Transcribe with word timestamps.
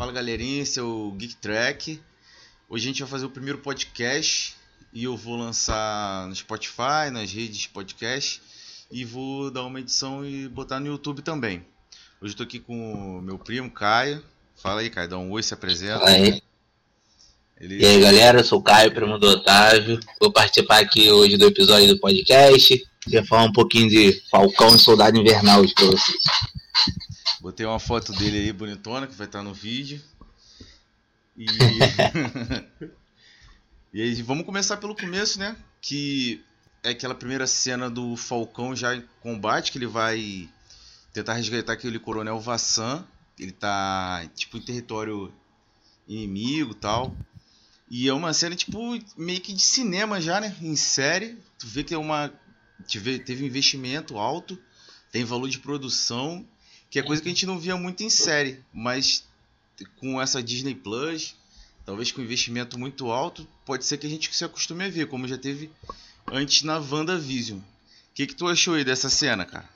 Fala 0.00 0.12
galerinha, 0.12 0.62
esse 0.62 0.80
é 0.80 0.82
o 0.82 1.12
Geek 1.12 1.36
Track. 1.36 2.00
Hoje 2.70 2.84
a 2.84 2.88
gente 2.88 3.02
vai 3.02 3.10
fazer 3.10 3.26
o 3.26 3.30
primeiro 3.30 3.58
podcast 3.58 4.54
e 4.94 5.04
eu 5.04 5.14
vou 5.14 5.36
lançar 5.36 6.26
no 6.26 6.34
Spotify, 6.34 7.10
nas 7.12 7.30
redes 7.30 7.58
de 7.58 7.68
podcast 7.68 8.40
e 8.90 9.04
vou 9.04 9.50
dar 9.50 9.62
uma 9.62 9.78
edição 9.78 10.24
e 10.24 10.48
botar 10.48 10.80
no 10.80 10.86
YouTube 10.86 11.20
também. 11.20 11.66
Hoje 12.18 12.32
eu 12.32 12.38
tô 12.38 12.44
aqui 12.44 12.58
com 12.58 13.18
o 13.18 13.20
meu 13.20 13.38
primo 13.38 13.70
Caio. 13.70 14.24
Fala 14.56 14.80
aí, 14.80 14.88
Caio, 14.88 15.06
dá 15.06 15.18
um 15.18 15.32
oi, 15.32 15.42
se 15.42 15.52
apresenta. 15.52 15.98
Fala 15.98 16.12
aí. 16.12 16.42
Ele... 17.60 17.82
E 17.82 17.84
aí 17.84 18.00
galera, 18.00 18.40
eu 18.40 18.44
sou 18.44 18.60
o 18.60 18.62
Caio, 18.62 18.94
primo 18.94 19.18
do 19.18 19.28
Otávio. 19.28 20.00
Vou 20.18 20.32
participar 20.32 20.78
aqui 20.78 21.10
hoje 21.10 21.36
do 21.36 21.44
episódio 21.44 21.88
do 21.88 22.00
podcast. 22.00 22.88
Queria 23.02 23.22
falar 23.26 23.44
um 23.44 23.52
pouquinho 23.52 23.90
de 23.90 24.22
Falcão 24.30 24.74
e 24.74 24.78
Soldado 24.78 25.18
Invernal 25.18 25.60
hoje 25.60 25.74
pra 25.74 25.84
vocês. 25.84 26.22
Botei 27.40 27.64
uma 27.64 27.80
foto 27.80 28.12
dele 28.12 28.38
aí 28.38 28.52
bonitona 28.52 29.06
que 29.06 29.14
vai 29.14 29.26
estar 29.26 29.42
no 29.42 29.54
vídeo. 29.54 30.00
E... 31.34 31.46
e 33.94 34.02
aí 34.02 34.22
vamos 34.22 34.44
começar 34.44 34.76
pelo 34.76 34.94
começo, 34.94 35.38
né? 35.38 35.56
Que 35.80 36.44
é 36.82 36.90
aquela 36.90 37.14
primeira 37.14 37.46
cena 37.46 37.88
do 37.88 38.14
Falcão 38.14 38.76
já 38.76 38.94
em 38.94 39.02
combate, 39.22 39.72
que 39.72 39.78
ele 39.78 39.86
vai 39.86 40.50
tentar 41.14 41.34
resgatar 41.34 41.72
aquele 41.72 41.98
coronel 41.98 42.38
Vassan. 42.38 43.06
Ele 43.38 43.52
tá 43.52 44.28
tipo 44.34 44.58
em 44.58 44.62
território 44.62 45.32
inimigo 46.06 46.74
tal. 46.74 47.16
E 47.88 48.06
é 48.06 48.12
uma 48.12 48.34
cena 48.34 48.54
tipo 48.54 48.78
meio 49.16 49.40
que 49.40 49.54
de 49.54 49.62
cinema 49.62 50.20
já, 50.20 50.42
né? 50.42 50.54
Em 50.60 50.76
série. 50.76 51.38
Tu 51.58 51.66
vê 51.66 51.82
que 51.82 51.94
é 51.94 51.98
uma. 51.98 52.30
Teve 52.86 53.46
investimento 53.46 54.18
alto, 54.18 54.58
tem 55.10 55.24
valor 55.24 55.48
de 55.48 55.58
produção 55.58 56.46
que 56.90 56.98
é 56.98 57.02
coisa 57.02 57.22
que 57.22 57.28
a 57.28 57.32
gente 57.32 57.46
não 57.46 57.58
via 57.58 57.76
muito 57.76 58.02
em 58.02 58.10
série, 58.10 58.60
mas 58.74 59.24
com 59.98 60.20
essa 60.20 60.42
Disney 60.42 60.74
Plus, 60.74 61.36
talvez 61.86 62.10
com 62.12 62.20
investimento 62.20 62.78
muito 62.78 63.10
alto, 63.10 63.46
pode 63.64 63.84
ser 63.84 63.96
que 63.96 64.06
a 64.06 64.10
gente 64.10 64.34
se 64.34 64.44
acostume 64.44 64.84
a 64.84 64.90
ver, 64.90 65.06
como 65.06 65.28
já 65.28 65.38
teve 65.38 65.70
antes 66.30 66.62
na 66.62 66.78
WandaVision. 66.78 67.58
O 67.58 67.62
que, 68.14 68.26
que 68.26 68.34
tu 68.34 68.48
achou 68.48 68.74
aí 68.74 68.84
dessa 68.84 69.08
cena, 69.08 69.44
cara? 69.44 69.68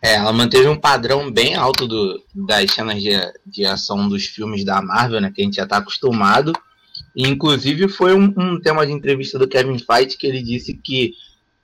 É, 0.00 0.14
ela 0.14 0.32
manteve 0.32 0.66
um 0.68 0.78
padrão 0.78 1.30
bem 1.30 1.54
alto 1.54 1.86
do, 1.86 2.22
das 2.34 2.72
cenas 2.72 3.02
de, 3.02 3.10
de 3.46 3.64
ação 3.64 4.08
dos 4.08 4.24
filmes 4.26 4.64
da 4.64 4.80
Marvel, 4.80 5.20
né? 5.20 5.30
Que 5.34 5.42
a 5.42 5.44
gente 5.44 5.56
já 5.56 5.66
tá 5.66 5.76
acostumado. 5.76 6.52
E, 7.14 7.26
inclusive, 7.28 7.88
foi 7.88 8.14
um, 8.14 8.32
um 8.36 8.60
tema 8.60 8.86
de 8.86 8.92
entrevista 8.92 9.38
do 9.38 9.48
Kevin 9.48 9.78
Feige 9.78 10.16
que 10.16 10.26
ele 10.26 10.42
disse 10.42 10.74
que 10.74 11.14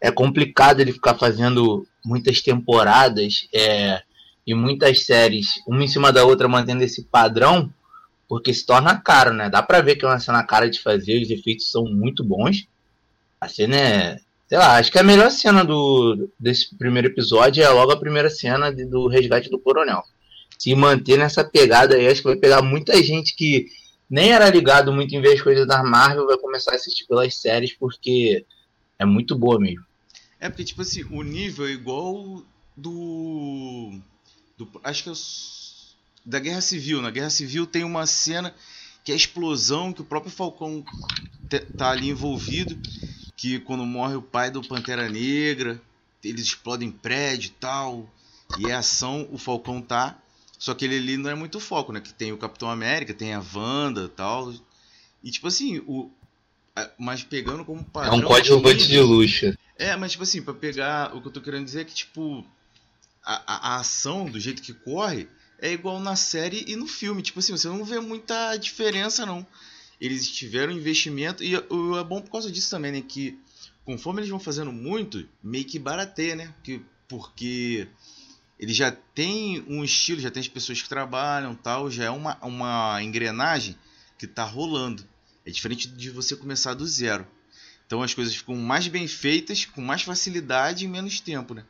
é 0.00 0.10
complicado 0.10 0.80
ele 0.80 0.92
ficar 0.92 1.14
fazendo 1.14 1.86
muitas 2.04 2.40
temporadas 2.40 3.48
é, 3.52 4.02
e 4.48 4.54
muitas 4.54 5.04
séries, 5.04 5.62
uma 5.66 5.84
em 5.84 5.86
cima 5.86 6.10
da 6.10 6.24
outra, 6.24 6.48
mantendo 6.48 6.82
esse 6.82 7.04
padrão, 7.04 7.70
porque 8.26 8.54
se 8.54 8.64
torna 8.64 8.98
caro, 8.98 9.34
né? 9.34 9.50
Dá 9.50 9.62
pra 9.62 9.82
ver 9.82 9.96
que 9.96 10.06
é 10.06 10.08
uma 10.08 10.18
cena 10.18 10.42
cara 10.42 10.70
de 10.70 10.80
fazer, 10.80 11.20
os 11.20 11.28
efeitos 11.28 11.70
são 11.70 11.84
muito 11.84 12.24
bons. 12.24 12.66
A 13.38 13.46
cena 13.46 13.76
é. 13.76 14.20
Sei 14.48 14.56
lá, 14.56 14.78
acho 14.78 14.90
que 14.90 14.98
a 14.98 15.02
melhor 15.02 15.30
cena 15.30 15.62
do, 15.62 16.30
desse 16.40 16.74
primeiro 16.74 17.08
episódio 17.08 17.62
é 17.62 17.68
logo 17.68 17.92
a 17.92 18.00
primeira 18.00 18.30
cena 18.30 18.72
de, 18.72 18.86
do 18.86 19.06
resgate 19.06 19.50
do 19.50 19.58
coronel. 19.58 20.02
Se 20.58 20.74
manter 20.74 21.18
nessa 21.18 21.44
pegada 21.44 21.94
aí, 21.94 22.08
acho 22.08 22.22
que 22.22 22.28
vai 22.28 22.36
pegar 22.36 22.62
muita 22.62 23.02
gente 23.02 23.36
que 23.36 23.66
nem 24.08 24.32
era 24.32 24.48
ligado 24.48 24.90
muito 24.90 25.14
em 25.14 25.20
ver 25.20 25.34
as 25.34 25.42
coisas 25.42 25.66
da 25.66 25.82
Marvel, 25.82 26.24
vai 26.24 26.38
começar 26.38 26.72
a 26.72 26.76
assistir 26.76 27.06
pelas 27.06 27.34
séries, 27.34 27.74
porque 27.74 28.46
é 28.98 29.04
muito 29.04 29.36
boa 29.36 29.60
mesmo. 29.60 29.84
É 30.40 30.48
porque, 30.48 30.64
tipo 30.64 30.80
assim, 30.80 31.04
o 31.10 31.22
nível 31.22 31.66
é 31.66 31.70
igual 31.70 32.42
do 32.74 34.00
do, 34.58 34.68
acho 34.82 35.04
que 35.04 35.10
é 35.10 35.12
da 36.26 36.38
Guerra 36.38 36.60
Civil. 36.60 37.00
Na 37.00 37.10
Guerra 37.10 37.30
Civil 37.30 37.66
tem 37.66 37.84
uma 37.84 38.04
cena 38.06 38.54
que 39.04 39.12
é 39.12 39.14
a 39.14 39.16
explosão, 39.16 39.92
que 39.92 40.02
o 40.02 40.04
próprio 40.04 40.30
Falcão 40.30 40.84
tá 41.78 41.90
ali 41.90 42.10
envolvido, 42.10 42.78
que 43.34 43.58
quando 43.60 43.86
morre 43.86 44.16
o 44.16 44.22
pai 44.22 44.50
do 44.50 44.62
Pantera 44.62 45.08
Negra, 45.08 45.80
eles 46.22 46.42
explodem 46.42 46.90
prédio 46.90 47.48
e 47.48 47.52
tal, 47.52 48.12
e 48.58 48.66
é 48.66 48.74
ação, 48.74 49.26
o 49.32 49.38
Falcão 49.38 49.80
tá, 49.80 50.20
só 50.58 50.74
que 50.74 50.84
ele 50.84 50.98
ali 50.98 51.16
não 51.16 51.30
é 51.30 51.34
muito 51.34 51.58
foco, 51.58 51.90
né, 51.90 52.00
que 52.00 52.12
tem 52.12 52.32
o 52.32 52.36
Capitão 52.36 52.68
América, 52.68 53.14
tem 53.14 53.32
a 53.32 53.42
Wanda 53.54 54.04
e 54.04 54.08
tal, 54.08 54.52
e 55.24 55.30
tipo 55.30 55.46
assim, 55.46 55.78
o, 55.86 56.10
mas 56.98 57.22
pegando 57.22 57.64
como 57.64 57.82
padrão... 57.82 58.14
É 58.14 58.16
um 58.16 58.22
código 58.22 58.74
de 58.74 59.00
luxo. 59.00 59.56
É, 59.78 59.96
mas 59.96 60.12
tipo 60.12 60.24
assim, 60.24 60.42
pra 60.42 60.52
pegar, 60.52 61.16
o 61.16 61.22
que 61.22 61.28
eu 61.28 61.32
tô 61.32 61.40
querendo 61.40 61.64
dizer 61.64 61.82
é 61.82 61.84
que 61.84 61.94
tipo 61.94 62.44
a, 63.28 63.74
a, 63.74 63.76
ação, 63.76 64.24
do 64.24 64.40
jeito 64.40 64.62
que 64.62 64.72
corre, 64.72 65.28
é 65.58 65.70
igual 65.70 66.00
na 66.00 66.16
série 66.16 66.64
e 66.66 66.74
no 66.76 66.86
filme. 66.86 67.20
Tipo 67.20 67.40
assim, 67.40 67.52
você 67.52 67.68
não 67.68 67.84
vê 67.84 68.00
muita 68.00 68.56
diferença, 68.56 69.26
não. 69.26 69.46
Eles 70.00 70.30
tiveram 70.30 70.72
investimento, 70.72 71.44
e 71.44 71.54
é 71.54 71.60
bom 72.04 72.22
por 72.22 72.30
causa 72.30 72.50
disso 72.50 72.70
também, 72.70 72.92
né? 72.92 73.02
Que 73.06 73.38
conforme 73.84 74.20
eles 74.20 74.30
vão 74.30 74.40
fazendo 74.40 74.72
muito, 74.72 75.28
meio 75.42 75.64
que 75.64 75.78
barateia, 75.78 76.36
né? 76.36 76.54
Que, 76.62 76.80
porque 77.06 77.86
ele 78.58 78.72
já 78.72 78.90
tem 78.90 79.62
um 79.68 79.84
estilo, 79.84 80.20
já 80.20 80.30
tem 80.30 80.40
as 80.40 80.48
pessoas 80.48 80.80
que 80.80 80.88
trabalham 80.88 81.54
tal, 81.54 81.90
já 81.90 82.04
é 82.04 82.10
uma, 82.10 82.38
uma 82.42 83.02
engrenagem 83.02 83.76
que 84.16 84.24
está 84.24 84.44
rolando. 84.44 85.06
É 85.44 85.50
diferente 85.50 85.86
de 85.86 86.10
você 86.10 86.34
começar 86.34 86.72
do 86.72 86.86
zero. 86.86 87.26
Então 87.86 88.02
as 88.02 88.14
coisas 88.14 88.34
ficam 88.34 88.56
mais 88.56 88.88
bem 88.88 89.06
feitas, 89.06 89.64
com 89.66 89.80
mais 89.80 90.02
facilidade 90.02 90.84
e 90.84 90.88
menos 90.88 91.20
tempo, 91.20 91.52
né? 91.54 91.64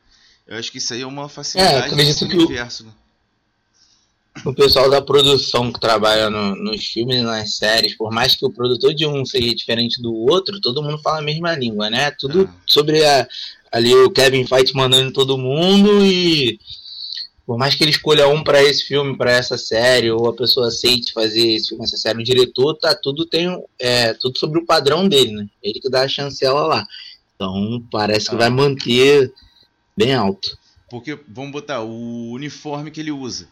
Eu 0.49 0.57
acho 0.57 0.71
que 0.71 0.79
isso 0.79 0.95
aí 0.95 1.01
é 1.01 1.05
uma 1.05 1.29
facilidade 1.29 1.93
é, 1.93 2.25
do 2.25 2.25
universo, 2.25 2.83
né? 2.83 2.91
O 4.43 4.53
pessoal 4.53 4.89
da 4.89 4.99
produção 4.99 5.71
que 5.71 5.79
trabalha 5.79 6.27
no, 6.27 6.55
nos 6.55 6.85
filmes 6.85 7.17
e 7.17 7.21
nas 7.21 7.55
séries, 7.55 7.95
por 7.95 8.11
mais 8.11 8.35
que 8.35 8.43
o 8.43 8.49
produtor 8.49 8.95
de 8.95 9.05
um 9.05 9.23
seja 9.23 9.53
diferente 9.53 10.01
do 10.01 10.11
outro, 10.11 10.59
todo 10.59 10.81
mundo 10.81 10.97
fala 11.03 11.19
a 11.19 11.21
mesma 11.21 11.53
língua, 11.53 11.87
né? 11.91 12.09
Tudo 12.09 12.45
é. 12.45 12.49
sobre 12.65 13.05
a, 13.05 13.27
ali 13.71 13.93
o 13.93 14.09
Kevin 14.09 14.47
Feige 14.47 14.73
mandando 14.73 15.11
todo 15.11 15.37
mundo 15.37 16.03
e 16.03 16.59
por 17.45 17.57
mais 17.57 17.75
que 17.75 17.83
ele 17.83 17.91
escolha 17.91 18.27
um 18.27 18.43
para 18.43 18.63
esse 18.63 18.85
filme, 18.85 19.15
para 19.15 19.31
essa 19.31 19.57
série, 19.57 20.09
ou 20.09 20.29
a 20.29 20.33
pessoa 20.33 20.67
aceite 20.67 21.13
fazer 21.13 21.47
esse 21.47 21.69
filme, 21.69 21.83
essa 21.83 21.97
série, 21.97 22.19
o 22.19 22.23
diretor 22.23 22.75
tá 22.75 22.95
tudo 22.95 23.23
tem 23.23 23.47
é 23.77 24.15
tudo 24.15 24.39
sobre 24.39 24.59
o 24.59 24.65
padrão 24.65 25.07
dele, 25.07 25.33
né? 25.33 25.47
Ele 25.61 25.79
que 25.79 25.89
dá 25.91 26.01
a 26.01 26.07
chancela 26.07 26.63
lá. 26.65 26.87
Então 27.35 27.83
parece 27.91 28.29
que 28.29 28.35
ah. 28.35 28.39
vai 28.39 28.49
manter 28.49 29.31
bem 29.99 30.13
alto. 30.13 30.57
Porque, 30.89 31.19
vamos 31.27 31.51
botar, 31.51 31.81
o 31.81 32.31
uniforme 32.31 32.89
que 32.89 32.99
ele 32.99 33.11
usa. 33.11 33.47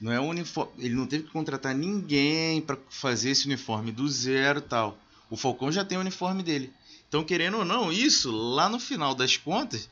Não 0.00 0.12
é 0.12 0.20
uniforme. 0.20 0.72
Ele 0.78 0.94
não 0.94 1.06
teve 1.06 1.24
que 1.24 1.30
contratar 1.30 1.74
ninguém 1.74 2.60
para 2.60 2.78
fazer 2.88 3.30
esse 3.30 3.46
uniforme 3.46 3.90
do 3.90 4.08
zero 4.08 4.60
tal. 4.60 4.98
O 5.28 5.36
Falcão 5.36 5.72
já 5.72 5.84
tem 5.84 5.98
o 5.98 6.00
uniforme 6.00 6.42
dele. 6.42 6.72
Então, 7.08 7.24
querendo 7.24 7.58
ou 7.58 7.64
não, 7.64 7.92
isso, 7.92 8.30
lá 8.30 8.68
no 8.68 8.78
final 8.78 9.14
das 9.14 9.36
contas, 9.36 9.88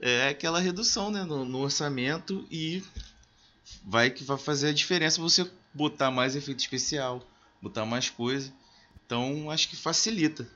é 0.00 0.28
aquela 0.28 0.60
redução 0.60 1.10
né, 1.10 1.24
no, 1.24 1.44
no 1.44 1.58
orçamento 1.58 2.46
e 2.50 2.82
vai 3.84 4.10
que 4.10 4.24
vai 4.24 4.38
fazer 4.38 4.68
a 4.68 4.72
diferença 4.72 5.20
você 5.20 5.48
botar 5.72 6.10
mais 6.10 6.34
efeito 6.34 6.60
especial, 6.60 7.24
botar 7.60 7.84
mais 7.84 8.10
coisa. 8.10 8.52
Então, 9.06 9.50
acho 9.50 9.68
que 9.68 9.76
facilita. 9.76 10.48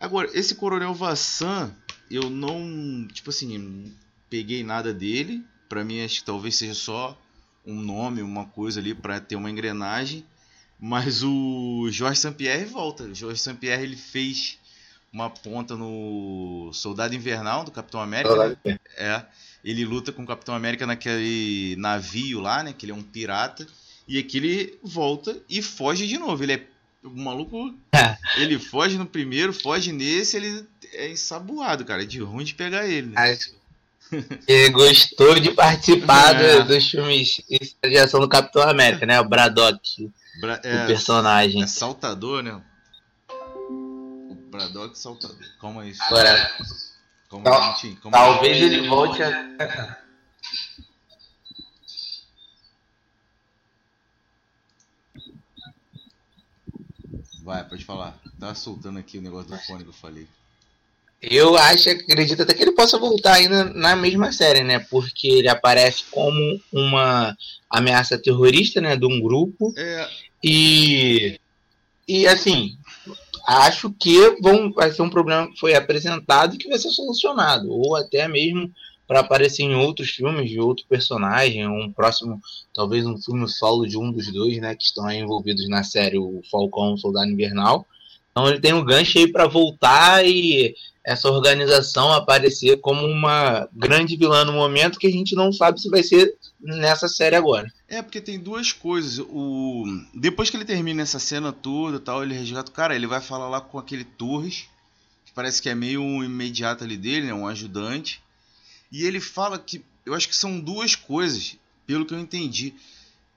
Agora, 0.00 0.30
esse 0.32 0.54
Coronel 0.54 0.94
Vassan, 0.94 1.74
eu 2.12 2.28
não, 2.28 3.08
tipo 3.10 3.30
assim, 3.30 3.92
peguei 4.28 4.62
nada 4.62 4.92
dele. 4.92 5.42
Para 5.68 5.82
mim, 5.82 6.04
acho 6.04 6.20
que 6.20 6.24
talvez 6.24 6.56
seja 6.56 6.74
só 6.74 7.18
um 7.66 7.80
nome, 7.80 8.20
uma 8.20 8.44
coisa 8.44 8.80
ali 8.80 8.94
para 8.94 9.18
ter 9.20 9.36
uma 9.36 9.50
engrenagem. 9.50 10.24
Mas 10.78 11.22
o 11.22 11.88
Jorge 11.90 12.20
Sampierre 12.20 12.64
volta. 12.66 13.04
O 13.04 13.14
Jorge 13.14 13.40
Sampierre 13.40 13.84
ele 13.84 13.96
fez 13.96 14.58
uma 15.12 15.30
ponta 15.30 15.76
no 15.76 16.70
Soldado 16.72 17.14
Invernal 17.14 17.64
do 17.64 17.70
Capitão 17.70 18.00
América. 18.00 18.58
Né? 18.64 18.78
É, 18.96 19.24
ele 19.64 19.84
luta 19.84 20.12
com 20.12 20.22
o 20.22 20.26
Capitão 20.26 20.54
América 20.54 20.86
naquele 20.86 21.76
navio 21.78 22.40
lá, 22.40 22.62
né? 22.62 22.72
Que 22.72 22.84
ele 22.84 22.92
é 22.92 22.94
um 22.94 23.02
pirata. 23.02 23.66
E 24.06 24.18
aqui 24.18 24.36
ele 24.38 24.78
volta 24.82 25.40
e 25.48 25.62
foge 25.62 26.06
de 26.06 26.18
novo. 26.18 26.42
Ele 26.42 26.54
é 26.54 26.66
o 27.04 27.10
maluco, 27.10 27.74
é. 27.92 28.16
ele 28.36 28.58
foge 28.58 28.96
no 28.96 29.06
primeiro, 29.06 29.52
foge 29.52 29.92
nesse, 29.92 30.36
ele 30.36 30.66
é 30.92 31.10
ensaboado, 31.10 31.84
cara. 31.84 32.02
É 32.02 32.06
de 32.06 32.20
ruim 32.20 32.44
de 32.44 32.54
pegar 32.54 32.86
ele. 32.86 33.08
Né? 33.08 33.38
Ele 34.46 34.70
gostou 34.70 35.38
de 35.40 35.52
participar 35.52 36.36
é. 36.40 36.58
do, 36.58 36.68
dos 36.68 36.88
filmes 36.88 37.40
de 37.82 37.98
ação 37.98 38.20
do 38.20 38.28
Capitão 38.28 38.62
América, 38.62 39.06
né? 39.06 39.18
O 39.20 39.28
Braddock, 39.28 40.10
Bra 40.40 40.60
é, 40.62 40.84
o 40.84 40.86
personagem. 40.86 41.62
É 41.62 41.66
saltador, 41.66 42.42
né? 42.42 42.60
O 43.30 44.36
Braddock 44.50 44.98
saltador. 44.98 45.38
Como 45.58 45.82
é 45.82 45.88
isso? 45.88 46.02
Agora, 46.04 46.50
como 47.28 47.44
tal, 47.44 47.74
como 48.02 48.12
talvez 48.12 48.62
ele 48.62 48.86
volte 48.88 49.22
a... 49.22 49.98
Vai, 57.42 57.64
pode 57.64 57.84
falar. 57.84 58.16
Tá 58.38 58.54
soltando 58.54 58.98
aqui 58.98 59.18
o 59.18 59.22
negócio 59.22 59.50
do 59.50 59.58
fone 59.58 59.82
que 59.82 59.88
eu 59.88 59.94
falei. 59.94 60.28
Eu 61.22 61.56
acho, 61.56 61.88
acredito 61.88 62.42
até 62.42 62.52
que 62.52 62.62
ele 62.62 62.72
possa 62.72 62.98
voltar 62.98 63.34
ainda 63.34 63.64
na 63.64 63.94
mesma 63.94 64.32
série, 64.32 64.64
né? 64.64 64.80
Porque 64.90 65.28
ele 65.28 65.48
aparece 65.48 66.04
como 66.10 66.60
uma 66.72 67.36
ameaça 67.70 68.18
terrorista, 68.18 68.80
né? 68.80 68.96
De 68.96 69.06
um 69.06 69.20
grupo. 69.20 69.72
É. 69.76 70.08
E. 70.42 71.38
E 72.08 72.26
assim, 72.26 72.76
acho 73.46 73.92
que 73.92 74.36
vão, 74.40 74.72
vai 74.72 74.90
ser 74.90 75.02
um 75.02 75.10
problema 75.10 75.48
que 75.50 75.58
foi 75.60 75.74
apresentado 75.74 76.54
e 76.54 76.58
que 76.58 76.68
vai 76.68 76.78
ser 76.78 76.90
solucionado. 76.90 77.70
Ou 77.70 77.94
até 77.94 78.26
mesmo 78.26 78.70
para 79.06 79.20
aparecer 79.20 79.62
em 79.62 79.74
outros 79.74 80.10
filmes 80.10 80.50
de 80.50 80.58
outro 80.58 80.84
personagem, 80.88 81.66
um 81.68 81.92
próximo, 81.92 82.40
talvez 82.74 83.06
um 83.06 83.18
filme 83.18 83.48
solo 83.48 83.86
de 83.86 83.98
um 83.98 84.10
dos 84.10 84.32
dois, 84.32 84.58
né, 84.58 84.74
que 84.74 84.84
estão 84.84 85.10
envolvidos 85.10 85.68
na 85.68 85.84
série, 85.84 86.18
o 86.18 86.40
Falcão, 86.50 86.94
o 86.94 86.98
Soldado 86.98 87.30
Invernal. 87.30 87.86
Então 88.30 88.48
ele 88.48 88.60
tem 88.60 88.72
um 88.72 88.84
gancho 88.84 89.18
aí 89.18 89.30
para 89.30 89.46
voltar 89.46 90.26
e 90.26 90.74
essa 91.04 91.28
organização 91.28 92.12
aparecer 92.12 92.80
como 92.80 93.04
uma 93.06 93.68
grande 93.72 94.16
vilã 94.16 94.44
no 94.44 94.52
momento 94.52 94.98
que 94.98 95.06
a 95.06 95.10
gente 95.10 95.34
não 95.34 95.52
sabe 95.52 95.80
se 95.80 95.88
vai 95.88 96.02
ser 96.02 96.36
nessa 96.60 97.08
série 97.08 97.34
agora. 97.34 97.70
É, 97.88 98.00
porque 98.00 98.20
tem 98.20 98.38
duas 98.38 98.72
coisas. 98.72 99.18
O 99.28 99.84
depois 100.14 100.48
que 100.48 100.56
ele 100.56 100.64
termina 100.64 101.02
essa 101.02 101.18
cena 101.18 101.52
toda, 101.52 101.98
tal, 101.98 102.22
ele 102.22 102.34
resgata 102.34 102.70
o 102.70 102.74
cara, 102.74 102.94
ele 102.94 103.06
vai 103.06 103.20
falar 103.20 103.48
lá 103.48 103.60
com 103.60 103.78
aquele 103.78 104.04
Torres, 104.04 104.68
que 105.24 105.32
parece 105.32 105.60
que 105.60 105.68
é 105.68 105.74
meio 105.74 106.00
um 106.00 106.22
imediato 106.22 106.84
ali 106.84 106.96
dele, 106.96 107.26
né, 107.26 107.34
um 107.34 107.48
ajudante. 107.48 108.22
E 108.90 109.04
ele 109.04 109.20
fala 109.20 109.58
que 109.58 109.84
eu 110.06 110.14
acho 110.14 110.28
que 110.28 110.36
são 110.36 110.60
duas 110.60 110.94
coisas, 110.94 111.56
pelo 111.86 112.06
que 112.06 112.14
eu 112.14 112.20
entendi. 112.20 112.74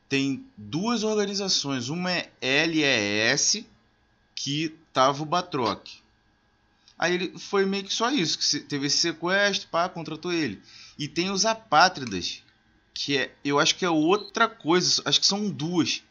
Tem 0.07 0.45
duas 0.56 1.03
organizações, 1.03 1.89
uma 1.89 2.12
é 2.12 2.65
LES, 2.65 3.65
que 4.35 4.75
tava 4.94 5.23
o 5.23 5.25
Batroc. 5.25 6.04
Aí 6.97 7.13
ele 7.13 7.38
foi 7.38 7.65
meio 7.65 7.83
que 7.83 7.94
só 7.94 8.09
isso, 8.09 8.39
que 8.39 8.59
teve 8.59 8.88
esse 8.88 8.97
sequestro, 8.97 9.68
pá, 9.69 9.89
contratou 9.89 10.31
ele. 10.31 10.62
E 10.97 11.07
tem 11.07 11.30
os 11.30 11.45
apátridas, 11.45 12.42
que 12.94 13.18
é, 13.18 13.31
eu 13.44 13.59
acho 13.59 13.75
que 13.75 13.83
é 13.83 13.89
outra 13.89 14.47
coisa, 14.47 15.01
acho 15.06 15.19
que 15.19 15.25
são 15.25 15.50
duas. 15.50 16.01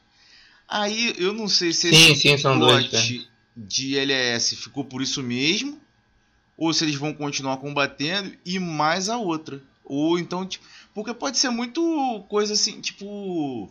Aí 0.68 1.14
eu 1.16 1.32
não 1.32 1.48
sei 1.48 1.72
se 1.72 1.90
sim, 1.90 2.12
esse 2.12 2.20
sim, 2.20 2.38
são 2.38 2.58
duas, 2.58 2.90
de 3.56 3.94
LES 4.04 4.54
ficou 4.54 4.84
por 4.84 5.00
isso 5.00 5.22
mesmo, 5.22 5.80
ou 6.56 6.72
se 6.72 6.84
eles 6.84 6.96
vão 6.96 7.14
continuar 7.14 7.56
combatendo 7.58 8.36
e 8.44 8.58
mais 8.58 9.08
a 9.08 9.16
outra. 9.16 9.62
Ou 9.84 10.18
então, 10.18 10.46
tipo, 10.46 10.64
porque 10.94 11.14
pode 11.14 11.38
ser 11.38 11.50
muito 11.50 12.24
coisa 12.28 12.54
assim, 12.54 12.80
tipo 12.80 13.70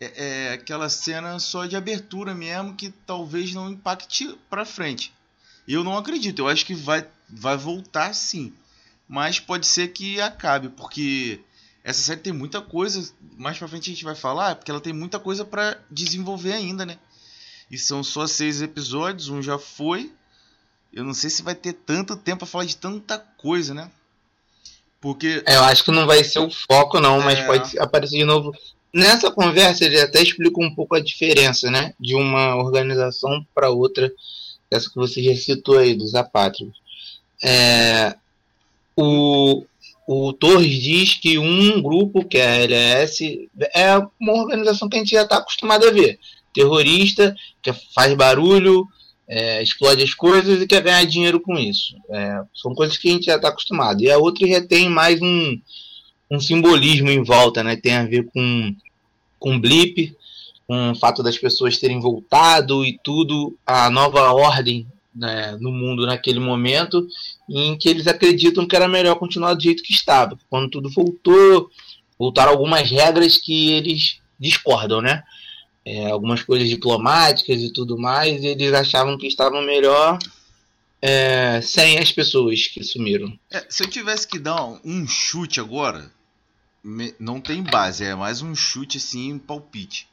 é, 0.00 0.12
é, 0.16 0.52
aquela 0.52 0.88
cena 0.88 1.38
só 1.38 1.66
de 1.66 1.76
abertura 1.76 2.34
mesmo 2.34 2.74
que 2.74 2.90
talvez 3.06 3.52
não 3.54 3.70
impacte 3.70 4.36
para 4.48 4.64
frente. 4.64 5.12
Eu 5.66 5.82
não 5.82 5.96
acredito, 5.96 6.40
eu 6.40 6.48
acho 6.48 6.64
que 6.64 6.74
vai 6.74 7.06
vai 7.28 7.56
voltar 7.56 8.14
sim. 8.14 8.52
Mas 9.08 9.40
pode 9.40 9.66
ser 9.66 9.88
que 9.88 10.20
acabe, 10.20 10.68
porque 10.68 11.40
essa 11.84 12.02
série 12.02 12.20
tem 12.20 12.32
muita 12.32 12.60
coisa, 12.60 13.08
mais 13.36 13.58
para 13.58 13.68
frente 13.68 13.90
a 13.90 13.94
gente 13.94 14.04
vai 14.04 14.14
falar, 14.14 14.56
porque 14.56 14.70
ela 14.70 14.80
tem 14.80 14.92
muita 14.92 15.18
coisa 15.18 15.44
para 15.44 15.78
desenvolver 15.90 16.52
ainda, 16.52 16.84
né? 16.84 16.98
E 17.70 17.78
são 17.78 18.02
só 18.02 18.26
seis 18.26 18.62
episódios, 18.62 19.28
um 19.28 19.42
já 19.42 19.58
foi, 19.58 20.12
eu 20.92 21.04
não 21.04 21.12
sei 21.12 21.28
se 21.30 21.42
vai 21.42 21.54
ter 21.54 21.74
tanto 21.74 22.16
tempo 22.16 22.38
para 22.38 22.46
falar 22.46 22.64
de 22.64 22.76
tanta 22.76 23.18
coisa, 23.18 23.74
né? 23.74 23.90
Porque. 25.00 25.42
É, 25.46 25.56
eu 25.56 25.64
acho 25.64 25.84
que 25.84 25.90
não 25.90 26.06
vai 26.06 26.24
ser 26.24 26.38
o 26.38 26.50
foco, 26.50 26.98
não, 26.98 27.20
mas 27.20 27.38
é... 27.38 27.46
pode 27.46 27.78
aparecer 27.78 28.16
de 28.16 28.24
novo. 28.24 28.52
Nessa 28.94 29.30
conversa, 29.30 29.84
ele 29.84 30.00
até 30.00 30.22
explica 30.22 30.58
um 30.58 30.74
pouco 30.74 30.94
a 30.94 31.00
diferença, 31.00 31.70
né? 31.70 31.92
De 32.00 32.14
uma 32.14 32.56
organização 32.56 33.46
para 33.54 33.68
outra, 33.68 34.10
essa 34.70 34.88
que 34.88 34.96
você 34.96 35.22
já 35.22 35.34
citou 35.34 35.78
aí, 35.78 35.94
dos 35.94 36.14
apátridas. 36.14 36.74
É, 37.42 38.14
o, 38.96 39.64
o 40.06 40.32
Torres 40.32 40.82
diz 40.82 41.14
que 41.14 41.38
um 41.38 41.80
grupo, 41.82 42.24
que 42.24 42.38
é 42.38 42.46
a 42.46 42.56
LS, 42.56 43.48
é 43.74 43.96
uma 44.20 44.32
organização 44.32 44.88
que 44.88 44.96
a 44.96 45.00
gente 45.00 45.10
já 45.10 45.22
está 45.22 45.38
acostumado 45.38 45.86
a 45.86 45.90
ver. 45.90 46.18
Terrorista, 46.52 47.36
que 47.62 47.72
faz 47.94 48.14
barulho, 48.14 48.86
é, 49.28 49.62
explode 49.62 50.02
as 50.02 50.14
coisas 50.14 50.62
e 50.62 50.66
quer 50.66 50.82
ganhar 50.82 51.04
dinheiro 51.04 51.40
com 51.40 51.58
isso. 51.58 51.96
É, 52.10 52.42
são 52.54 52.74
coisas 52.74 52.96
que 52.96 53.08
a 53.08 53.12
gente 53.12 53.26
já 53.26 53.36
está 53.36 53.48
acostumado. 53.48 54.02
E 54.02 54.10
a 54.10 54.18
outra 54.18 54.46
já 54.46 54.64
tem 54.64 54.88
mais 54.88 55.20
um, 55.20 55.60
um 56.30 56.40
simbolismo 56.40 57.10
em 57.10 57.22
volta, 57.22 57.62
né? 57.62 57.76
Tem 57.76 57.94
a 57.94 58.04
ver 58.04 58.26
com, 58.26 58.74
com 59.38 59.60
blip, 59.60 60.14
com 60.66 60.90
o 60.90 60.94
fato 60.94 61.22
das 61.22 61.38
pessoas 61.38 61.78
terem 61.78 62.00
voltado 62.00 62.84
e 62.84 62.98
tudo, 63.02 63.56
a 63.66 63.88
nova 63.88 64.32
ordem 64.32 64.86
né, 65.14 65.56
no 65.60 65.70
mundo 65.70 66.04
naquele 66.04 66.40
momento, 66.40 67.06
em 67.48 67.76
que 67.78 67.88
eles 67.88 68.06
acreditam 68.06 68.66
que 68.66 68.76
era 68.76 68.88
melhor 68.88 69.14
continuar 69.16 69.54
do 69.54 69.62
jeito 69.62 69.82
que 69.82 69.92
estava. 69.92 70.38
Quando 70.50 70.70
tudo 70.70 70.90
voltou, 70.90 71.70
voltaram 72.18 72.52
algumas 72.52 72.90
regras 72.90 73.36
que 73.36 73.72
eles 73.72 74.20
discordam, 74.38 75.00
né? 75.00 75.22
é, 75.86 76.10
algumas 76.10 76.42
coisas 76.42 76.68
diplomáticas 76.68 77.60
e 77.62 77.72
tudo 77.72 77.96
mais, 77.96 78.42
e 78.42 78.48
eles 78.48 78.72
achavam 78.74 79.16
que 79.16 79.28
estavam 79.28 79.62
melhor 79.62 80.18
é, 81.00 81.60
sem 81.62 81.98
as 81.98 82.10
pessoas 82.10 82.66
que 82.66 82.82
sumiram. 82.82 83.38
É, 83.48 83.64
se 83.68 83.84
eu 83.84 83.88
tivesse 83.88 84.26
que 84.26 84.40
dar 84.40 84.64
um 84.84 85.06
chute 85.06 85.60
agora, 85.60 86.10
não 87.20 87.40
tem 87.40 87.62
base, 87.62 88.04
é 88.04 88.16
mais 88.16 88.42
um 88.42 88.54
chute 88.54 88.98
assim, 88.98 89.38
palpite. 89.38 90.08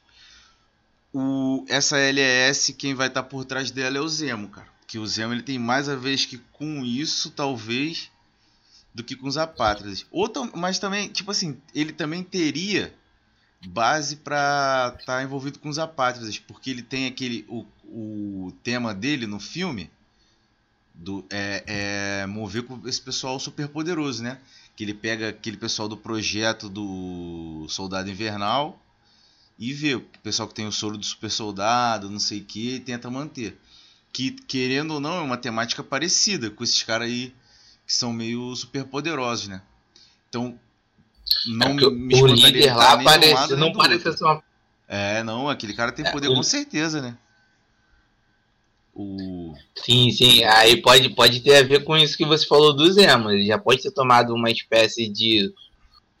O, 1.16 1.64
essa 1.68 1.96
LES, 1.96 2.74
quem 2.76 2.92
vai 2.92 3.06
estar 3.06 3.22
por 3.22 3.44
trás 3.44 3.70
dela 3.70 3.98
é 3.98 4.00
o 4.00 4.08
Zemo, 4.08 4.48
cara. 4.48 4.66
Que 4.84 4.98
o 4.98 5.06
Zemo 5.06 5.32
ele 5.32 5.44
tem 5.44 5.60
mais 5.60 5.88
a 5.88 5.94
ver 5.94 6.18
que 6.18 6.38
com 6.52 6.84
isso, 6.84 7.30
talvez, 7.30 8.10
do 8.92 9.04
que 9.04 9.14
com 9.14 9.28
os 9.28 9.38
apátridas. 9.38 10.04
Ou, 10.10 10.28
mas 10.56 10.80
também, 10.80 11.08
tipo 11.08 11.30
assim, 11.30 11.56
ele 11.72 11.92
também 11.92 12.24
teria 12.24 12.92
base 13.64 14.16
para 14.16 14.96
estar 14.98 15.18
tá 15.18 15.22
envolvido 15.22 15.60
com 15.60 15.68
os 15.68 15.78
apátridas, 15.78 16.36
porque 16.36 16.68
ele 16.68 16.82
tem 16.82 17.06
aquele 17.06 17.46
o, 17.48 17.64
o 17.84 18.52
tema 18.64 18.92
dele 18.92 19.24
no 19.24 19.38
filme 19.38 19.88
do 20.92 21.24
é, 21.30 21.62
é 22.22 22.26
mover 22.26 22.64
com 22.64 22.86
esse 22.88 23.00
pessoal 23.00 23.38
super 23.38 23.68
poderoso, 23.68 24.20
né? 24.20 24.40
Que 24.74 24.82
ele 24.82 24.94
pega 24.94 25.28
aquele 25.28 25.56
pessoal 25.56 25.88
do 25.88 25.96
projeto 25.96 26.68
do 26.68 27.66
Soldado 27.68 28.10
Invernal 28.10 28.80
e 29.58 29.72
vê 29.72 29.94
o 29.94 30.00
pessoal 30.22 30.48
que 30.48 30.54
tem 30.54 30.66
o 30.66 30.72
soro 30.72 30.98
do 30.98 31.04
super 31.04 31.30
soldado, 31.30 32.10
não 32.10 32.18
sei 32.18 32.40
o 32.40 32.44
que, 32.44 32.74
e 32.76 32.80
tenta 32.80 33.10
manter. 33.10 33.58
Que 34.12 34.30
querendo 34.30 34.94
ou 34.94 35.00
não 35.00 35.16
é 35.16 35.20
uma 35.20 35.36
temática 35.36 35.82
parecida 35.82 36.50
com 36.50 36.64
esses 36.64 36.82
caras 36.82 37.08
aí 37.08 37.34
que 37.86 37.92
são 37.92 38.12
meio 38.12 38.54
super 38.56 38.84
poderosos, 38.84 39.48
né? 39.48 39.62
Então 40.28 40.58
não 41.46 41.78
é 41.78 41.90
me 41.90 42.22
o 42.22 42.26
líder 42.26 42.74
lá 42.74 43.02
parece, 43.02 43.56
não 43.56 43.72
parece 43.72 44.12
ser 44.12 44.24
uma... 44.24 44.42
É, 44.86 45.22
não, 45.22 45.48
aquele 45.48 45.72
cara 45.72 45.92
tem 45.92 46.06
é, 46.06 46.10
poder 46.10 46.28
o... 46.28 46.34
com 46.34 46.42
certeza, 46.42 47.00
né? 47.00 47.16
O... 48.94 49.54
Sim, 49.74 50.10
sim, 50.12 50.44
aí 50.44 50.80
pode, 50.80 51.08
pode 51.10 51.40
ter 51.40 51.56
a 51.56 51.62
ver 51.62 51.84
com 51.84 51.96
isso 51.96 52.16
que 52.16 52.24
você 52.24 52.46
falou 52.46 52.74
do 52.74 52.92
Zema. 52.92 53.32
Ele 53.32 53.46
já 53.46 53.58
pode 53.58 53.82
ter 53.82 53.90
tomado 53.90 54.32
uma 54.34 54.50
espécie 54.50 55.08
de 55.08 55.52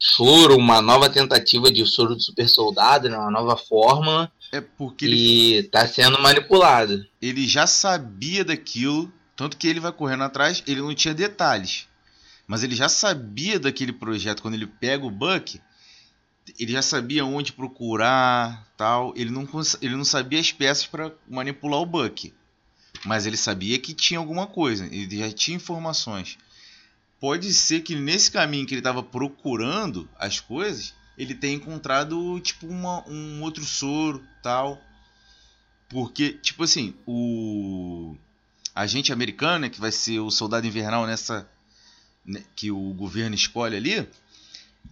soro, 0.04 0.56
uma 0.56 0.82
nova 0.82 1.08
tentativa 1.08 1.70
de 1.70 1.84
soro 1.86 2.14
do 2.14 2.22
super 2.22 2.48
soldado, 2.48 3.08
né? 3.08 3.16
uma 3.16 3.30
nova 3.30 3.56
fórmula. 3.56 4.30
É 4.52 4.60
porque 4.60 5.06
e 5.06 5.54
ele 5.54 5.68
tá 5.68 5.86
sendo 5.86 6.20
manipulado. 6.20 7.04
Ele 7.20 7.46
já 7.46 7.66
sabia 7.66 8.44
daquilo, 8.44 9.12
tanto 9.34 9.56
que 9.56 9.66
ele 9.66 9.80
vai 9.80 9.92
correndo 9.92 10.24
atrás, 10.24 10.62
ele 10.66 10.80
não 10.80 10.94
tinha 10.94 11.14
detalhes 11.14 11.86
mas 12.46 12.62
ele 12.62 12.74
já 12.74 12.88
sabia 12.88 13.58
daquele 13.58 13.92
projeto 13.92 14.42
quando 14.42 14.54
ele 14.54 14.66
pega 14.66 15.04
o 15.04 15.10
Buck 15.10 15.60
ele 16.58 16.72
já 16.72 16.82
sabia 16.82 17.24
onde 17.24 17.52
procurar 17.52 18.66
tal 18.76 19.12
ele 19.16 19.30
não 19.30 19.48
ele 19.80 19.96
não 19.96 20.04
sabia 20.04 20.40
as 20.40 20.52
peças 20.52 20.86
para 20.86 21.12
manipular 21.28 21.80
o 21.80 21.86
Buck 21.86 22.32
mas 23.04 23.26
ele 23.26 23.36
sabia 23.36 23.78
que 23.78 23.94
tinha 23.94 24.20
alguma 24.20 24.46
coisa 24.46 24.86
ele 24.86 25.18
já 25.18 25.30
tinha 25.32 25.56
informações 25.56 26.38
pode 27.20 27.52
ser 27.52 27.80
que 27.80 27.94
nesse 27.94 28.30
caminho 28.30 28.66
que 28.66 28.74
ele 28.74 28.80
estava 28.80 29.02
procurando 29.02 30.08
as 30.18 30.40
coisas 30.40 30.94
ele 31.16 31.34
tenha 31.34 31.54
encontrado 31.54 32.40
tipo 32.40 32.66
uma, 32.66 33.06
um 33.08 33.42
outro 33.42 33.64
soro 33.64 34.22
tal 34.42 34.80
porque 35.88 36.32
tipo 36.32 36.64
assim 36.64 36.94
o 37.06 38.16
agente 38.74 39.12
americano 39.12 39.60
né, 39.60 39.68
que 39.68 39.80
vai 39.80 39.92
ser 39.92 40.18
o 40.18 40.30
soldado 40.30 40.66
invernal 40.66 41.06
nessa 41.06 41.48
né, 42.24 42.42
que 42.56 42.70
o 42.70 42.92
governo 42.94 43.34
escolhe 43.34 43.76
ali, 43.76 44.08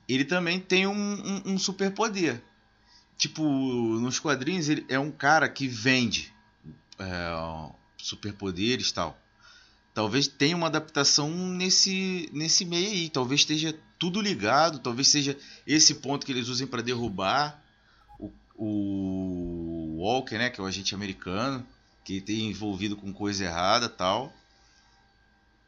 ele 0.09 0.25
também 0.25 0.61
tem 0.61 0.87
um, 0.87 0.93
um, 0.93 1.53
um 1.53 1.59
superpoder. 1.59 2.43
Tipo, 3.17 3.43
nos 3.45 4.19
quadrinhos 4.19 4.69
ele 4.69 4.85
é 4.89 4.99
um 4.99 5.11
cara 5.11 5.49
que 5.49 5.67
vende 5.67 6.33
é, 6.99 7.73
superpoderes 7.97 8.91
tal. 8.93 9.19
Talvez 9.95 10.27
tenha 10.27 10.57
uma 10.57 10.69
adaptação 10.69 11.31
nesse, 11.31 12.29
nesse 12.33 12.65
meio 12.65 12.91
aí. 12.91 13.09
Talvez 13.11 13.43
esteja 13.43 13.79
tudo 13.99 14.21
ligado. 14.21 14.79
Talvez 14.79 15.09
seja 15.09 15.37
esse 15.67 15.97
ponto 15.97 16.25
que 16.25 16.33
eles 16.33 16.49
usem 16.49 16.67
para 16.67 16.83
derrubar 16.83 17.63
o, 18.19 18.33
o 18.57 19.97
Walker, 19.99 20.39
né? 20.39 20.49
Que 20.49 20.61
é 20.61 20.65
o 20.65 20.67
agente 20.67 20.95
americano. 20.95 21.67
Que 22.05 22.21
tem 22.21 22.49
envolvido 22.49 22.97
com 22.97 23.13
coisa 23.13 23.45
errada 23.45 23.89
tal. 23.89 24.33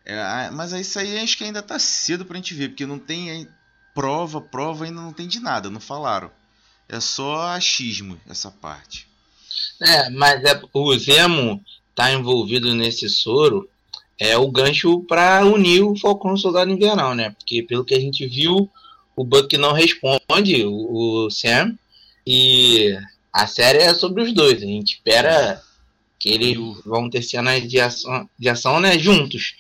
É, 0.05 0.51
mas 0.51 0.73
isso 0.73 0.99
aí 0.99 1.19
acho 1.19 1.37
que 1.37 1.45
ainda 1.45 1.63
tá 1.63 1.79
cedo 1.79 2.27
pra 2.27 2.37
gente 2.37 2.53
ver, 2.53 2.69
porque 2.69 2.85
não 2.85 2.99
tem 2.99 3.49
prova, 3.95 4.41
prova 4.41 4.85
ainda 4.85 5.01
não 5.01 5.13
tem 5.13 5.27
de 5.27 5.41
nada, 5.41 5.71
não 5.71 5.81
falaram. 5.81 6.31
É 6.89 7.01
só 7.01 7.49
achismo 7.49 8.21
essa 8.29 8.51
parte. 8.51 9.09
É, 9.81 10.11
mas 10.11 10.45
é, 10.45 10.61
o 10.73 10.99
Zemo 10.99 11.65
tá 11.95 12.13
envolvido 12.13 12.75
nesse 12.75 13.09
soro 13.09 13.69
é 14.19 14.37
o 14.37 14.51
gancho 14.51 15.01
para 15.01 15.45
unir 15.45 15.83
o 15.83 15.97
Falcão 15.97 16.33
e 16.33 16.35
o 16.35 16.39
Soldado 16.39 16.71
Invernal, 16.71 17.15
né? 17.15 17.31
Porque 17.31 17.63
pelo 17.63 17.85
que 17.85 17.95
a 17.95 18.01
gente 18.01 18.27
viu, 18.27 18.69
o 19.17 19.25
Buck 19.25 19.57
não 19.57 19.73
responde, 19.73 20.65
o, 20.65 21.25
o 21.27 21.31
Sam, 21.31 21.77
e 22.27 22.97
a 23.33 23.47
série 23.47 23.79
é 23.79 23.93
sobre 23.93 24.23
os 24.23 24.33
dois. 24.33 24.63
A 24.63 24.67
gente 24.67 24.95
espera 24.95 25.61
que 26.19 26.31
eles 26.31 26.57
vão 26.85 27.11
ter 27.11 27.23
cenas 27.23 27.69
de 27.69 27.81
ação, 27.81 28.29
de 28.39 28.49
ação 28.49 28.81
né, 28.81 28.99
juntos. 28.99 29.55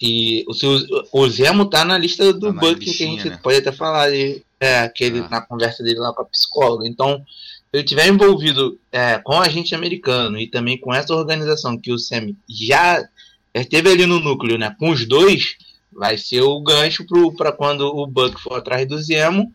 E 0.00 0.46
o, 0.48 1.20
o 1.20 1.28
Zemo 1.28 1.66
tá 1.66 1.84
na 1.84 1.98
lista 1.98 2.32
do 2.32 2.54
tá 2.54 2.60
Buck, 2.60 2.80
que 2.80 2.90
a 2.90 3.06
gente 3.06 3.28
né? 3.28 3.38
pode 3.42 3.58
até 3.58 3.70
falar 3.70 4.10
de, 4.10 4.42
é, 4.58 4.88
que 4.88 5.04
ele, 5.04 5.18
ah. 5.20 5.28
na 5.28 5.40
conversa 5.42 5.82
dele 5.82 5.98
lá 5.98 6.12
com 6.14 6.22
a 6.22 6.26
psicóloga. 6.26 6.88
Então, 6.88 7.18
se 7.18 7.76
ele 7.76 7.84
tiver 7.84 8.08
envolvido 8.08 8.80
é, 8.90 9.18
com 9.18 9.38
a 9.38 9.48
gente 9.48 9.74
americano 9.74 10.38
e 10.38 10.46
também 10.46 10.78
com 10.78 10.94
essa 10.94 11.14
organização 11.14 11.76
que 11.76 11.92
o 11.92 11.98
Sam 11.98 12.32
já 12.48 13.06
esteve 13.54 13.90
ali 13.90 14.06
no 14.06 14.20
núcleo, 14.20 14.58
né, 14.58 14.74
com 14.78 14.90
os 14.90 15.06
dois, 15.06 15.56
vai 15.92 16.16
ser 16.16 16.40
o 16.42 16.60
gancho 16.60 17.04
para 17.36 17.52
quando 17.52 17.82
o 17.82 18.06
Buck 18.06 18.40
for 18.40 18.54
atrás 18.54 18.86
do 18.86 19.00
Zemo, 19.02 19.54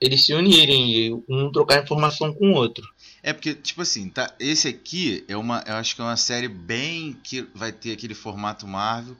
eles 0.00 0.24
se 0.24 0.34
unirem 0.34 0.90
e 0.90 1.12
um 1.28 1.50
trocar 1.52 1.82
informação 1.82 2.32
com 2.34 2.52
o 2.52 2.54
outro. 2.54 2.88
É 3.22 3.32
porque, 3.32 3.54
tipo 3.54 3.82
assim, 3.82 4.08
tá, 4.08 4.34
esse 4.40 4.66
aqui 4.66 5.24
é 5.28 5.36
uma, 5.36 5.62
eu 5.66 5.74
acho 5.74 5.94
que 5.94 6.00
é 6.00 6.04
uma 6.04 6.16
série 6.16 6.48
bem 6.48 7.16
que 7.22 7.46
vai 7.54 7.70
ter 7.70 7.92
aquele 7.92 8.14
formato 8.14 8.66
Marvel 8.66 9.16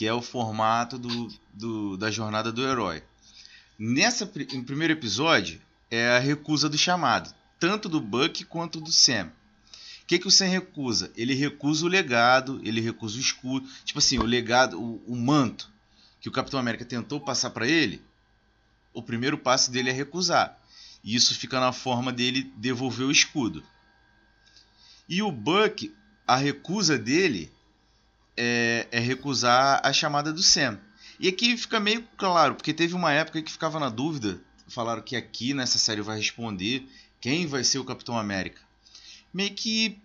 que 0.00 0.06
é 0.06 0.14
o 0.14 0.22
formato 0.22 0.98
do, 0.98 1.28
do, 1.52 1.96
da 1.96 2.10
jornada 2.10 2.50
do 2.50 2.66
herói. 2.66 3.02
Nessa, 3.78 4.24
no 4.54 4.64
primeiro 4.64 4.94
episódio 4.94 5.60
é 5.90 6.16
a 6.16 6.18
recusa 6.18 6.70
do 6.70 6.78
chamado, 6.78 7.34
tanto 7.58 7.88
do 7.88 8.00
Buck 8.00 8.44
quanto 8.46 8.80
do 8.80 8.90
Sam. 8.90 9.30
Que, 10.10 10.18
que 10.18 10.26
o 10.26 10.30
Sam 10.32 10.46
recusa? 10.46 11.12
Ele 11.16 11.34
recusa 11.34 11.86
o 11.86 11.88
legado, 11.88 12.60
ele 12.64 12.80
recusa 12.80 13.16
o 13.16 13.20
escudo. 13.20 13.68
Tipo 13.84 14.00
assim, 14.00 14.18
o 14.18 14.24
legado, 14.24 14.76
o, 14.76 15.00
o 15.06 15.14
manto 15.14 15.70
que 16.20 16.28
o 16.28 16.32
Capitão 16.32 16.58
América 16.58 16.84
tentou 16.84 17.20
passar 17.20 17.50
para 17.50 17.68
ele, 17.68 18.02
o 18.92 19.04
primeiro 19.04 19.38
passo 19.38 19.70
dele 19.70 19.88
é 19.88 19.92
recusar. 19.92 20.58
E 21.04 21.14
isso 21.14 21.32
fica 21.36 21.60
na 21.60 21.72
forma 21.72 22.12
dele 22.12 22.52
devolver 22.56 23.06
o 23.06 23.12
escudo. 23.12 23.62
E 25.08 25.22
o 25.22 25.30
Buck, 25.30 25.94
a 26.26 26.34
recusa 26.34 26.98
dele 26.98 27.48
é, 28.36 28.88
é 28.90 28.98
recusar 28.98 29.80
a 29.84 29.92
chamada 29.92 30.32
do 30.32 30.42
Sam. 30.42 30.80
E 31.20 31.28
aqui 31.28 31.56
fica 31.56 31.78
meio 31.78 32.02
claro, 32.16 32.56
porque 32.56 32.74
teve 32.74 32.96
uma 32.96 33.12
época 33.12 33.40
que 33.42 33.52
ficava 33.52 33.78
na 33.78 33.88
dúvida, 33.88 34.40
falaram 34.66 35.02
que 35.02 35.14
aqui 35.14 35.54
nessa 35.54 35.78
série 35.78 36.02
vai 36.02 36.16
responder 36.16 36.84
quem 37.20 37.46
vai 37.46 37.62
ser 37.62 37.78
o 37.78 37.84
Capitão 37.84 38.18
América. 38.18 38.68
Meio 39.32 39.54
que 39.54 39.98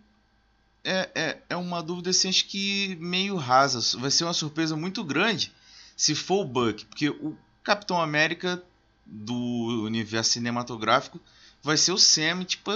é, 0.83 1.09
é, 1.15 1.41
é 1.49 1.55
uma 1.55 1.81
dúvida 1.81 2.11
assim, 2.11 2.29
acho 2.29 2.45
que 2.45 2.95
meio 2.99 3.35
rasa. 3.35 3.97
Vai 3.97 4.11
ser 4.11 4.23
uma 4.23 4.33
surpresa 4.33 4.75
muito 4.75 5.03
grande 5.03 5.51
se 5.95 6.13
for 6.13 6.41
o 6.41 6.45
Buck, 6.45 6.85
porque 6.85 7.09
o 7.09 7.37
Capitão 7.63 7.99
América 7.99 8.61
do 9.05 9.83
universo 9.83 10.31
cinematográfico 10.31 11.19
vai 11.63 11.77
ser 11.77 11.91
o 11.91 11.97
Sam, 11.97 12.43
tipo, 12.43 12.71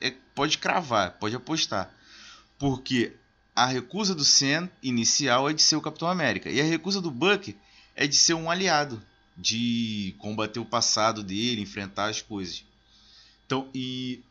é, 0.00 0.12
pode 0.34 0.58
cravar, 0.58 1.18
pode 1.18 1.34
apostar. 1.34 1.92
Porque 2.58 3.16
a 3.54 3.66
recusa 3.66 4.14
do 4.14 4.24
Sam 4.24 4.68
inicial 4.82 5.48
é 5.48 5.52
de 5.52 5.62
ser 5.62 5.76
o 5.76 5.80
Capitão 5.80 6.08
América. 6.08 6.50
E 6.50 6.60
a 6.60 6.64
recusa 6.64 7.00
do 7.00 7.10
Buck 7.10 7.56
é 7.96 8.06
de 8.06 8.16
ser 8.16 8.34
um 8.34 8.50
aliado. 8.50 9.02
De 9.36 10.16
combater 10.18 10.58
o 10.58 10.64
passado 10.64 11.22
dele, 11.22 11.60
enfrentar 11.60 12.06
as 12.06 12.20
coisas. 12.20 12.64
Então, 13.46 13.68
e 13.72 14.22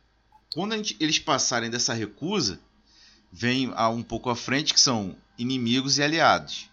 quando 0.53 0.75
gente, 0.75 0.95
eles 0.99 1.19
passarem 1.19 1.69
dessa 1.69 1.93
recusa, 1.93 2.59
vem 3.31 3.71
a 3.75 3.89
um 3.89 4.01
pouco 4.01 4.29
à 4.29 4.35
frente 4.35 4.73
que 4.73 4.79
são 4.79 5.15
inimigos 5.37 5.97
e 5.97 6.03
aliados. 6.03 6.69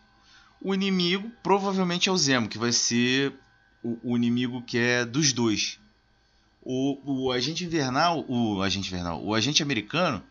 O 0.61 0.75
inimigo 0.75 1.31
provavelmente 1.43 2.09
é 2.09 2.12
o 2.12 2.16
Zemo, 2.16 2.49
que 2.49 2.59
vai 2.59 2.73
ser 2.73 3.35
o, 3.83 4.12
o 4.12 4.16
inimigo 4.16 4.62
que 4.62 4.78
é 4.78 5.04
dos 5.04 5.33
dois. 5.33 5.78
O, 6.62 7.26
o 7.26 7.33
agente 7.33 7.64
invernal, 7.64 8.25
o 8.26 8.62
agente 8.62 8.88
invernal, 8.88 9.23
o 9.23 9.35
agente 9.35 9.62
americano, 9.62 10.23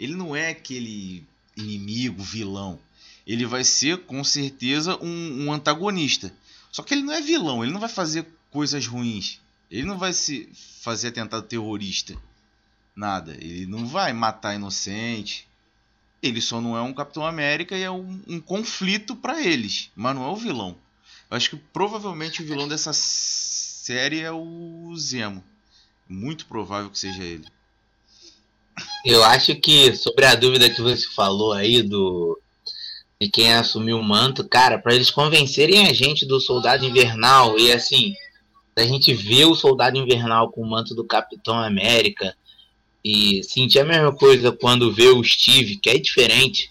ele 0.00 0.14
não 0.14 0.34
é 0.34 0.48
aquele 0.48 1.24
inimigo, 1.56 2.22
vilão. 2.22 2.78
Ele 3.26 3.44
vai 3.44 3.64
ser 3.64 3.98
com 4.04 4.22
certeza 4.24 4.96
um, 5.02 5.44
um, 5.44 5.52
antagonista. 5.52 6.32
Só 6.72 6.82
que 6.82 6.94
ele 6.94 7.02
não 7.02 7.12
é 7.12 7.20
vilão, 7.20 7.62
ele 7.62 7.72
não 7.72 7.80
vai 7.80 7.88
fazer 7.88 8.26
coisas 8.50 8.86
ruins. 8.86 9.40
Ele 9.70 9.86
não 9.86 9.98
vai 9.98 10.12
se 10.12 10.48
fazer 10.80 11.08
atentado 11.08 11.46
terrorista. 11.46 12.16
Nada. 12.94 13.32
Ele 13.32 13.66
não 13.66 13.86
vai 13.86 14.12
matar 14.12 14.54
inocente. 14.54 15.48
Ele 16.22 16.40
só 16.40 16.60
não 16.60 16.76
é 16.76 16.82
um 16.82 16.94
Capitão 16.94 17.26
América 17.26 17.76
e 17.76 17.82
é 17.82 17.90
um, 17.90 18.20
um 18.26 18.40
conflito 18.40 19.16
para 19.16 19.42
eles. 19.42 19.90
Mas 19.94 20.14
não 20.14 20.24
é 20.24 20.28
o 20.28 20.36
vilão. 20.36 20.76
Eu 21.30 21.36
acho 21.36 21.50
que 21.50 21.56
provavelmente 21.56 22.42
o 22.42 22.46
vilão 22.46 22.68
dessa 22.68 22.92
série 22.92 24.20
é 24.20 24.30
o 24.30 24.94
Zemo. 24.96 25.42
Muito 26.08 26.46
provável 26.46 26.90
que 26.90 26.98
seja 26.98 27.22
ele. 27.22 27.46
Eu 29.04 29.22
acho 29.24 29.54
que 29.56 29.94
sobre 29.94 30.24
a 30.24 30.34
dúvida 30.34 30.70
que 30.70 30.80
você 30.80 31.06
falou 31.08 31.52
aí 31.52 31.82
do 31.82 32.40
de 33.20 33.28
quem 33.28 33.54
assumiu 33.54 33.98
o 33.98 34.02
manto, 34.02 34.46
cara, 34.46 34.78
para 34.78 34.94
eles 34.94 35.10
convencerem 35.10 35.86
a 35.86 35.92
gente 35.92 36.26
do 36.26 36.40
Soldado 36.40 36.84
Invernal 36.84 37.58
e 37.58 37.72
assim, 37.72 38.14
da 38.74 38.84
gente 38.84 39.14
ver 39.14 39.44
o 39.44 39.54
Soldado 39.54 39.96
Invernal 39.96 40.50
com 40.50 40.62
o 40.62 40.68
manto 40.68 40.94
do 40.94 41.04
Capitão 41.04 41.58
América 41.58 42.36
e 43.04 43.42
sentir 43.44 43.80
a 43.80 43.84
mesma 43.84 44.14
coisa 44.14 44.50
quando 44.50 44.92
vê 44.92 45.08
o 45.08 45.22
Steve, 45.22 45.76
que 45.76 45.90
é 45.90 45.98
diferente. 45.98 46.70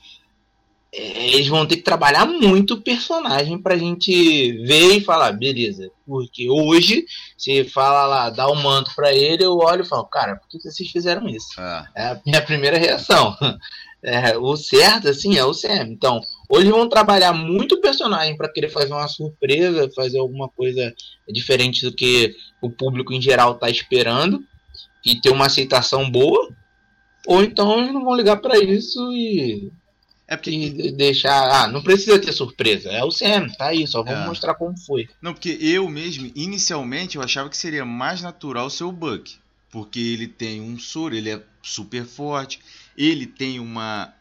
É, 0.91 1.27
eles 1.27 1.47
vão 1.47 1.65
ter 1.65 1.77
que 1.77 1.83
trabalhar 1.83 2.25
muito 2.25 2.75
o 2.75 2.81
personagem 2.81 3.57
pra 3.57 3.77
gente 3.77 4.51
ver 4.63 4.97
e 4.97 5.01
falar, 5.01 5.31
beleza. 5.31 5.91
Porque 6.05 6.49
hoje, 6.49 7.05
se 7.37 7.63
fala 7.65 8.05
lá, 8.05 8.29
dá 8.29 8.47
o 8.47 8.53
um 8.53 8.61
manto 8.61 8.91
pra 8.95 9.13
ele, 9.13 9.43
eu 9.43 9.57
olho 9.57 9.83
e 9.83 9.87
falo, 9.87 10.05
cara, 10.05 10.35
por 10.35 10.47
que 10.47 10.59
vocês 10.59 10.89
fizeram 10.89 11.27
isso? 11.27 11.59
É, 11.59 11.85
é 11.95 12.03
a 12.07 12.21
minha 12.25 12.41
primeira 12.41 12.77
reação. 12.77 13.35
É, 14.05 14.37
o 14.37 14.57
certo, 14.57 15.07
assim, 15.07 15.37
é 15.37 15.45
o 15.45 15.53
Sam. 15.53 15.87
Então, 15.87 16.19
hoje 16.49 16.69
vão 16.69 16.89
trabalhar 16.89 17.31
muito 17.31 17.75
o 17.75 17.79
personagem 17.79 18.35
para 18.35 18.51
querer 18.51 18.67
fazer 18.67 18.91
uma 18.91 19.07
surpresa, 19.07 19.89
fazer 19.95 20.19
alguma 20.19 20.49
coisa 20.49 20.93
diferente 21.29 21.85
do 21.85 21.95
que 21.95 22.35
o 22.61 22.69
público 22.69 23.13
em 23.13 23.21
geral 23.21 23.55
tá 23.55 23.69
esperando 23.69 24.43
e 25.05 25.19
ter 25.19 25.31
uma 25.31 25.47
aceitação 25.47 26.09
boa. 26.09 26.49
Ou 27.25 27.43
então 27.43 27.79
eles 27.79 27.93
não 27.93 28.03
vão 28.03 28.15
ligar 28.15 28.37
para 28.37 28.57
isso 28.57 29.11
e 29.13 29.71
é 30.27 30.37
porque 30.37 30.51
e 30.51 30.91
deixar. 30.91 31.63
Ah, 31.63 31.67
não 31.67 31.81
precisa 31.81 32.19
ter 32.19 32.31
surpresa. 32.31 32.89
É 32.89 33.03
o 33.03 33.11
Sam, 33.11 33.49
tá 33.49 33.67
aí, 33.67 33.85
só 33.85 34.01
vamos 34.01 34.23
é. 34.23 34.27
mostrar 34.27 34.55
como 34.55 34.77
foi. 34.77 35.07
Não, 35.21 35.33
porque 35.33 35.57
eu 35.61 35.87
mesmo, 35.89 36.31
inicialmente, 36.35 37.17
eu 37.17 37.21
achava 37.21 37.49
que 37.49 37.57
seria 37.57 37.85
mais 37.85 38.21
natural 38.21 38.69
ser 38.69 38.85
o 38.85 38.91
Buck. 38.91 39.37
Porque 39.69 39.99
ele 39.99 40.27
tem 40.27 40.61
um 40.61 40.77
soro, 40.79 41.15
ele 41.15 41.29
é 41.29 41.43
super 41.61 42.05
forte, 42.05 42.59
ele 42.97 43.27
tem 43.27 43.59
uma. 43.59 44.13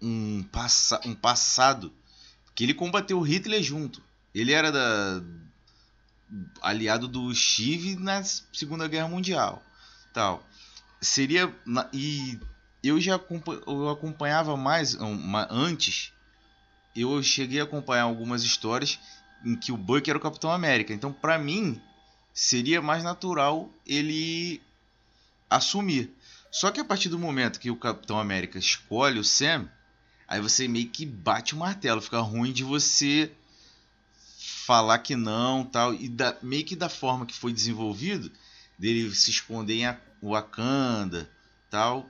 um, 0.00 0.42
passa, 0.50 1.00
um 1.04 1.14
passado. 1.14 1.92
Que 2.54 2.64
ele 2.64 2.74
combateu 2.74 3.20
Hitler 3.20 3.62
junto. 3.62 4.02
Ele 4.34 4.52
era 4.52 4.72
da. 4.72 5.22
aliado 6.60 7.06
do 7.06 7.32
Steve 7.34 7.96
na 7.96 8.22
Segunda 8.24 8.88
Guerra 8.88 9.08
Mundial. 9.08 9.62
Tal. 10.16 10.42
Seria. 10.98 11.54
E 11.92 12.40
eu 12.82 12.98
já 12.98 13.20
eu 13.66 13.90
acompanhava 13.90 14.56
mais 14.56 14.94
uma, 14.94 15.46
antes. 15.50 16.10
Eu 16.96 17.22
cheguei 17.22 17.60
a 17.60 17.64
acompanhar 17.64 18.04
algumas 18.04 18.42
histórias 18.42 18.98
em 19.44 19.54
que 19.54 19.70
o 19.70 19.76
Buck 19.76 20.08
era 20.08 20.18
o 20.18 20.22
Capitão 20.22 20.50
América. 20.50 20.94
Então, 20.94 21.12
para 21.12 21.36
mim, 21.36 21.78
seria 22.32 22.80
mais 22.80 23.04
natural 23.04 23.68
ele 23.86 24.62
assumir. 25.50 26.10
Só 26.50 26.70
que 26.70 26.80
a 26.80 26.84
partir 26.84 27.10
do 27.10 27.18
momento 27.18 27.60
que 27.60 27.70
o 27.70 27.76
Capitão 27.76 28.18
América 28.18 28.58
escolhe 28.58 29.18
o 29.18 29.24
Sam, 29.24 29.68
aí 30.26 30.40
você 30.40 30.66
meio 30.66 30.88
que 30.88 31.04
bate 31.04 31.54
o 31.54 31.58
martelo, 31.58 32.00
fica 32.00 32.20
ruim 32.20 32.54
de 32.54 32.64
você 32.64 33.30
falar 34.64 34.98
que 35.00 35.14
não, 35.14 35.62
tal, 35.62 35.92
e 35.92 36.08
da, 36.08 36.38
meio 36.40 36.64
que 36.64 36.74
da 36.74 36.88
forma 36.88 37.26
que 37.26 37.34
foi 37.34 37.52
desenvolvido, 37.52 38.32
dele 38.78 39.14
se 39.14 39.30
esconder 39.30 39.74
em 39.74 39.86
Wakanda, 40.22 41.28
tal, 41.70 42.08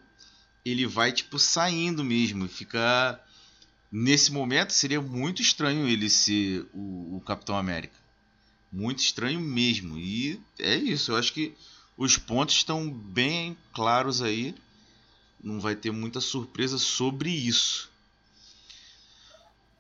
ele 0.64 0.86
vai 0.86 1.12
tipo 1.12 1.38
saindo 1.38 2.04
mesmo, 2.04 2.48
fica 2.48 3.20
nesse 3.90 4.32
momento 4.32 4.72
seria 4.72 5.00
muito 5.00 5.40
estranho 5.40 5.88
ele 5.88 6.10
ser 6.10 6.66
o, 6.74 7.16
o, 7.16 7.22
Capitão 7.24 7.56
América. 7.56 7.94
Muito 8.72 8.98
estranho 8.98 9.40
mesmo. 9.40 9.98
E 9.98 10.40
é 10.58 10.74
isso, 10.74 11.12
eu 11.12 11.16
acho 11.16 11.32
que 11.32 11.54
os 11.96 12.18
pontos 12.18 12.56
estão 12.56 12.90
bem 12.90 13.56
claros 13.72 14.20
aí. 14.20 14.54
Não 15.42 15.60
vai 15.60 15.76
ter 15.76 15.90
muita 15.90 16.20
surpresa 16.20 16.78
sobre 16.78 17.30
isso. 17.30 17.88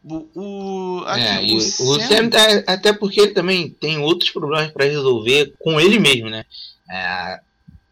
O, 0.04 0.28
o, 0.34 1.04
aqui, 1.06 1.20
é, 1.20 1.52
o, 1.52 1.56
o 1.56 1.60
Sam, 1.60 2.06
Sam 2.06 2.30
tá- 2.30 2.64
até 2.72 2.92
porque 2.92 3.20
ele 3.20 3.32
também 3.32 3.68
tem 3.68 3.98
outros 3.98 4.30
problemas 4.30 4.70
pra 4.70 4.84
resolver 4.84 5.52
com 5.58 5.80
ele 5.80 5.98
mesmo, 5.98 6.30
né? 6.30 6.44
É, 6.88 7.40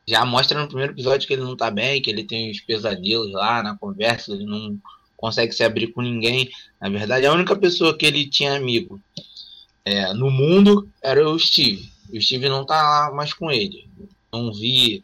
já 0.07 0.25
mostra 0.25 0.61
no 0.61 0.67
primeiro 0.69 0.93
episódio 0.93 1.27
que 1.27 1.33
ele 1.33 1.43
não 1.43 1.57
tá 1.57 1.71
bem, 1.71 2.01
que 2.01 2.11
ele 2.11 2.25
tem 2.25 2.51
os 2.51 2.61
pesadelos 2.61 3.33
lá 3.33 3.63
na 3.63 3.77
conversa, 3.77 4.33
ele 4.33 4.45
não 4.45 4.79
consegue 5.17 5.53
se 5.53 5.65
abrir 5.65 5.89
com 5.89 6.03
ninguém. 6.03 6.51
Na 6.81 6.89
verdade, 6.89 7.27
a 7.27 7.33
única 7.33 7.57
pessoa 7.57 7.97
que 7.97 8.05
ele 8.05 8.29
tinha 8.29 8.55
amigo 8.57 9.01
é, 9.85 10.13
no 10.13 10.31
mundo 10.31 10.89
era 11.03 11.29
o 11.29 11.39
Steve. 11.39 11.91
O 12.13 12.21
Steve 12.21 12.49
não 12.49 12.65
tá 12.65 12.81
lá 12.83 13.15
mais 13.15 13.33
com 13.33 13.51
ele. 13.51 13.89
Não 14.33 14.53
vi. 14.53 15.03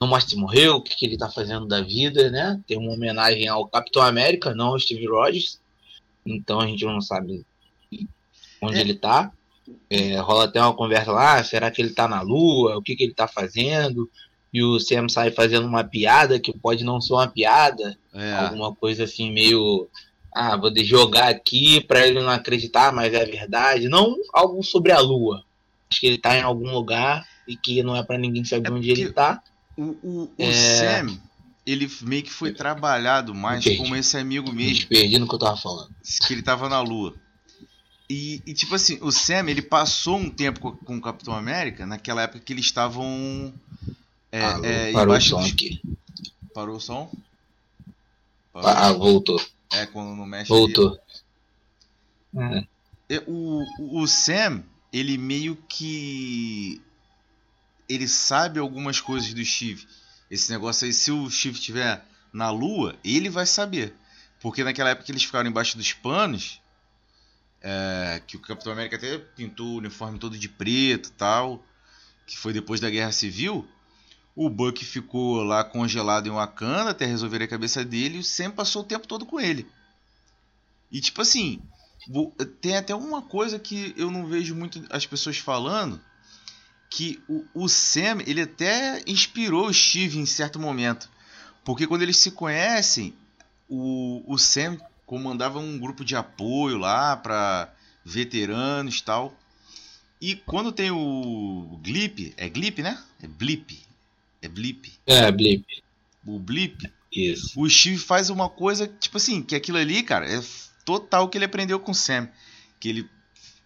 Não 0.00 0.08
mostra 0.08 0.30
se 0.30 0.36
morreu, 0.36 0.76
o 0.76 0.82
que, 0.82 0.94
que 0.94 1.04
ele 1.04 1.18
tá 1.18 1.28
fazendo 1.28 1.66
da 1.66 1.80
vida, 1.80 2.30
né? 2.30 2.60
Tem 2.66 2.78
uma 2.78 2.92
homenagem 2.92 3.48
ao 3.48 3.66
Capitão 3.66 4.00
América, 4.00 4.54
não 4.54 4.68
ao 4.68 4.78
Steve 4.78 5.06
Rogers. 5.06 5.60
Então 6.24 6.60
a 6.60 6.66
gente 6.66 6.84
não 6.84 7.00
sabe 7.00 7.44
onde 8.62 8.78
É. 8.78 8.80
ele 8.80 8.94
tá. 8.94 9.32
É, 9.90 10.16
rola 10.20 10.44
até 10.44 10.60
uma 10.60 10.74
conversa 10.74 11.10
lá, 11.12 11.34
ah, 11.38 11.44
será 11.44 11.70
que 11.70 11.80
ele 11.80 11.90
tá 11.94 12.06
na 12.08 12.20
lua? 12.20 12.76
O 12.76 12.82
que, 12.82 12.94
que 12.96 13.04
ele 13.04 13.14
tá 13.14 13.26
fazendo? 13.26 14.08
E 14.52 14.62
o 14.62 14.78
Sam 14.80 15.08
sai 15.08 15.30
fazendo 15.30 15.66
uma 15.66 15.84
piada 15.84 16.38
que 16.40 16.56
pode 16.56 16.82
não 16.84 17.00
ser 17.00 17.12
uma 17.12 17.26
piada, 17.28 17.98
é, 18.14 18.32
alguma 18.34 18.74
coisa 18.74 19.04
assim 19.04 19.30
meio 19.32 19.88
ah, 20.34 20.56
vou 20.56 20.70
de- 20.70 20.84
jogar 20.84 21.28
aqui 21.28 21.80
pra 21.82 22.06
ele 22.06 22.20
não 22.20 22.30
acreditar, 22.30 22.92
mas 22.92 23.12
é 23.12 23.24
verdade. 23.24 23.88
Não 23.88 24.14
algo 24.32 24.62
sobre 24.62 24.92
a 24.92 25.00
lua. 25.00 25.42
Acho 25.90 26.00
que 26.00 26.06
ele 26.06 26.18
tá 26.18 26.36
em 26.36 26.42
algum 26.42 26.70
lugar 26.70 27.26
e 27.46 27.56
que 27.56 27.82
não 27.82 27.96
é 27.96 28.02
pra 28.02 28.18
ninguém 28.18 28.44
saber 28.44 28.68
É 28.68 28.72
onde 28.72 28.90
ele 28.90 29.10
tá. 29.10 29.42
o, 29.76 29.82
o, 30.02 30.22
o 30.24 30.30
É. 30.38 30.52
Sam, 30.52 31.18
ele 31.66 31.90
meio 32.02 32.22
que 32.22 32.30
foi 32.30 32.52
trabalhado 32.52 33.34
mais 33.34 33.64
como 33.76 33.96
esse 33.96 34.16
amigo 34.16 34.50
Me 34.52 34.66
mesmo, 34.66 34.88
perdi 34.88 35.18
no 35.18 35.26
que 35.28 35.34
eu 35.34 35.38
tava 35.38 35.56
falando. 35.56 35.90
que 36.26 36.32
ele 36.34 36.42
tava 36.42 36.68
na 36.68 36.80
lua. 36.80 37.14
E, 38.10 38.42
e, 38.46 38.54
tipo 38.54 38.74
assim, 38.74 38.98
o 39.02 39.12
Sam, 39.12 39.50
ele 39.50 39.60
passou 39.60 40.16
um 40.16 40.30
tempo 40.30 40.60
com, 40.60 40.72
com 40.76 40.96
o 40.96 41.00
Capitão 41.00 41.34
América, 41.34 41.84
naquela 41.84 42.22
época 42.22 42.40
que 42.40 42.52
eles 42.54 42.64
estavam 42.64 43.52
é, 44.32 44.42
Ah, 44.44 44.60
é, 44.62 44.92
parou 44.92 45.14
o 45.16 45.20
som 45.20 45.40
dos- 45.42 45.52
aqui. 45.52 45.80
Parou 46.54 46.76
o 46.76 46.80
som? 46.80 47.12
Parou? 48.52 48.68
Ah, 48.70 48.92
voltou. 48.92 49.40
É, 49.72 49.84
quando 49.86 50.16
não 50.16 50.24
mexe. 50.26 50.48
Voltou. 50.48 50.98
É. 52.36 52.64
É, 53.10 53.22
O, 53.26 53.62
o- 53.78 54.00
o 54.02 54.06
Sam, 54.08 54.62
ele 54.92 55.18
meio 55.18 55.56
que. 55.68 56.80
Ele 57.88 58.06
sabe 58.08 58.58
algumas 58.58 59.00
coisas 59.00 59.32
do 59.32 59.44
Steve. 59.44 59.86
Esse 60.30 60.50
negócio 60.50 60.86
aí, 60.86 60.92
se 60.92 61.10
o 61.10 61.30
Steve 61.30 61.58
estiver 61.58 62.04
na 62.32 62.50
lua, 62.50 62.94
ele 63.04 63.30
vai 63.30 63.46
saber. 63.46 63.94
Porque 64.40 64.62
naquela 64.62 64.90
época 64.90 65.06
que 65.06 65.12
eles 65.12 65.24
ficaram 65.24 65.48
embaixo 65.48 65.76
dos 65.76 65.92
panos, 65.94 66.60
é, 67.62 68.22
que 68.26 68.36
o 68.36 68.40
Capitão 68.40 68.72
América 68.72 68.96
até 68.96 69.18
pintou 69.18 69.66
o 69.66 69.76
uniforme 69.78 70.18
todo 70.18 70.38
de 70.38 70.48
preto 70.48 71.10
tal, 71.12 71.64
que 72.26 72.36
foi 72.38 72.52
depois 72.52 72.80
da 72.80 72.90
Guerra 72.90 73.12
Civil, 73.12 73.66
o 74.34 74.48
Buck 74.48 74.84
ficou 74.84 75.42
lá 75.42 75.64
congelado 75.64 76.28
em 76.28 76.32
Wakanda 76.32 76.90
até 76.90 77.04
resolver 77.06 77.42
a 77.42 77.48
cabeça 77.48 77.84
dele 77.84 78.18
e 78.18 78.20
o 78.20 78.24
Sam 78.24 78.50
passou 78.50 78.82
o 78.82 78.84
tempo 78.84 79.06
todo 79.06 79.26
com 79.26 79.40
ele. 79.40 79.66
E 80.90 81.00
tipo 81.00 81.20
assim, 81.20 81.60
Tem 82.60 82.76
até 82.76 82.94
uma 82.94 83.20
coisa 83.20 83.58
que 83.58 83.92
eu 83.96 84.10
não 84.10 84.26
vejo 84.26 84.54
muito 84.54 84.82
as 84.90 85.04
pessoas 85.04 85.38
falando, 85.38 86.00
que 86.88 87.22
o, 87.28 87.44
o 87.52 87.68
Sam, 87.68 88.22
ele 88.26 88.42
até 88.42 89.02
inspirou 89.06 89.66
o 89.66 89.74
Steve 89.74 90.18
em 90.18 90.24
certo 90.24 90.58
momento. 90.58 91.10
Porque 91.64 91.86
quando 91.86 92.02
eles 92.02 92.16
se 92.16 92.30
conhecem, 92.30 93.14
o, 93.68 94.22
o 94.26 94.38
Sam 94.38 94.78
comandava 95.08 95.58
um 95.58 95.78
grupo 95.78 96.04
de 96.04 96.14
apoio 96.14 96.76
lá 96.76 97.16
para 97.16 97.72
veteranos 98.04 98.98
e 98.98 99.02
tal. 99.02 99.34
E 100.20 100.36
quando 100.36 100.70
tem 100.70 100.90
o 100.90 101.80
Glip, 101.82 102.34
é 102.36 102.46
Glip, 102.46 102.82
né? 102.82 103.02
É 103.22 103.26
Blip. 103.26 103.80
É 104.42 104.48
Blip. 104.48 104.92
É, 105.06 105.32
Blip. 105.32 105.64
O 106.26 106.38
Blip, 106.38 106.92
Isso. 107.10 107.58
o 107.58 107.68
Steve 107.70 107.96
faz 107.96 108.28
uma 108.28 108.50
coisa, 108.50 108.86
tipo 108.86 109.16
assim, 109.16 109.42
que 109.42 109.56
aquilo 109.56 109.78
ali, 109.78 110.02
cara, 110.02 110.30
é 110.30 110.42
total 110.84 111.26
que 111.30 111.38
ele 111.38 111.46
aprendeu 111.46 111.80
com 111.80 111.92
o 111.92 111.94
Sam. 111.94 112.28
Que 112.78 112.90
ele 112.90 113.10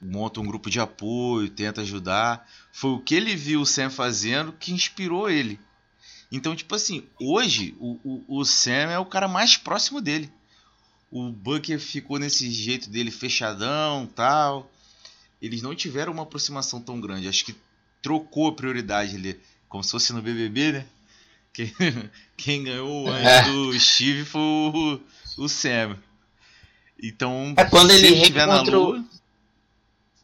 monta 0.01 0.41
um 0.41 0.47
grupo 0.47 0.71
de 0.71 0.79
apoio, 0.79 1.51
tenta 1.51 1.81
ajudar. 1.81 2.49
Foi 2.73 2.91
o 2.91 3.01
que 3.01 3.17
ele 3.17 3.35
viu 3.35 3.63
o 3.63 3.67
Sam 3.67 3.91
fazendo 3.91 4.53
que 4.53 4.73
inspirou 4.73 5.29
ele. 5.29 5.59
Então, 6.31 6.55
tipo 6.55 6.73
assim, 6.77 7.05
hoje 7.21 7.75
o, 7.81 7.99
o, 8.05 8.39
o 8.39 8.45
Sam 8.45 8.93
é 8.93 8.99
o 9.01 9.07
cara 9.07 9.27
mais 9.27 9.57
próximo 9.57 10.01
dele. 10.01 10.31
O 11.13 11.31
Bucky 11.31 11.79
ficou 11.79 12.19
nesse 12.19 12.51
jeito 12.51 12.89
dele 12.89 13.11
fechadão 13.11 14.09
tal. 14.17 14.71
Eles 15.43 15.61
não 15.61 15.75
tiveram 15.75 16.11
uma 16.13 16.23
aproximação 16.23 16.81
tão 16.81 16.99
grande. 16.99 17.29
Acho 17.29 17.45
que 17.45 17.55
trocou 18.01 18.49
a 18.49 18.55
prioridade 18.55 19.15
ali. 19.15 19.39
Como 19.69 19.85
se 19.85 19.91
fosse 19.91 20.13
no 20.15 20.23
BBB, 20.23 20.73
né? 20.73 20.87
Quem, 21.53 21.71
quem 22.35 22.65
ganhou 22.65 23.09
antes 23.09 23.27
É. 23.27 23.43
do 23.45 23.79
Steve 23.79 24.25
foi 24.25 24.41
o, 24.41 25.01
o 25.37 25.49
Sam. 25.49 25.99
Então, 27.03 27.53
É 27.59 27.65
quando 27.67 27.91
se 27.91 27.97
ele 27.97 28.07
ele 28.15 28.25
tiver 28.25 28.47
na 28.47 28.63
lua. 28.63 29.05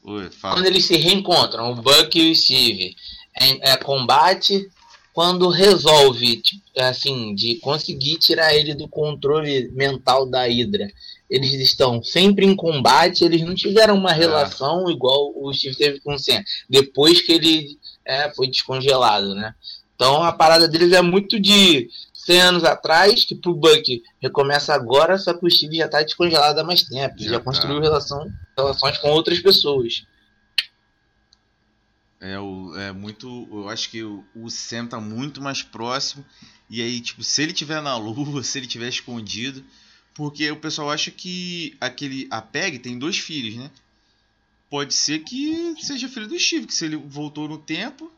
Oi, 0.05 0.31
fala. 0.31 0.55
Quando 0.55 0.67
eles 0.67 0.87
se 0.87 0.97
reencontram, 0.97 1.71
o 1.73 1.75
Buck 1.75 2.19
e 2.19 2.31
o 2.31 2.35
Steve, 2.35 2.97
é, 3.39 3.73
é 3.73 3.77
combate 3.77 4.71
quando 5.19 5.49
resolve, 5.49 6.37
tipo, 6.37 6.63
assim, 6.79 7.35
de 7.35 7.57
conseguir 7.57 8.19
tirar 8.19 8.55
ele 8.55 8.73
do 8.73 8.87
controle 8.87 9.69
mental 9.73 10.25
da 10.25 10.47
Hydra. 10.47 10.89
Eles 11.29 11.55
estão 11.55 12.01
sempre 12.01 12.47
em 12.47 12.55
combate, 12.55 13.25
eles 13.25 13.43
não 13.43 13.53
tiveram 13.53 13.97
uma 13.97 14.13
relação 14.13 14.89
igual 14.89 15.33
o 15.35 15.53
Steve 15.53 15.75
teve 15.75 15.99
com 16.03 16.15
o 16.15 16.19
Sam, 16.21 16.41
depois 16.71 17.21
que 17.21 17.33
ele 17.33 17.77
é, 18.05 18.33
foi 18.33 18.47
descongelado, 18.47 19.35
né? 19.35 19.53
Então 19.97 20.23
a 20.23 20.31
parada 20.31 20.69
deles 20.69 20.93
é 20.93 21.03
muito 21.03 21.41
de 21.41 21.89
100 22.15 22.41
anos 22.41 22.63
atrás, 22.63 23.25
que 23.25 23.35
pro 23.35 23.57
Buck 23.57 24.01
recomeça 24.23 24.73
agora, 24.73 25.19
só 25.19 25.35
que 25.35 25.45
o 25.45 25.51
Steve 25.51 25.79
já 25.79 25.89
tá 25.89 26.01
descongelado 26.01 26.61
há 26.61 26.63
mais 26.63 26.85
tempo, 26.85 27.17
Já 27.19 27.31
já, 27.31 27.39
tá. 27.39 27.45
construiu 27.45 27.81
relação, 27.81 28.25
relações 28.57 28.97
com 28.99 29.11
outras 29.11 29.41
pessoas. 29.41 30.05
É, 32.21 32.39
o, 32.39 32.77
é 32.77 32.93
muito. 32.93 33.49
Eu 33.51 33.69
acho 33.69 33.91
que 33.91 34.03
o, 34.03 34.25
o 34.35 34.51
Sam 34.51 34.87
tá 34.87 35.01
muito 35.01 35.41
mais 35.41 35.63
próximo. 35.63 36.25
E 36.69 36.83
aí, 36.83 37.01
tipo, 37.01 37.23
se 37.23 37.43
ele 37.43 37.53
tiver 37.53 37.81
na 37.81 37.97
lua, 37.99 38.43
se 38.43 38.59
ele 38.59 38.67
tiver 38.67 38.89
escondido. 38.89 39.65
Porque 40.15 40.51
o 40.51 40.57
pessoal 40.57 40.91
acha 40.91 41.11
que 41.13 41.77
aquele. 41.81 42.27
A 42.31 42.43
Peg 42.43 42.81
tem 42.81 42.99
dois 42.99 43.19
filhos, 43.19 43.55
né? 43.55 43.71
Pode 44.69 44.93
ser 44.93 45.21
que 45.21 45.77
seja 45.81 46.09
filho 46.09 46.27
do 46.27 46.39
Steve, 46.39 46.67
que 46.67 46.75
se 46.75 46.85
ele 46.85 46.97
voltou 46.97 47.49
no 47.49 47.57
tempo, 47.57 48.13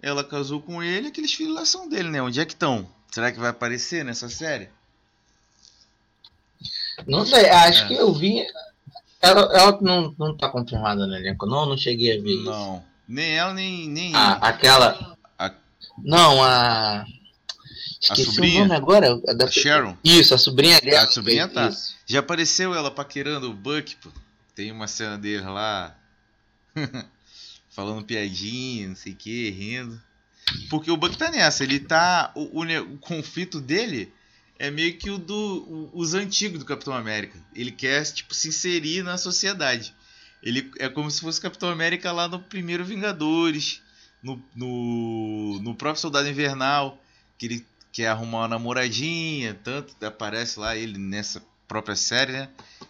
ela 0.00 0.24
casou 0.24 0.60
com 0.60 0.82
ele, 0.82 1.08
aqueles 1.08 1.32
filhos 1.34 1.54
lá 1.54 1.64
são 1.64 1.88
dele, 1.88 2.08
né? 2.08 2.20
Onde 2.20 2.40
é 2.40 2.44
que 2.46 2.54
estão? 2.54 2.88
Será 3.10 3.30
que 3.30 3.38
vai 3.38 3.50
aparecer 3.50 4.04
nessa 4.04 4.28
série? 4.28 4.70
Não 7.06 7.24
sei, 7.24 7.48
acho 7.48 7.84
É. 7.84 7.88
que 7.88 7.94
eu 7.94 8.12
vi. 8.12 8.44
Ela, 9.20 9.42
ela 9.56 9.78
não, 9.80 10.14
não 10.18 10.36
tá 10.36 10.48
confirmada 10.48 11.06
no 11.06 11.14
elenco, 11.14 11.46
não, 11.46 11.66
não 11.66 11.76
cheguei 11.76 12.18
a 12.18 12.20
ver 12.22 12.32
isso. 12.34 12.44
Não. 12.44 12.84
Nem 13.12 13.30
ela, 13.36 13.52
nem, 13.52 13.88
nem 13.88 14.14
Ah, 14.14 14.38
ele. 14.40 14.50
aquela. 14.52 15.16
A- 15.38 15.52
Não, 15.98 16.42
a. 16.42 17.04
Esqueci 18.00 18.24
sobrinha? 18.24 18.62
o 18.62 18.64
nome 18.64 18.74
agora. 18.76 19.20
a 19.28 19.32
da- 19.34 19.44
A 19.44 19.50
Sharon. 19.50 19.96
Isso, 20.02 20.34
a 20.34 20.38
sobrinha 20.38 20.80
dela. 20.80 21.02
A 21.06 21.10
sobrinha 21.10 21.46
tá. 21.46 21.68
Isso. 21.68 21.94
Já 22.06 22.20
apareceu 22.20 22.74
ela 22.74 22.90
paquerando 22.90 23.50
o 23.50 23.54
Buck, 23.54 23.94
pô. 23.96 24.10
Tem 24.54 24.72
uma 24.72 24.86
cena 24.88 25.18
dele 25.18 25.42
lá. 25.44 25.94
falando 27.70 28.04
piadinha, 28.04 28.88
não 28.88 28.96
sei 28.96 29.12
o 29.12 29.16
que, 29.16 29.50
rindo. 29.50 30.00
Porque 30.68 30.90
o 30.90 30.96
Buck 30.96 31.16
tá 31.16 31.30
nessa, 31.30 31.62
ele 31.64 31.80
tá. 31.80 32.32
O, 32.34 32.60
o 32.62 32.64
o 32.94 32.98
conflito 32.98 33.60
dele 33.60 34.12
é 34.58 34.70
meio 34.70 34.96
que 34.96 35.10
o 35.10 35.18
do. 35.18 35.34
o- 35.36 35.90
os 35.92 36.14
antigos 36.14 36.58
do 36.58 36.64
Capitão 36.64 36.94
América. 36.94 37.38
Ele 37.54 37.70
quer, 37.70 38.02
tipo, 38.04 38.34
se 38.34 38.48
inserir 38.48 39.02
na 39.02 39.16
sociedade. 39.18 39.94
Ele 40.42 40.70
é 40.78 40.88
como 40.88 41.10
se 41.10 41.20
fosse 41.20 41.40
Capitão 41.40 41.68
América 41.70 42.10
lá 42.12 42.26
no 42.28 42.40
primeiro 42.40 42.84
Vingadores, 42.84 43.80
no, 44.22 44.42
no, 44.54 45.60
no 45.62 45.74
próprio 45.74 46.00
Soldado 46.00 46.28
Invernal, 46.28 47.00
que 47.38 47.46
ele 47.46 47.66
quer 47.92 48.08
arrumar 48.08 48.38
uma 48.40 48.48
namoradinha, 48.48 49.54
tanto 49.62 49.94
aparece 50.04 50.58
lá 50.58 50.76
ele 50.76 50.98
nessa 50.98 51.42
própria 51.68 51.94
série, 51.96 52.32
né? 52.32 52.48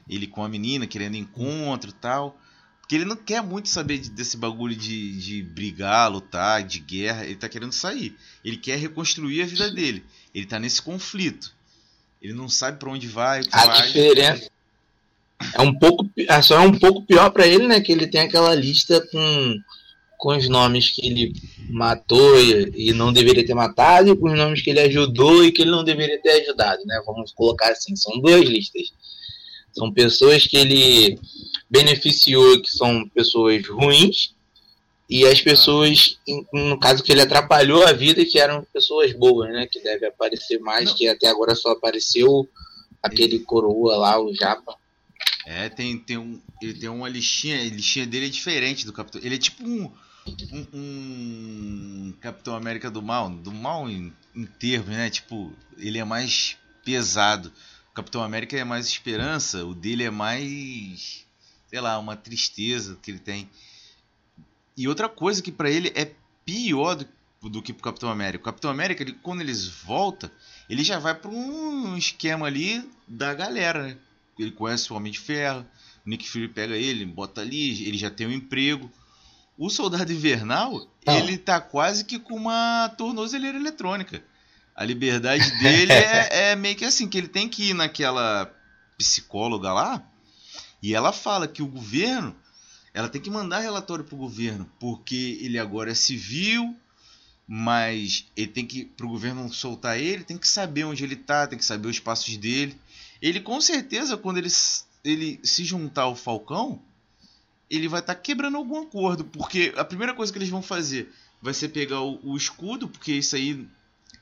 Ele 0.08 0.26
com 0.26 0.42
a 0.44 0.48
menina 0.48 0.86
querendo 0.86 1.16
encontro 1.16 1.90
e 1.90 1.94
tal. 1.94 2.38
Porque 2.80 2.96
ele 2.96 3.04
não 3.04 3.16
quer 3.16 3.42
muito 3.42 3.68
saber 3.68 3.98
de- 3.98 4.10
desse 4.10 4.36
bagulho 4.36 4.74
de, 4.74 5.16
de 5.18 5.42
brigar, 5.42 6.10
lutar, 6.10 6.62
de 6.64 6.78
guerra. 6.80 7.24
Ele 7.24 7.36
tá 7.36 7.48
querendo 7.48 7.72
sair. 7.72 8.16
Ele 8.44 8.56
quer 8.56 8.76
reconstruir 8.78 9.42
a 9.42 9.46
vida 9.46 9.70
dele. 9.70 10.04
Ele 10.34 10.46
tá 10.46 10.58
nesse 10.58 10.82
conflito. 10.82 11.54
Ele 12.20 12.32
não 12.32 12.48
sabe 12.48 12.78
pra 12.78 12.90
onde 12.90 13.06
vai, 13.08 13.40
o 13.40 13.44
que 13.48 13.54
A 13.54 13.60
faz. 13.66 13.92
diferença. 13.92 14.50
É 15.54 15.60
um 15.60 15.76
pouco. 15.78 16.08
é 16.16 16.42
Só 16.42 16.56
é 16.56 16.60
um 16.60 16.78
pouco 16.78 17.02
pior 17.02 17.30
pra 17.30 17.46
ele, 17.46 17.66
né? 17.66 17.80
Que 17.80 17.92
ele 17.92 18.06
tem 18.06 18.20
aquela 18.22 18.54
lista 18.54 19.00
com, 19.10 19.56
com 20.18 20.36
os 20.36 20.48
nomes 20.48 20.90
que 20.90 21.06
ele 21.06 21.32
matou 21.70 22.40
e, 22.40 22.90
e 22.90 22.92
não 22.92 23.12
deveria 23.12 23.44
ter 23.44 23.54
matado, 23.54 24.10
e 24.10 24.16
com 24.16 24.30
os 24.30 24.38
nomes 24.38 24.62
que 24.62 24.70
ele 24.70 24.80
ajudou 24.80 25.44
e 25.44 25.52
que 25.52 25.62
ele 25.62 25.70
não 25.70 25.84
deveria 25.84 26.20
ter 26.20 26.42
ajudado, 26.42 26.82
né? 26.86 27.00
Vamos 27.06 27.32
colocar 27.32 27.70
assim, 27.70 27.96
são 27.96 28.18
duas 28.20 28.42
listas. 28.42 28.92
São 29.72 29.90
pessoas 29.90 30.46
que 30.46 30.56
ele 30.56 31.18
beneficiou, 31.70 32.60
que 32.60 32.70
são 32.70 33.08
pessoas 33.08 33.66
ruins, 33.66 34.34
e 35.08 35.26
as 35.26 35.40
pessoas, 35.40 36.18
no 36.52 36.78
caso 36.78 37.02
que 37.02 37.12
ele 37.12 37.20
atrapalhou 37.20 37.86
a 37.86 37.92
vida, 37.92 38.24
que 38.24 38.38
eram 38.38 38.66
pessoas 38.72 39.12
boas, 39.12 39.50
né? 39.50 39.66
Que 39.66 39.80
deve 39.80 40.06
aparecer 40.06 40.58
mais, 40.60 40.86
Não. 40.86 40.94
que 40.94 41.08
até 41.08 41.26
agora 41.28 41.54
só 41.54 41.70
apareceu 41.72 42.48
aquele 43.02 43.40
coroa 43.40 43.96
lá, 43.96 44.18
o 44.18 44.34
Japa. 44.34 44.74
É, 45.44 45.68
tem, 45.68 45.98
tem 45.98 46.18
um, 46.18 46.40
ele 46.60 46.74
tem 46.74 46.88
uma 46.88 47.08
listinha, 47.08 47.60
a 47.60 47.64
listinha 47.64 48.06
dele 48.06 48.26
é 48.26 48.30
diferente 48.30 48.86
do 48.86 48.92
Capitão. 48.92 49.20
Ele 49.22 49.34
é 49.34 49.38
tipo 49.38 49.64
um, 49.64 49.92
um, 50.52 50.66
um 50.72 52.14
Capitão 52.20 52.54
América 52.54 52.90
do 52.90 53.02
mal, 53.02 53.28
do 53.28 53.52
mal 53.52 53.88
em, 53.90 54.12
em 54.34 54.46
termos, 54.46 54.90
né? 54.90 55.10
Tipo, 55.10 55.52
ele 55.76 55.98
é 55.98 56.04
mais 56.04 56.56
pesado. 56.84 57.52
O 57.90 57.94
Capitão 57.94 58.22
América 58.22 58.56
é 58.56 58.64
mais 58.64 58.86
esperança, 58.86 59.64
o 59.64 59.74
dele 59.74 60.04
é 60.04 60.10
mais, 60.10 61.26
sei 61.68 61.80
lá, 61.80 61.98
uma 61.98 62.16
tristeza 62.16 62.98
que 63.02 63.10
ele 63.10 63.18
tem. 63.18 63.50
E 64.76 64.88
outra 64.88 65.08
coisa 65.08 65.42
que 65.42 65.52
para 65.52 65.70
ele 65.70 65.92
é 65.94 66.10
pior 66.44 66.94
do, 66.94 67.48
do 67.50 67.60
que 67.60 67.72
pro 67.72 67.82
Capitão 67.82 68.08
América. 68.08 68.42
O 68.42 68.44
Capitão 68.44 68.70
América, 68.70 69.02
ele, 69.02 69.12
quando 69.12 69.40
eles 69.40 69.66
voltam, 69.66 70.30
ele 70.70 70.82
já 70.84 70.98
vai 70.98 71.14
para 71.14 71.30
um 71.30 71.96
esquema 71.96 72.46
ali 72.46 72.88
da 73.06 73.34
galera, 73.34 73.88
né? 73.88 73.98
Ele 74.38 74.50
conhece 74.50 74.92
o 74.92 74.96
Homem 74.96 75.12
de 75.12 75.18
Ferro, 75.18 75.66
o 76.06 76.10
Nick 76.10 76.28
Fury 76.28 76.48
pega 76.48 76.74
ele, 76.74 77.04
bota 77.04 77.40
ali, 77.40 77.86
ele 77.86 77.98
já 77.98 78.10
tem 78.10 78.26
um 78.26 78.32
emprego. 78.32 78.90
O 79.56 79.68
Soldado 79.68 80.12
Invernal, 80.12 80.88
ah. 81.06 81.14
ele 81.14 81.36
tá 81.36 81.60
quase 81.60 82.04
que 82.04 82.18
com 82.18 82.34
uma 82.34 82.88
tornozeleira 82.96 83.58
eletrônica. 83.58 84.22
A 84.74 84.84
liberdade 84.84 85.50
dele 85.58 85.92
é, 85.92 86.50
é 86.50 86.56
meio 86.56 86.74
que 86.74 86.84
assim, 86.84 87.08
que 87.08 87.18
ele 87.18 87.28
tem 87.28 87.48
que 87.48 87.70
ir 87.70 87.74
naquela 87.74 88.50
psicóloga 88.96 89.72
lá, 89.72 90.02
e 90.82 90.94
ela 90.94 91.12
fala 91.12 91.46
que 91.46 91.62
o 91.62 91.66
governo 91.66 92.34
ela 92.94 93.08
tem 93.08 93.20
que 93.20 93.30
mandar 93.30 93.60
relatório 93.60 94.04
para 94.04 94.14
o 94.14 94.18
governo, 94.18 94.70
porque 94.78 95.38
ele 95.40 95.58
agora 95.58 95.90
é 95.90 95.94
civil, 95.94 96.76
mas 97.46 98.26
ele 98.36 98.48
tem 98.48 98.66
que 98.66 98.84
para 98.84 99.06
o 99.06 99.08
governo 99.08 99.50
soltar 99.52 99.98
ele, 99.98 100.24
tem 100.24 100.36
que 100.36 100.46
saber 100.46 100.84
onde 100.84 101.02
ele 101.02 101.14
está, 101.14 101.46
tem 101.46 101.58
que 101.58 101.64
saber 101.64 101.88
os 101.88 101.98
passos 101.98 102.36
dele. 102.36 102.78
Ele 103.22 103.40
com 103.40 103.60
certeza 103.60 104.16
quando 104.16 104.38
ele, 104.38 104.48
ele 105.04 105.40
se 105.44 105.64
juntar 105.64 106.02
ao 106.02 106.16
Falcão, 106.16 106.82
ele 107.70 107.86
vai 107.86 108.00
estar 108.00 108.16
tá 108.16 108.20
quebrando 108.20 108.56
algum 108.56 108.82
acordo, 108.82 109.24
porque 109.24 109.72
a 109.76 109.84
primeira 109.84 110.12
coisa 110.12 110.32
que 110.32 110.38
eles 110.38 110.50
vão 110.50 110.60
fazer 110.60 111.10
vai 111.40 111.54
ser 111.54 111.68
pegar 111.68 112.00
o, 112.00 112.18
o 112.24 112.36
escudo, 112.36 112.88
porque 112.88 113.12
isso 113.12 113.36
aí 113.36 113.66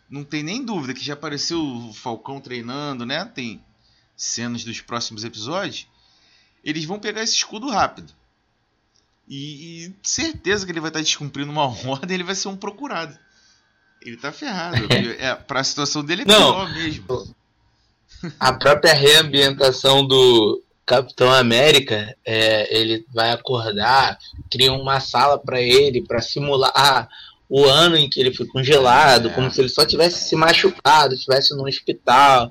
não 0.08 0.22
tem 0.22 0.42
nem 0.42 0.62
dúvida 0.62 0.92
que 0.92 1.04
já 1.04 1.14
apareceu 1.14 1.62
o 1.62 1.92
Falcão 1.94 2.40
treinando, 2.40 3.06
né? 3.06 3.24
Tem 3.24 3.64
cenas 4.16 4.64
dos 4.64 4.80
próximos 4.80 5.24
episódios. 5.24 5.86
Eles 6.62 6.84
vão 6.84 6.98
pegar 6.98 7.22
esse 7.22 7.34
escudo 7.34 7.70
rápido. 7.70 8.12
E, 9.26 9.86
e, 9.86 9.94
certeza 10.02 10.66
que 10.66 10.72
ele 10.72 10.80
vai 10.80 10.90
estar 10.90 11.00
descumprindo 11.00 11.50
uma 11.50 11.64
ordem, 11.88 12.14
ele 12.14 12.24
vai 12.24 12.34
ser 12.34 12.48
um 12.48 12.56
procurado. 12.56 13.16
Ele 14.02 14.16
tá 14.16 14.30
ferrado. 14.30 14.76
é, 15.18 15.34
pra 15.34 15.64
situação 15.64 16.04
dele 16.04 16.22
é 16.22 16.24
Não, 16.26 16.52
pior 16.52 16.72
mesmo. 16.74 17.34
A 18.38 18.52
própria 18.52 18.92
reambientação 18.92 20.06
do 20.06 20.62
Capitão 20.84 21.32
América, 21.32 22.14
é, 22.24 22.76
ele 22.76 23.04
vai 23.14 23.30
acordar, 23.30 24.18
cria 24.50 24.72
uma 24.72 25.00
sala 25.00 25.38
para 25.38 25.60
ele, 25.60 26.04
para 26.06 26.20
simular 26.20 26.72
ah, 26.74 27.08
o 27.48 27.64
ano 27.64 27.96
em 27.96 28.08
que 28.08 28.20
ele 28.20 28.34
foi 28.34 28.46
congelado, 28.46 29.28
é. 29.28 29.32
como 29.32 29.50
se 29.50 29.60
ele 29.60 29.68
só 29.68 29.84
tivesse 29.86 30.28
se 30.28 30.36
machucado, 30.36 31.14
estivesse 31.14 31.54
no 31.54 31.66
hospital. 31.66 32.50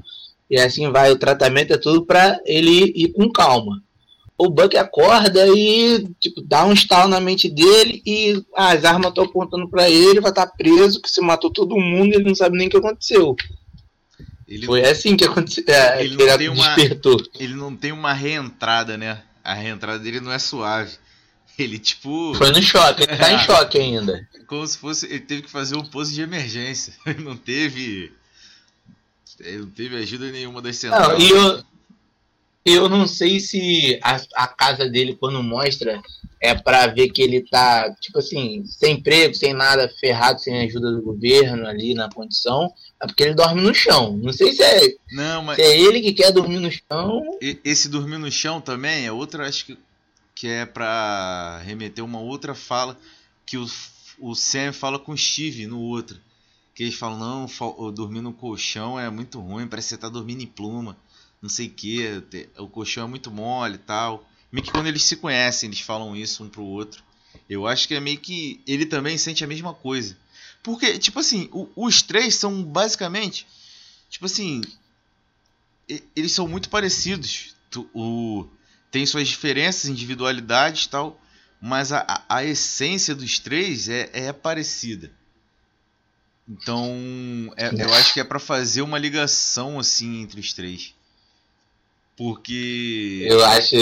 E 0.50 0.60
assim 0.60 0.90
vai, 0.92 1.12
o 1.12 1.20
tratamento 1.20 1.74
é 1.74 1.78
tudo 1.78 2.06
para 2.06 2.40
ele 2.46 2.92
ir 2.96 3.14
com 3.14 3.32
calma 3.32 3.82
o 4.40 4.50
Buck 4.50 4.76
acorda 4.78 5.46
e 5.50 6.08
tipo, 6.18 6.42
dá 6.42 6.66
um 6.66 6.72
estalo 6.72 7.10
na 7.10 7.20
mente 7.20 7.50
dele 7.50 8.02
e 8.06 8.42
ah, 8.56 8.72
as 8.72 8.86
armas 8.86 9.10
estão 9.10 9.26
apontando 9.26 9.68
para 9.68 9.90
ele, 9.90 10.22
vai 10.22 10.32
estar 10.32 10.48
tá 10.48 10.54
preso, 10.58 11.02
que 11.02 11.12
se 11.12 11.20
matou 11.20 11.52
todo 11.52 11.78
mundo 11.78 12.14
e 12.14 12.16
ele 12.16 12.24
não 12.24 12.34
sabe 12.34 12.58
nem 12.58 12.68
o 12.68 12.72
que 12.72 12.78
aconteceu. 12.78 13.36
Ele 14.50 14.66
Foi 14.66 14.82
não, 14.82 14.90
assim 14.90 15.16
que 15.16 15.24
aconteceu. 15.24 15.64
É, 15.68 16.04
ele, 16.04 16.18
não 16.18 16.38
tem 16.38 16.50
uma, 16.50 16.76
despertou. 16.76 17.24
ele 17.40 17.54
não 17.54 17.76
tem 17.76 17.92
uma 17.92 18.12
reentrada, 18.14 18.98
né? 18.98 19.22
A 19.44 19.54
reentrada 19.54 20.00
dele 20.00 20.20
não 20.20 20.32
é 20.32 20.40
suave. 20.40 20.98
Ele, 21.58 21.78
tipo. 21.78 22.34
Foi 22.34 22.50
no 22.52 22.62
choque, 22.62 23.04
ele 23.04 23.16
tá 23.16 23.32
em 23.32 23.38
choque 23.46 23.78
ainda. 23.78 24.28
Como 24.48 24.66
se 24.66 24.76
fosse. 24.76 25.06
Ele 25.06 25.20
teve 25.20 25.44
que 25.44 25.52
fazer 25.52 25.76
um 25.76 25.86
pose 25.86 26.16
de 26.16 26.22
emergência. 26.22 26.94
Ele 27.06 27.24
não 27.24 27.38
teve. 27.38 28.12
Ele 29.40 29.60
não 29.60 29.70
teve 29.70 29.96
ajuda 29.98 30.32
nenhuma 30.32 30.62
das 30.62 30.78
centrais. 30.78 31.08
Não, 31.08 31.20
e 31.20 31.30
eu, 31.30 31.64
eu 32.74 32.90
não 32.90 33.08
sei 33.08 33.40
se 33.40 34.00
a, 34.04 34.22
a 34.36 34.48
casa 34.48 34.90
dele, 34.90 35.16
quando 35.16 35.42
mostra, 35.42 36.02
é 36.42 36.56
para 36.56 36.88
ver 36.88 37.10
que 37.10 37.22
ele 37.22 37.42
tá, 37.42 37.94
tipo 38.00 38.20
assim, 38.20 38.64
sem 38.66 38.96
emprego, 38.96 39.34
sem 39.36 39.54
nada, 39.54 39.90
ferrado, 40.00 40.40
sem 40.40 40.62
ajuda 40.62 40.92
do 40.92 41.02
governo 41.02 41.68
ali 41.68 41.94
na 41.94 42.10
condição. 42.10 42.74
É 43.02 43.06
porque 43.06 43.24
ele 43.24 43.34
dorme 43.34 43.62
no 43.62 43.74
chão. 43.74 44.18
Não 44.18 44.34
sei 44.34 44.54
se 44.54 44.64
é, 44.64 44.96
não, 45.12 45.44
mas... 45.44 45.56
se 45.56 45.62
é 45.62 45.80
ele 45.80 46.02
que 46.02 46.14
quer 46.14 46.32
dormir 46.32 46.60
no 46.60 46.72
chão. 46.72 47.38
Esse 47.64 47.90
dormir 47.90 48.18
no 48.18 48.32
chão 48.32 48.62
também 48.62 49.06
é 49.06 49.12
outra, 49.12 49.48
acho 49.48 49.66
que, 49.66 49.78
que 50.34 50.48
é 50.48 50.66
para 50.66 51.62
remeter 51.66 52.04
uma 52.04 52.20
outra 52.20 52.56
fala 52.56 52.98
que 53.46 53.58
o, 53.58 53.66
o 54.20 54.36
Sam 54.36 54.72
fala 54.74 54.98
com 54.98 55.12
o 55.12 55.18
Steve 55.18 55.68
no 55.68 55.80
outro. 55.80 56.18
Que 56.74 56.84
eles 56.84 56.96
falam, 56.96 57.20
não, 57.20 57.92
dormir 57.92 58.22
no 58.22 58.32
colchão 58.32 58.98
é 58.98 59.10
muito 59.10 59.40
ruim, 59.42 59.68
parece 59.68 59.90
que 59.90 59.96
você 59.96 60.02
tá 60.02 60.08
dormindo 60.08 60.42
em 60.42 60.48
pluma 60.48 60.96
não 61.42 61.50
sei 61.50 61.68
o 61.68 61.72
que, 61.72 62.24
o 62.58 62.68
colchão 62.68 63.06
é 63.06 63.08
muito 63.08 63.32
mole 63.32 63.76
e 63.76 63.80
tal. 63.80 64.28
Meio 64.52 64.66
que 64.66 64.72
quando 64.72 64.88
eles 64.88 65.04
se 65.04 65.16
conhecem, 65.16 65.68
eles 65.68 65.80
falam 65.80 66.16
isso 66.16 66.44
um 66.44 66.50
pro 66.50 66.64
outro. 66.64 67.04
Eu 67.50 67.68
acho 67.68 67.88
que 67.88 67.96
é 67.96 68.00
meio 68.00 68.20
que 68.20 68.62
ele 68.66 68.86
também 68.86 69.18
sente 69.18 69.44
a 69.44 69.48
mesma 69.48 69.74
coisa. 69.74 70.18
Porque, 70.64 70.98
tipo 70.98 71.20
assim, 71.20 71.50
o, 71.52 71.70
os 71.76 72.02
três 72.02 72.36
são 72.36 72.64
basicamente. 72.64 73.48
Tipo 74.10 74.26
assim. 74.26 74.62
Eles 76.16 76.32
são 76.32 76.48
muito 76.48 76.70
parecidos. 76.70 77.56
O, 77.94 78.48
tem 78.92 79.06
suas 79.06 79.28
diferenças, 79.28 79.90
individualidades 79.90 80.86
e 80.86 80.90
tal. 80.90 81.22
Mas 81.62 81.92
a, 81.92 82.06
a, 82.08 82.38
a 82.38 82.46
essência 82.46 83.14
dos 83.14 83.40
três 83.40 83.88
é, 83.90 84.10
é 84.14 84.34
parecida. 84.34 85.12
Então, 86.48 87.54
é, 87.56 87.70
eu 87.84 87.94
acho 87.94 88.14
que 88.14 88.20
é 88.20 88.24
para 88.24 88.40
fazer 88.40 88.82
uma 88.82 88.98
ligação 88.98 89.80
assim 89.80 90.22
entre 90.22 90.40
os 90.40 90.54
três. 90.54 90.96
Porque. 92.20 93.26
Eu 93.30 93.46
acho 93.46 93.78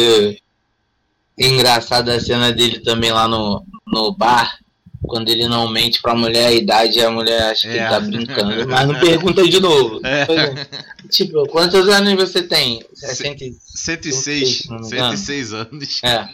engraçada 1.36 2.14
a 2.14 2.20
cena 2.20 2.52
dele 2.52 2.80
também 2.82 3.12
lá 3.12 3.28
no, 3.28 3.66
no 3.88 4.12
bar. 4.12 4.60
Quando 5.02 5.30
ele 5.30 5.48
não 5.48 5.68
mente 5.70 6.02
pra 6.02 6.14
mulher 6.14 6.48
a 6.48 6.52
idade, 6.52 7.02
a 7.02 7.10
mulher 7.10 7.42
acha 7.52 7.68
que 7.68 7.78
é. 7.78 7.82
ele 7.82 7.90
tá 7.90 8.00
brincando. 8.00 8.68
Mas 8.70 8.88
não 8.88 9.00
pergunta 9.00 9.44
de 9.44 9.60
novo. 9.60 10.00
É. 10.06 10.28
Tipo, 11.10 11.48
quantos 11.48 11.88
anos 11.88 12.14
você 12.16 12.44
tem? 12.44 12.84
É 13.02 13.16
106. 13.16 14.68
106 14.82 15.54
anos. 15.54 16.04
É. 16.04 16.30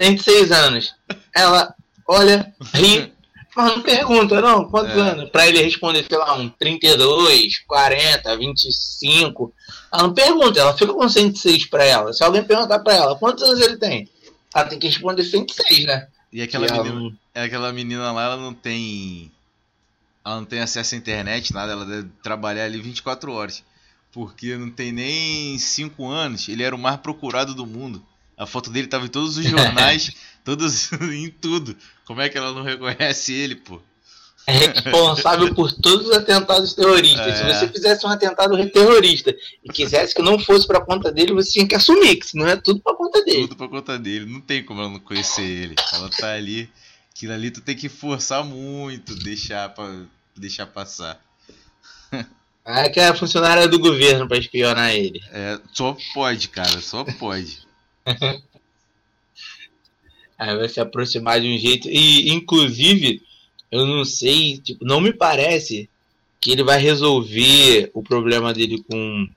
106 0.00 0.52
anos. 0.52 0.94
Ela 1.34 1.74
olha, 2.06 2.54
ri, 2.74 3.11
mas 3.54 3.76
não 3.76 3.82
pergunta, 3.82 4.40
não, 4.40 4.64
quantos 4.68 4.96
é. 4.96 5.00
anos? 5.00 5.30
Pra 5.30 5.46
ele 5.46 5.62
responder, 5.62 6.06
sei 6.08 6.18
lá, 6.18 6.34
um 6.34 6.48
32, 6.48 7.58
40, 7.66 8.36
25. 8.38 9.54
Ela 9.92 10.02
não 10.02 10.14
pergunta, 10.14 10.60
ela 10.60 10.76
fica 10.76 10.92
com 10.92 11.08
106 11.08 11.66
pra 11.66 11.84
ela. 11.84 12.12
Se 12.12 12.24
alguém 12.24 12.42
perguntar 12.42 12.78
pra 12.78 12.94
ela 12.94 13.18
quantos 13.18 13.44
anos 13.44 13.60
ele 13.60 13.76
tem, 13.76 14.08
ela 14.54 14.64
tem 14.64 14.78
que 14.78 14.86
responder 14.86 15.24
106, 15.24 15.84
né? 15.84 16.08
E 16.32 16.40
aquela, 16.40 16.66
menina, 16.66 17.16
ela... 17.34 17.44
aquela 17.44 17.72
menina 17.72 18.10
lá, 18.10 18.24
ela 18.24 18.36
não 18.38 18.54
tem. 18.54 19.30
Ela 20.24 20.36
não 20.36 20.44
tem 20.44 20.60
acesso 20.60 20.94
à 20.94 20.98
internet, 20.98 21.52
nada, 21.52 21.72
ela 21.72 21.84
deve 21.84 22.08
trabalhar 22.22 22.64
ali 22.64 22.80
24 22.80 23.32
horas. 23.32 23.62
Porque 24.12 24.56
não 24.56 24.70
tem 24.70 24.92
nem 24.92 25.58
5 25.58 26.06
anos, 26.08 26.48
ele 26.48 26.62
era 26.62 26.74
o 26.74 26.78
mais 26.78 26.96
procurado 26.96 27.54
do 27.54 27.66
mundo. 27.66 28.02
A 28.36 28.46
foto 28.46 28.70
dele 28.70 28.86
tava 28.86 29.04
em 29.04 29.08
todos 29.08 29.36
os 29.36 29.44
jornais, 29.46 30.12
todos 30.44 30.92
em 31.12 31.30
tudo. 31.30 31.76
Como 32.04 32.20
é 32.20 32.28
que 32.28 32.38
ela 32.38 32.52
não 32.52 32.62
reconhece 32.62 33.32
ele, 33.32 33.56
pô? 33.56 33.80
É 34.46 34.52
responsável 34.52 35.54
por 35.54 35.72
todos 35.72 36.08
os 36.08 36.12
atentados 36.12 36.74
terroristas. 36.74 37.26
É. 37.26 37.36
Se 37.36 37.44
você 37.44 37.68
fizesse 37.68 38.04
um 38.04 38.10
atentado 38.10 38.70
terrorista 38.70 39.34
e 39.62 39.68
quisesse 39.72 40.14
que 40.14 40.22
não 40.22 40.38
fosse 40.38 40.66
para 40.66 40.80
conta 40.80 41.12
dele, 41.12 41.32
você 41.32 41.52
tinha 41.52 41.66
que 41.66 41.76
assumir 41.76 42.16
que 42.16 42.36
não 42.36 42.48
é 42.48 42.56
tudo 42.56 42.80
para 42.80 42.96
conta 42.96 43.24
dele. 43.24 43.42
Tudo 43.42 43.56
para 43.56 43.68
conta 43.68 43.98
dele. 43.98 44.26
Não 44.26 44.40
tem 44.40 44.64
como 44.64 44.80
ela 44.80 44.90
não 44.90 44.98
conhecer 44.98 45.42
ele. 45.42 45.74
Ela 45.92 46.10
tá 46.10 46.32
ali. 46.32 46.68
Aquilo 47.14 47.32
ali 47.32 47.50
tu 47.52 47.60
tem 47.60 47.76
que 47.76 47.88
forçar 47.88 48.42
muito, 48.44 49.14
deixar 49.14 49.68
para 49.68 50.06
deixar 50.36 50.66
passar. 50.66 51.20
Ah, 52.64 52.82
é 52.82 52.88
que 52.88 53.00
é 53.00 53.14
funcionária 53.14 53.68
do 53.68 53.78
governo 53.78 54.26
para 54.26 54.38
espionar 54.38 54.94
ele. 54.94 55.20
É, 55.30 55.58
só 55.72 55.96
pode, 56.14 56.48
cara, 56.48 56.80
só 56.80 57.04
pode. 57.04 57.66
Aí 60.42 60.56
vai 60.56 60.68
se 60.68 60.80
aproximar 60.80 61.40
de 61.40 61.46
um 61.46 61.56
jeito. 61.56 61.88
E, 61.88 62.32
inclusive, 62.32 63.22
eu 63.70 63.86
não 63.86 64.04
sei, 64.04 64.58
tipo, 64.58 64.84
não 64.84 65.00
me 65.00 65.12
parece 65.12 65.88
que 66.40 66.50
ele 66.50 66.64
vai 66.64 66.80
resolver 66.80 67.92
o 67.94 68.02
problema 68.02 68.52
dele 68.52 68.82
com 68.90 69.28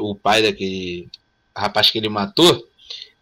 o 0.00 0.14
pai 0.14 0.42
daquele 0.42 1.08
rapaz 1.56 1.90
que 1.90 1.96
ele 1.96 2.10
matou, 2.10 2.62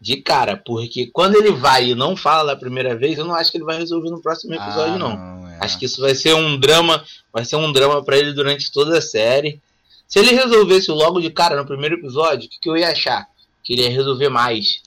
de 0.01 0.17
cara, 0.17 0.57
porque 0.57 1.05
quando 1.05 1.35
ele 1.35 1.51
vai 1.51 1.91
e 1.91 1.95
não 1.95 2.17
fala 2.17 2.53
da 2.53 2.59
primeira 2.59 2.93
vez, 2.93 3.17
eu 3.17 3.23
não 3.23 3.35
acho 3.35 3.51
que 3.51 3.57
ele 3.57 3.63
vai 3.63 3.77
resolver 3.77 4.09
no 4.09 4.21
próximo 4.21 4.53
episódio, 4.53 4.95
ah, 4.95 4.97
não. 4.97 5.15
não 5.15 5.47
é. 5.47 5.59
Acho 5.61 5.79
que 5.79 5.85
isso 5.85 6.01
vai 6.01 6.13
ser 6.13 6.33
um 6.33 6.59
drama, 6.59 7.05
vai 7.31 7.45
ser 7.45 7.55
um 7.55 7.71
drama 7.71 8.03
para 8.03 8.17
ele 8.17 8.33
durante 8.33 8.69
toda 8.69 8.97
a 8.97 9.01
série. 9.01 9.61
Se 10.09 10.19
ele 10.19 10.33
resolvesse 10.33 10.91
logo 10.91 11.21
de 11.21 11.29
cara 11.29 11.55
no 11.55 11.65
primeiro 11.65 11.95
episódio, 11.95 12.47
o 12.47 12.49
que, 12.49 12.59
que 12.59 12.69
eu 12.69 12.75
ia 12.75 12.89
achar? 12.89 13.29
Que 13.63 13.73
ele 13.73 13.83
ia 13.83 13.89
resolver 13.89 14.27
mais 14.27 14.81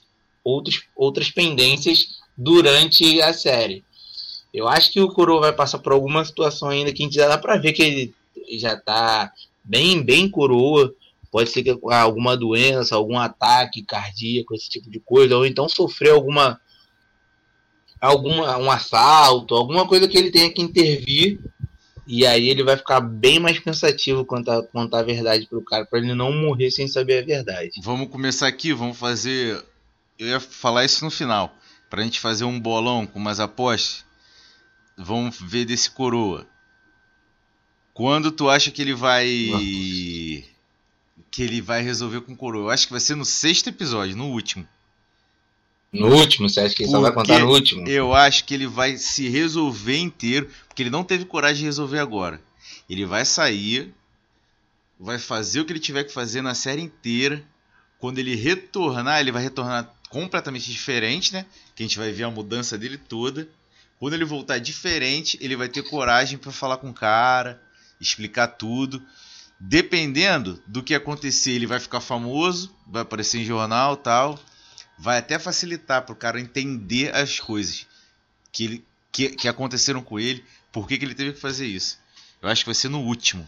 outros, 0.45 0.83
outras 0.95 1.29
pendências 1.31 2.19
durante 2.37 3.21
a 3.21 3.33
série. 3.33 3.83
Eu 4.53 4.69
acho 4.69 4.93
que 4.93 5.01
o 5.01 5.09
Kuro 5.09 5.41
vai 5.41 5.51
passar 5.51 5.79
por 5.79 5.91
alguma 5.91 6.23
situação 6.23 6.69
ainda 6.69 6.93
que 6.93 7.03
a 7.03 7.05
gente 7.05 7.15
já 7.15 7.27
dá 7.27 7.37
pra 7.37 7.57
ver 7.57 7.73
que 7.73 7.81
ele 7.81 8.15
já 8.57 8.77
tá 8.77 9.33
bem, 9.63 10.01
bem 10.01 10.29
coroa 10.29 10.93
pode 11.31 11.49
ser 11.49 11.63
que 11.63 11.77
alguma 11.91 12.37
doença, 12.37 12.95
algum 12.95 13.19
ataque 13.19 13.83
cardíaco, 13.83 14.55
esse 14.55 14.69
tipo 14.69 14.89
de 14.89 15.01
coisa, 15.01 15.35
ou 15.35 15.45
então 15.45 15.67
sofrer 15.67 16.11
alguma 16.11 16.61
alguma 17.99 18.57
um 18.57 18.71
assalto, 18.71 19.55
alguma 19.55 19.85
coisa 19.85 20.07
que 20.07 20.17
ele 20.17 20.31
tenha 20.31 20.49
que 20.49 20.61
intervir 20.61 21.41
e 22.07 22.25
aí 22.25 22.47
ele 22.47 22.63
vai 22.63 22.77
ficar 22.77 23.01
bem 23.01 23.39
mais 23.39 23.59
pensativo 23.59 24.23
quanto 24.23 24.49
a 24.49 24.63
contar 24.63 24.99
a 24.99 25.03
verdade 25.03 25.47
pro 25.47 25.61
cara, 25.61 25.85
para 25.85 25.99
ele 25.99 26.13
não 26.13 26.31
morrer 26.31 26.71
sem 26.71 26.87
saber 26.87 27.23
a 27.23 27.25
verdade. 27.25 27.81
Vamos 27.83 28.09
começar 28.09 28.47
aqui, 28.47 28.71
vamos 28.71 28.97
fazer. 28.97 29.61
Eu 30.17 30.27
ia 30.27 30.39
falar 30.39 30.85
isso 30.85 31.03
no 31.03 31.11
final, 31.11 31.55
pra 31.89 32.03
gente 32.03 32.19
fazer 32.19 32.45
um 32.45 32.59
bolão 32.59 33.05
com 33.05 33.19
umas 33.19 33.39
apostas. 33.39 34.05
Vamos 34.97 35.37
ver 35.41 35.65
desse 35.65 35.91
coroa. 35.91 36.47
Quando 37.93 38.31
tu 38.31 38.49
acha 38.49 38.71
que 38.71 38.81
ele 38.81 38.93
vai 38.93 39.27
que 41.35 41.43
ele 41.43 41.61
vai 41.61 41.81
resolver 41.81 42.21
com 42.21 42.31
o 42.31 42.35
Coroa. 42.35 42.67
Eu 42.67 42.69
acho 42.69 42.87
que 42.87 42.93
vai 42.93 43.01
ser 43.01 43.15
no 43.15 43.25
sexto 43.25 43.67
episódio, 43.67 44.15
no 44.15 44.27
último. 44.27 44.65
No 45.91 46.07
último? 46.07 46.47
Você 46.47 46.61
acha 46.61 46.75
que 46.75 46.83
ele 46.83 46.91
só 46.91 47.01
vai 47.01 47.11
contar 47.11 47.39
no 47.39 47.51
último? 47.51 47.87
Eu 47.87 48.13
acho 48.13 48.45
que 48.45 48.53
ele 48.53 48.67
vai 48.67 48.97
se 48.97 49.27
resolver 49.29 49.97
inteiro, 49.97 50.49
porque 50.67 50.83
ele 50.83 50.89
não 50.89 51.03
teve 51.03 51.25
coragem 51.25 51.59
de 51.59 51.65
resolver 51.65 51.99
agora. 51.99 52.41
Ele 52.89 53.05
vai 53.05 53.25
sair, 53.25 53.93
vai 54.99 55.17
fazer 55.17 55.59
o 55.59 55.65
que 55.65 55.73
ele 55.73 55.79
tiver 55.79 56.03
que 56.03 56.13
fazer 56.13 56.41
na 56.41 56.53
série 56.53 56.81
inteira. 56.81 57.43
Quando 57.99 58.19
ele 58.19 58.35
retornar, 58.35 59.19
ele 59.19 59.31
vai 59.31 59.43
retornar 59.43 59.93
completamente 60.15 60.71
diferente, 60.71 61.33
né? 61.33 61.45
Que 61.75 61.83
a 61.83 61.85
gente 61.85 61.97
vai 61.97 62.09
ver 62.09 62.23
a 62.23 62.31
mudança 62.31 62.77
dele 62.77 62.97
toda. 62.97 63.49
Quando 63.99 64.13
ele 64.13 64.23
voltar 64.23 64.59
diferente, 64.59 65.37
ele 65.41 65.57
vai 65.57 65.67
ter 65.67 65.83
coragem 65.83 66.37
para 66.37 66.53
falar 66.53 66.77
com 66.77 66.89
o 66.89 66.93
cara, 66.93 67.61
explicar 67.99 68.47
tudo 68.47 69.05
dependendo 69.59 70.61
do 70.67 70.83
que 70.83 70.93
acontecer, 70.93 71.51
ele 71.51 71.67
vai 71.67 71.79
ficar 71.79 72.01
famoso, 72.01 72.73
vai 72.85 73.01
aparecer 73.01 73.39
em 73.39 73.45
jornal 73.45 73.97
tal. 73.97 74.39
Vai 74.97 75.17
até 75.17 75.37
facilitar 75.37 76.03
para 76.03 76.13
o 76.13 76.15
cara 76.15 76.39
entender 76.39 77.13
as 77.13 77.39
coisas 77.39 77.85
que, 78.51 78.63
ele, 78.63 78.85
que, 79.11 79.29
que 79.29 79.47
aconteceram 79.47 80.01
com 80.01 80.17
ele, 80.17 80.43
por 80.71 80.87
que, 80.87 80.97
que 80.97 81.03
ele 81.03 81.15
teve 81.15 81.33
que 81.33 81.39
fazer 81.39 81.65
isso. 81.65 81.99
Eu 82.41 82.47
acho 82.47 82.61
que 82.61 82.69
vai 82.69 82.75
ser 82.75 82.87
no 82.87 83.01
último. 83.01 83.45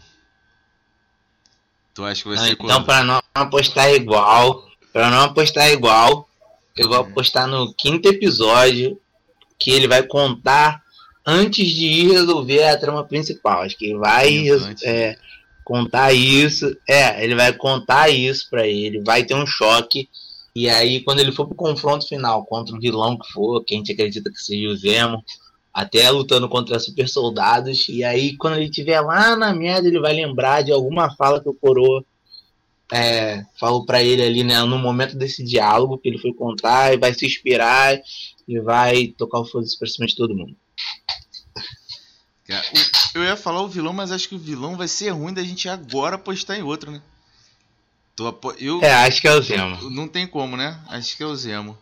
Tu 1.94 2.04
acha 2.04 2.22
que 2.22 2.28
vai 2.28 2.36
não, 2.36 2.44
ser 2.44 2.52
Então, 2.52 2.84
para 2.84 3.04
não 3.04 3.22
apostar 3.34 3.90
igual, 3.94 4.68
para 4.92 5.10
não 5.10 5.22
apostar 5.22 5.70
igual, 5.70 6.28
eu 6.82 6.88
vou 6.88 6.98
apostar 6.98 7.46
no 7.46 7.72
quinto 7.74 8.08
episódio, 8.08 9.00
que 9.58 9.70
ele 9.70 9.88
vai 9.88 10.02
contar 10.02 10.82
antes 11.26 11.68
de 11.68 11.86
ir 11.86 12.12
resolver 12.12 12.64
a 12.64 12.78
trama 12.78 13.04
principal. 13.04 13.62
Acho 13.62 13.76
que 13.76 13.94
vai. 13.96 14.46
É, 14.84 15.16
contar 15.68 16.14
isso. 16.14 16.74
É, 16.88 17.22
ele 17.22 17.34
vai 17.34 17.52
contar 17.52 18.08
isso 18.08 18.48
para 18.48 18.66
ele, 18.66 19.02
vai 19.02 19.22
ter 19.22 19.34
um 19.34 19.46
choque. 19.46 20.08
E 20.56 20.66
aí, 20.66 21.02
quando 21.02 21.20
ele 21.20 21.30
for 21.30 21.46
pro 21.46 21.54
confronto 21.54 22.08
final 22.08 22.46
contra 22.46 22.74
o 22.74 22.80
vilão 22.80 23.18
que 23.18 23.30
for, 23.30 23.62
que 23.62 23.74
a 23.74 23.76
gente 23.76 23.92
acredita 23.92 24.30
que 24.30 24.38
seja 24.38 24.66
o 24.68 24.76
Zemo, 24.76 25.22
até 25.72 26.10
lutando 26.10 26.48
contra 26.48 26.78
super 26.78 27.06
soldados. 27.06 27.86
E 27.90 28.02
aí, 28.02 28.34
quando 28.38 28.56
ele 28.56 28.64
estiver 28.64 28.98
lá 29.02 29.36
na 29.36 29.52
merda, 29.52 29.86
ele 29.86 30.00
vai 30.00 30.14
lembrar 30.14 30.62
de 30.62 30.72
alguma 30.72 31.14
fala 31.14 31.38
que 31.38 31.50
o 31.50 31.54
Coroa 31.54 32.02
é, 32.92 33.44
falou 33.58 33.84
para 33.84 34.02
ele 34.02 34.22
ali, 34.22 34.44
né, 34.44 34.60
no 34.62 34.78
momento 34.78 35.16
desse 35.16 35.44
diálogo 35.44 35.98
que 35.98 36.08
ele 36.08 36.18
foi 36.18 36.32
contar, 36.32 36.94
e 36.94 36.98
vai 36.98 37.12
se 37.14 37.26
inspirar 37.26 38.00
e 38.46 38.60
vai 38.60 39.08
tocar 39.08 39.40
o 39.40 39.44
foda-se 39.44 39.78
pra 39.78 39.88
cima 39.88 40.06
de 40.06 40.16
todo 40.16 40.34
mundo. 40.34 40.56
Eu 43.14 43.22
ia 43.22 43.36
falar 43.36 43.62
o 43.62 43.68
vilão, 43.68 43.92
mas 43.92 44.10
acho 44.10 44.28
que 44.28 44.34
o 44.34 44.38
vilão 44.38 44.76
vai 44.76 44.88
ser 44.88 45.10
ruim 45.10 45.34
da 45.34 45.42
gente 45.42 45.68
agora 45.68 46.16
apostar 46.16 46.58
em 46.58 46.62
outro, 46.62 46.90
né? 46.90 47.02
Eu, 48.58 48.82
é, 48.82 48.92
acho 49.06 49.20
que 49.20 49.28
é 49.28 49.34
o 49.34 49.40
Zemo. 49.40 49.90
Não 49.90 50.08
tem 50.08 50.26
como, 50.26 50.56
né? 50.56 50.80
Acho 50.88 51.16
que 51.16 51.22
é 51.22 51.26
o 51.26 51.36
Zemo. 51.36 51.78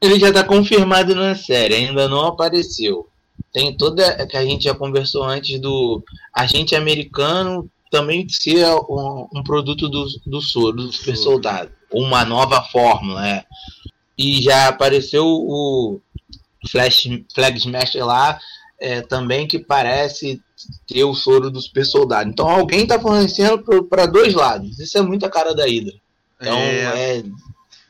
Ele 0.00 0.18
já 0.18 0.32
tá 0.32 0.42
confirmado 0.42 1.14
na 1.14 1.34
série, 1.34 1.74
ainda 1.74 2.08
não 2.08 2.26
apareceu. 2.26 3.08
Tem 3.52 3.76
toda 3.76 4.26
que 4.26 4.36
a 4.36 4.44
gente 4.44 4.64
já 4.64 4.74
conversou 4.74 5.24
antes 5.24 5.60
do 5.60 6.02
agente 6.32 6.74
americano 6.74 7.70
também 7.92 8.26
ser 8.26 8.66
um, 8.88 9.28
um 9.34 9.42
produto 9.42 9.86
do, 9.86 10.06
do 10.24 10.40
soro, 10.40 10.76
do 10.78 10.92
super 10.92 11.14
soldado. 11.14 11.70
Uma 11.92 12.24
nova 12.24 12.62
fórmula, 12.62 13.28
é. 13.28 13.44
E 14.16 14.40
já 14.42 14.68
apareceu 14.68 15.26
o 15.26 16.00
Flash 16.70 17.06
Flag 17.34 17.58
Smasher 17.58 18.06
lá 18.06 18.38
é, 18.80 19.02
também 19.02 19.46
que 19.46 19.58
parece 19.58 20.42
ter 20.86 21.04
o 21.04 21.14
soro 21.14 21.50
do 21.50 21.60
super 21.60 21.84
soldado. 21.84 22.30
Então 22.30 22.48
alguém 22.48 22.84
está 22.84 22.98
fornecendo 22.98 23.62
para 23.84 24.06
dois 24.06 24.32
lados. 24.32 24.78
Isso 24.80 24.96
é 24.96 25.02
muita 25.02 25.28
cara 25.28 25.54
da 25.54 25.66
Hydra. 25.66 25.94
Então 26.40 26.56
é... 26.56 27.18
é... 27.18 27.24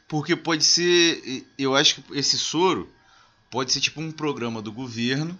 Porque 0.08 0.36
pode 0.36 0.64
ser. 0.64 1.46
Eu 1.56 1.74
acho 1.74 1.94
que 1.94 2.18
esse 2.18 2.36
soro 2.36 2.86
pode 3.50 3.72
ser 3.72 3.80
tipo 3.80 4.00
um 4.00 4.12
programa 4.12 4.60
do 4.60 4.70
governo. 4.70 5.38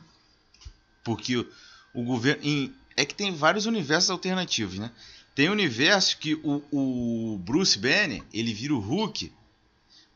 Porque 1.04 1.44
o, 1.92 2.02
governo. 2.04 2.42
Em, 2.42 2.72
é 2.96 3.04
que 3.04 3.14
tem 3.14 3.34
vários 3.34 3.66
universos 3.66 4.10
alternativos, 4.10 4.78
né? 4.78 4.90
Tem 5.34 5.48
universo 5.48 6.18
que 6.18 6.34
o, 6.34 6.62
o 6.70 7.38
Bruce 7.38 7.78
Banner 7.78 8.22
ele 8.32 8.52
vira 8.52 8.74
o 8.74 8.78
Hulk 8.78 9.32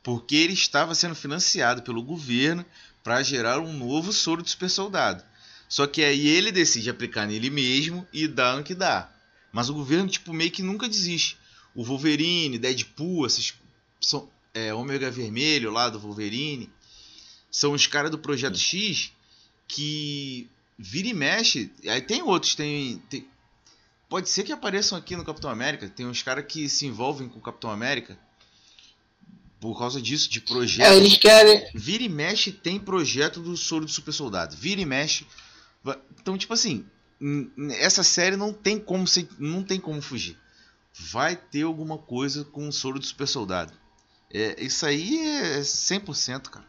porque 0.03 0.37
ele 0.37 0.53
estava 0.53 0.95
sendo 0.95 1.15
financiado 1.15 1.83
pelo 1.83 2.03
governo 2.03 2.65
para 3.03 3.23
gerar 3.23 3.59
um 3.59 3.73
novo 3.73 4.13
soro 4.13 4.43
de 4.43 4.51
super 4.51 4.69
soldado. 4.69 5.25
Só 5.69 5.87
que 5.87 6.03
aí 6.03 6.29
ele 6.29 6.53
decide 6.53 6.91
aplicar 6.91 7.27
nele 7.27 7.51
mesmo 7.51 8.07
e 8.13 8.29
dá 8.29 8.57
no 8.57 8.63
que 8.63 8.75
dá. 8.75 9.11
Mas 9.53 9.69
o 9.69 9.75
governo 9.75 10.09
tipo 10.09 10.33
meio 10.33 10.51
que 10.51 10.63
nunca 10.63 10.89
desiste. 10.89 11.39
O 11.75 11.83
Wolverine, 11.83 12.59
Deadpool, 12.59 13.27
esses 13.27 13.55
são 14.01 14.31
é, 14.55 14.73
Ômega 14.73 15.11
Vermelho 15.11 15.71
lá 15.71 15.89
do 15.89 15.99
Wolverine, 15.99 16.71
são 17.51 17.73
os 17.73 17.87
caras 17.87 18.11
do 18.11 18.19
Projeto 18.19 18.59
X 18.59 19.13
que 19.67 20.49
vira 20.79 21.09
e 21.09 21.15
mexe. 21.15 21.73
Aí 21.89 22.01
tem 22.01 22.23
outros, 22.23 22.55
tem, 22.55 22.99
tem 23.11 23.27
pode 24.09 24.29
ser 24.29 24.45
que 24.45 24.53
apareçam 24.53 24.97
aqui 24.97 25.17
no 25.17 25.25
Capitão 25.25 25.51
América. 25.51 25.89
Tem 25.89 26.07
uns 26.07 26.23
caras 26.23 26.45
que 26.47 26.69
se 26.69 26.87
envolvem 26.87 27.29
com 27.29 27.39
o 27.39 27.43
Capitão 27.43 27.71
América 27.71 28.19
por 29.61 29.79
causa 29.79 30.01
disso, 30.01 30.29
de 30.29 30.41
projeto. 30.41 30.87
É, 30.87 30.97
eles 30.97 31.17
querem. 31.17 31.67
Vira 31.75 32.03
e 32.03 32.09
mexe 32.09 32.53
tem 32.53 32.79
projeto 32.79 33.41
do 33.41 33.57
soro 33.57 33.85
do 33.85 33.91
super 33.91 34.13
soldado. 34.13 34.57
Vira 34.57 34.81
e 34.81 34.87
mexe. 34.87 35.27
Então, 36.21 36.37
tipo 36.37 36.53
assim, 36.53 36.85
essa 37.79 38.03
série 38.03 38.37
não 38.37 38.53
tem 38.53 38.79
como 38.79 39.07
se, 39.07 39.29
não 39.39 39.63
tem 39.63 39.81
como 39.81 40.01
fugir. 40.03 40.37
Vai 40.93 41.37
ter 41.37 41.63
alguma 41.63 41.99
coisa 41.99 42.45
com 42.45 42.69
o 42.69 42.73
soro 42.73 42.99
do 42.99 43.07
super 43.07 43.27
soldado. 43.27 43.73
É, 44.33 44.63
isso 44.63 44.85
aí 44.85 45.19
é 45.19 45.61
100%, 45.61 46.49
cara. 46.49 46.67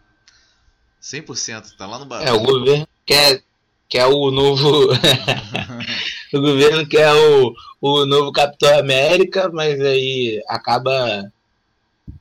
100%, 1.02 1.76
tá 1.76 1.86
lá 1.86 2.00
no 2.00 2.06
barulho. 2.06 2.30
É, 2.30 2.34
o 2.34 2.39
governo 2.39 2.88
quer, 3.06 3.43
quer 3.89 4.06
o 4.06 4.32
novo. 4.32 4.89
o 6.34 6.41
governo 6.41 6.88
quer 6.88 7.13
o, 7.13 7.54
o 7.82 8.06
novo 8.06 8.32
Capitão 8.32 8.78
América, 8.80 9.50
mas 9.52 9.80
aí 9.80 10.41
acaba 10.47 11.32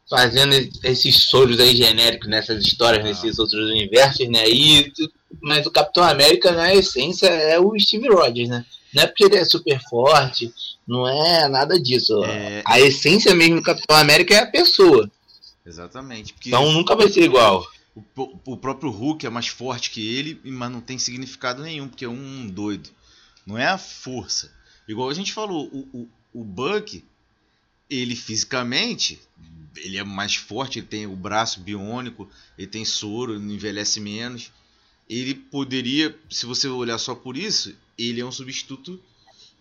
fazendo 0.09 0.55
esses 0.85 1.29
soros 1.29 1.59
aí 1.59 1.77
genéricos 1.77 2.29
nessas 2.29 2.65
histórias, 2.65 3.05
ah. 3.05 3.09
nesses 3.09 3.39
outros 3.39 3.71
universos, 3.71 4.29
né? 4.29 4.49
E, 4.49 4.93
mas 5.41 5.67
o 5.67 5.71
Capitão 5.71 6.05
América, 6.05 6.53
na 6.53 6.75
essência, 6.75 7.27
é 7.27 7.59
o 7.59 7.79
Steve 7.79 8.09
Rogers, 8.09 8.49
né? 8.49 8.65
Não 8.95 9.03
é 9.03 9.07
porque 9.07 9.25
ele 9.25 9.37
é 9.37 9.45
super 9.45 9.81
forte, 9.91 10.53
não 10.87 11.07
é 11.07 11.49
nada 11.49 11.79
disso. 11.81 12.25
É... 12.25 12.63
A 12.65 12.81
essência 12.81 13.35
mesmo 13.35 13.57
do 13.57 13.63
Capitão 13.63 13.97
América 13.97 14.35
é 14.35 14.39
a 14.39 14.47
pessoa. 14.47 15.11
Exatamente. 15.67 16.35
Então 16.47 16.71
nunca 16.73 16.95
vai 16.95 17.09
ser 17.09 17.23
igual. 17.23 17.67
O, 17.97 18.53
o 18.53 18.57
próprio 18.57 18.91
Hulk 18.91 19.27
é 19.27 19.31
mais 19.31 19.49
forte 19.49 19.91
que 19.91 20.15
ele, 20.15 20.39
mas 20.45 20.71
não 20.71 20.81
tem 20.81 20.99
significado 20.99 21.63
nenhum, 21.63 21.89
porque 21.89 22.05
é 22.05 22.09
um 22.09 22.47
doido. 22.47 22.91
Não 23.47 23.57
é 23.57 23.67
a 23.67 23.79
força. 23.79 24.53
Igual 24.87 25.09
a 25.09 25.15
gente 25.15 25.33
falou, 25.33 25.67
o, 25.73 25.89
o, 25.93 26.09
o 26.41 26.45
Buck, 26.45 27.03
ele 27.89 28.15
fisicamente 28.15 29.21
ele 29.79 29.99
é 29.99 30.05
mais 30.05 30.35
forte, 30.37 30.79
ele 30.79 30.87
tem 30.87 31.07
o 31.07 31.17
braço 31.17 31.61
biônico, 31.61 32.29
ele 32.57 32.67
tem 32.67 32.85
soro, 32.85 33.37
envelhece 33.37 34.01
menos. 34.01 34.53
Ele 35.09 35.35
poderia, 35.35 36.19
se 36.31 36.47
você 36.47 36.69
olhar 36.69 36.99
só 36.99 37.15
por 37.15 37.37
isso, 37.37 37.75
ele 37.99 38.21
é 38.21 38.25
um 38.25 38.33
substituto 38.33 39.01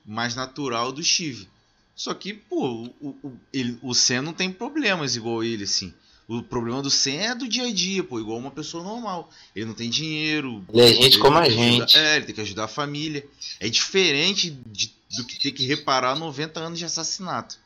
mais 0.06 0.36
natural 0.36 0.92
do 0.92 1.04
Steve. 1.04 1.48
Só 1.96 2.14
que, 2.14 2.34
pô, 2.34 2.92
o, 3.00 3.10
o, 3.24 3.40
ele, 3.54 3.78
o 3.82 3.94
Sam 3.94 4.24
não 4.24 4.34
tem 4.34 4.52
problemas 4.52 5.16
igual 5.16 5.44
ele, 5.44 5.64
assim. 5.64 5.94
O 6.28 6.42
problema 6.42 6.82
do 6.82 6.90
Sam 6.90 7.12
é 7.12 7.36
do 7.36 7.48
dia 7.48 7.68
a 7.68 7.72
dia, 7.72 8.04
pô, 8.04 8.20
igual 8.20 8.38
uma 8.40 8.50
pessoa 8.50 8.84
normal. 8.84 9.30
Ele 9.56 9.66
não 9.66 9.74
tem 9.76 9.90
dinheiro. 9.90 10.66
Ele 10.74 10.82
é 10.82 10.88
gente 10.88 11.04
ele 11.16 11.18
como 11.20 11.38
a 11.38 11.42
ajudar- 11.42 11.62
gente. 11.64 11.98
é, 11.98 12.16
ele 12.16 12.26
tem 12.26 12.36
que 12.36 12.42
ajudar 12.42 12.64
a 12.64 12.68
família. 12.68 13.26
É 13.60 13.70
diferente 13.70 14.50
de- 14.66 14.92
do 15.18 15.24
que 15.24 15.40
ter 15.40 15.52
que 15.52 15.66
reparar 15.66 16.16
90 16.16 16.60
anos 16.60 16.80
de 16.80 16.86
assassinato. 16.86 17.58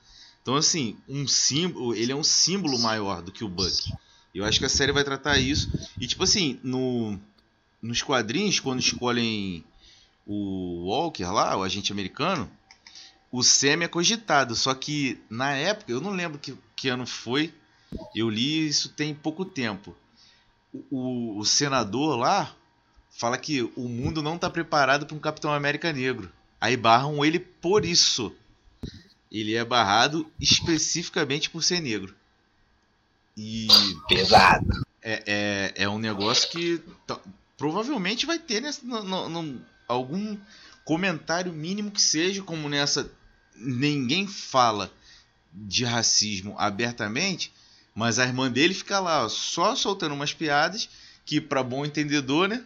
Então, 0.41 0.55
assim, 0.55 0.97
um 1.07 1.25
símbolo, 1.27 1.95
ele 1.95 2.11
é 2.11 2.15
um 2.15 2.23
símbolo 2.23 2.77
maior 2.79 3.21
do 3.21 3.31
que 3.31 3.43
o 3.43 3.49
Buck. 3.49 3.93
Eu 4.35 4.43
acho 4.43 4.59
que 4.59 4.65
a 4.65 4.69
série 4.69 4.91
vai 4.91 5.03
tratar 5.03 5.37
isso. 5.37 5.71
E, 5.99 6.05
tipo 6.05 6.23
assim, 6.23 6.59
no, 6.61 7.17
nos 7.81 8.01
quadrinhos, 8.01 8.59
quando 8.59 8.79
escolhem 8.81 9.63
o 10.27 10.85
Walker 10.87 11.23
lá, 11.25 11.55
o 11.57 11.63
agente 11.63 11.91
americano, 11.91 12.49
o 13.31 13.41
Sam 13.41 13.83
é 13.83 13.87
cogitado. 13.87 14.55
Só 14.55 14.73
que, 14.73 15.19
na 15.29 15.51
época, 15.55 15.91
eu 15.91 16.01
não 16.01 16.11
lembro 16.11 16.37
que, 16.39 16.53
que 16.75 16.89
ano 16.89 17.05
foi, 17.07 17.53
eu 18.15 18.29
li 18.29 18.67
isso 18.67 18.89
tem 18.89 19.13
pouco 19.13 19.43
tempo. 19.45 19.95
O, 20.91 21.39
o- 21.39 21.45
senador 21.45 22.15
lá 22.17 22.55
fala 23.09 23.37
que 23.37 23.63
o 23.75 23.87
mundo 23.89 24.21
não 24.21 24.35
está 24.35 24.49
preparado 24.49 25.05
para 25.05 25.15
um 25.15 25.19
Capitão 25.19 25.51
América 25.53 25.91
negro. 25.91 26.31
Aí 26.61 26.77
barram 26.77 27.23
ele 27.25 27.39
por 27.39 27.85
isso. 27.85 28.33
Ele 29.31 29.55
é 29.55 29.63
barrado 29.65 30.29
especificamente 30.39 31.49
por 31.49 31.63
ser 31.63 31.79
negro. 31.81 32.15
E 33.37 33.67
Pesado. 34.07 34.67
é, 35.01 35.23
é, 35.75 35.83
é 35.83 35.89
um 35.89 35.97
negócio 35.99 36.49
que 36.49 36.81
provavelmente 37.57 38.25
vai 38.25 38.37
ter 38.37 38.61
nessa, 38.61 38.85
no- 38.85 39.29
no- 39.29 39.61
algum 39.87 40.37
comentário 40.83 41.51
mínimo 41.53 41.91
que 41.91 42.01
seja, 42.01 42.41
como 42.43 42.67
nessa. 42.69 43.09
Ninguém 43.55 44.27
fala 44.27 44.91
de 45.53 45.83
racismo 45.83 46.55
abertamente, 46.57 47.51
mas 47.99 48.17
a 48.17 48.25
irmã 48.25 48.49
dele 48.49 48.73
fica 48.73 48.99
lá 48.99 49.25
ó, 49.25 49.29
só 49.29 49.75
soltando 49.75 50.13
umas 50.15 50.33
piadas 50.33 50.89
que, 51.25 51.39
para 51.41 51.61
bom 51.61 51.85
entendedor, 51.85 52.47
né? 52.47 52.63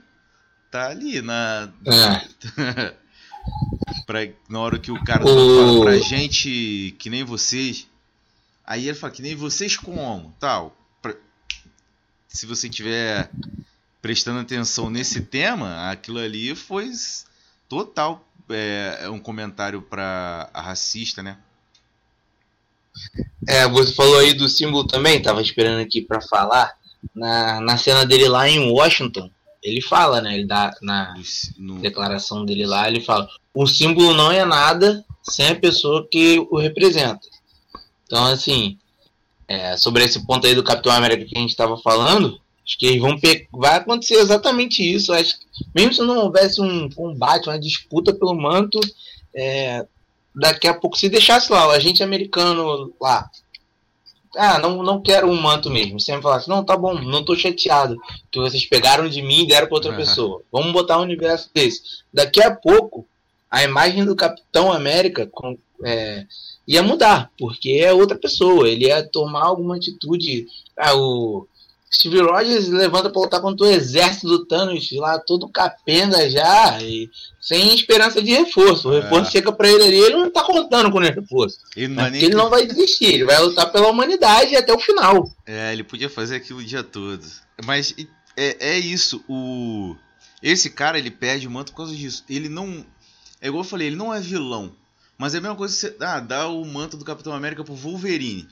Tá 0.71 0.87
ali 0.89 1.21
na. 1.21 1.69
É. 1.85 2.93
pra, 4.05 4.19
na 4.49 4.59
hora 4.59 4.79
que 4.79 4.91
o 4.91 5.03
cara 5.03 5.23
O- 5.25 5.27
fala 5.27 5.81
pra 5.81 5.97
gente 5.97 6.95
que 6.99 7.09
nem 7.09 7.23
vocês. 7.23 7.87
Aí 8.65 8.87
ele 8.87 8.97
fala 8.97 9.11
que 9.11 9.21
nem 9.21 9.35
vocês 9.35 9.75
como, 9.75 10.33
tal. 10.39 10.75
Pra- 11.01 11.15
se 12.27 12.45
você 12.45 12.69
tiver 12.69 13.29
prestando 14.01 14.39
atenção 14.39 14.89
nesse 14.89 15.21
tema, 15.21 15.89
aquilo 15.91 16.19
ali 16.19 16.55
foi 16.55 16.89
total 17.69 18.27
é, 18.49 18.99
é 19.03 19.09
um 19.09 19.19
comentário 19.19 19.81
pra 19.81 20.49
a 20.53 20.61
racista, 20.61 21.21
né? 21.23 21.37
É, 23.47 23.67
você 23.67 23.93
falou 23.93 24.17
aí 24.19 24.33
do 24.33 24.47
símbolo 24.47 24.85
também, 24.85 25.21
tava 25.21 25.41
esperando 25.41 25.81
aqui 25.81 26.01
pra 26.01 26.21
falar. 26.21 26.73
Na, 27.13 27.59
na 27.59 27.77
cena 27.77 28.05
dele 28.05 28.29
lá 28.29 28.47
em 28.47 28.71
Washington, 28.71 29.29
ele 29.61 29.81
fala, 29.81 30.21
né? 30.21 30.35
Ele 30.35 30.45
dá 30.45 30.73
na 30.81 31.13
no- 31.57 31.79
declaração 31.81 32.45
dele 32.45 32.65
lá, 32.65 32.87
ele 32.87 33.01
fala: 33.01 33.27
o 33.53 33.67
símbolo 33.67 34.13
não 34.13 34.31
é 34.31 34.45
nada 34.45 35.03
sem 35.21 35.49
a 35.49 35.55
pessoa 35.55 36.07
que 36.09 36.39
o 36.49 36.57
representa. 36.57 37.27
Então, 38.05 38.25
assim, 38.25 38.77
é, 39.47 39.75
sobre 39.75 40.03
esse 40.03 40.25
ponto 40.25 40.47
aí 40.47 40.55
do 40.55 40.63
Capitão 40.63 40.91
América 40.93 41.25
que 41.25 41.37
a 41.37 41.41
gente 41.41 41.49
estava 41.49 41.77
falando, 41.77 42.39
acho 42.65 42.77
que 42.77 42.85
eles 42.85 43.01
vão 43.01 43.17
vai 43.51 43.75
acontecer 43.75 44.15
exatamente 44.15 44.81
isso. 44.81 45.11
Acho 45.11 45.37
que, 45.37 45.45
mesmo 45.75 45.93
se 45.93 46.01
não 46.01 46.19
houvesse 46.19 46.61
um 46.61 46.89
combate, 46.89 47.47
uma 47.49 47.59
disputa 47.59 48.13
pelo 48.13 48.33
manto, 48.33 48.79
é, 49.35 49.85
daqui 50.35 50.67
a 50.67 50.73
pouco, 50.73 50.97
se 50.97 51.09
deixasse 51.09 51.51
lá 51.51 51.67
o 51.67 51.71
agente 51.71 52.01
americano 52.03 52.93
lá, 52.99 53.29
ah, 54.35 54.57
não, 54.57 54.81
não 54.81 55.01
quero 55.01 55.29
um 55.29 55.39
manto 55.39 55.69
mesmo. 55.69 55.99
Sempre 55.99 56.23
falasse, 56.23 56.49
não, 56.49 56.63
tá 56.63 56.75
bom, 56.75 56.95
não 56.95 57.23
tô 57.23 57.35
chateado 57.35 57.97
que 58.31 58.39
vocês 58.39 58.65
pegaram 58.65 59.07
de 59.07 59.21
mim 59.21 59.43
e 59.43 59.47
deram 59.47 59.67
pra 59.67 59.75
outra 59.75 59.91
Aham. 59.91 59.99
pessoa. 59.99 60.41
Vamos 60.51 60.71
botar 60.73 60.97
um 60.97 61.03
universo 61.03 61.49
desse. 61.53 61.81
Daqui 62.11 62.41
a 62.41 62.49
pouco, 62.53 63.05
a 63.49 63.63
imagem 63.63 64.03
do 64.03 64.15
Capitão 64.15 64.71
América 64.73 65.27
com- 65.31 65.57
é, 65.85 66.25
ia 66.67 66.81
mudar, 66.81 67.29
porque 67.37 67.81
é 67.83 67.93
outra 67.93 68.17
pessoa. 68.17 68.67
Ele 68.67 68.85
ia 68.87 69.03
tomar 69.07 69.43
alguma 69.43 69.75
atitude. 69.75 70.47
Ah, 70.75 70.95
o 70.95 71.47
Steve 71.95 72.21
Rogers 72.21 72.67
levanta 72.69 73.09
pra 73.09 73.21
lutar 73.21 73.39
contra 73.41 73.65
o 73.65 73.69
exército 73.69 74.27
do 74.27 74.45
Thanos 74.45 74.89
lá, 74.93 75.19
todo 75.19 75.47
capenga 75.47 76.27
já, 76.29 76.81
e 76.81 77.09
sem 77.39 77.75
esperança 77.75 78.21
de 78.21 78.31
reforço. 78.31 78.89
O 78.89 78.93
É. 78.97 79.01
reforço 79.01 79.31
chega 79.31 79.51
pra 79.51 79.69
ele 79.69 79.83
ali, 79.83 79.97
ele 79.97 80.15
não 80.15 80.29
tá 80.31 80.43
contando 80.43 80.91
com 80.91 80.97
o 80.97 81.01
reforço. 81.01 81.59
Ele 81.75 81.89
não 81.93 82.05
é 82.05 82.09
nem 82.09 82.23
ele 82.23 82.35
não 82.35 82.49
vai 82.49 82.65
desistir, 82.65 83.05
ele 83.13 83.25
vai 83.25 83.39
lutar 83.39 83.71
pela 83.71 83.87
humanidade 83.89 84.55
até 84.55 84.73
o 84.73 84.79
final. 84.79 85.29
É, 85.45 85.71
ele 85.71 85.83
podia 85.83 86.09
fazer 86.09 86.37
aquilo 86.37 86.59
o 86.59 86.63
dia 86.63 86.83
todo. 86.83 87.23
Mas 87.63 87.93
é, 88.35 88.71
é 88.75 88.79
isso. 88.79 89.23
O 89.27 89.95
esse 90.41 90.71
cara 90.71 90.97
ele 90.97 91.11
perde 91.11 91.47
o 91.47 91.51
manto 91.51 91.71
por 91.71 91.77
causa 91.77 91.95
disso. 91.95 92.23
Ele 92.29 92.49
não 92.49 92.85
é 93.39 93.47
igual 93.47 93.63
eu 93.63 93.69
falei, 93.69 93.87
ele 93.87 93.95
não 93.95 94.13
é 94.13 94.19
vilão. 94.19 94.73
Mas 95.17 95.35
é 95.35 95.37
a 95.37 95.41
mesma 95.41 95.55
coisa 95.55 95.73
que 95.73 95.79
você 95.79 95.95
ah, 96.03 96.19
dá 96.19 96.47
o 96.47 96.65
manto 96.65 96.97
do 96.97 97.05
Capitão 97.05 97.33
América 97.33 97.63
pro 97.63 97.75
Wolverine, 97.75 98.47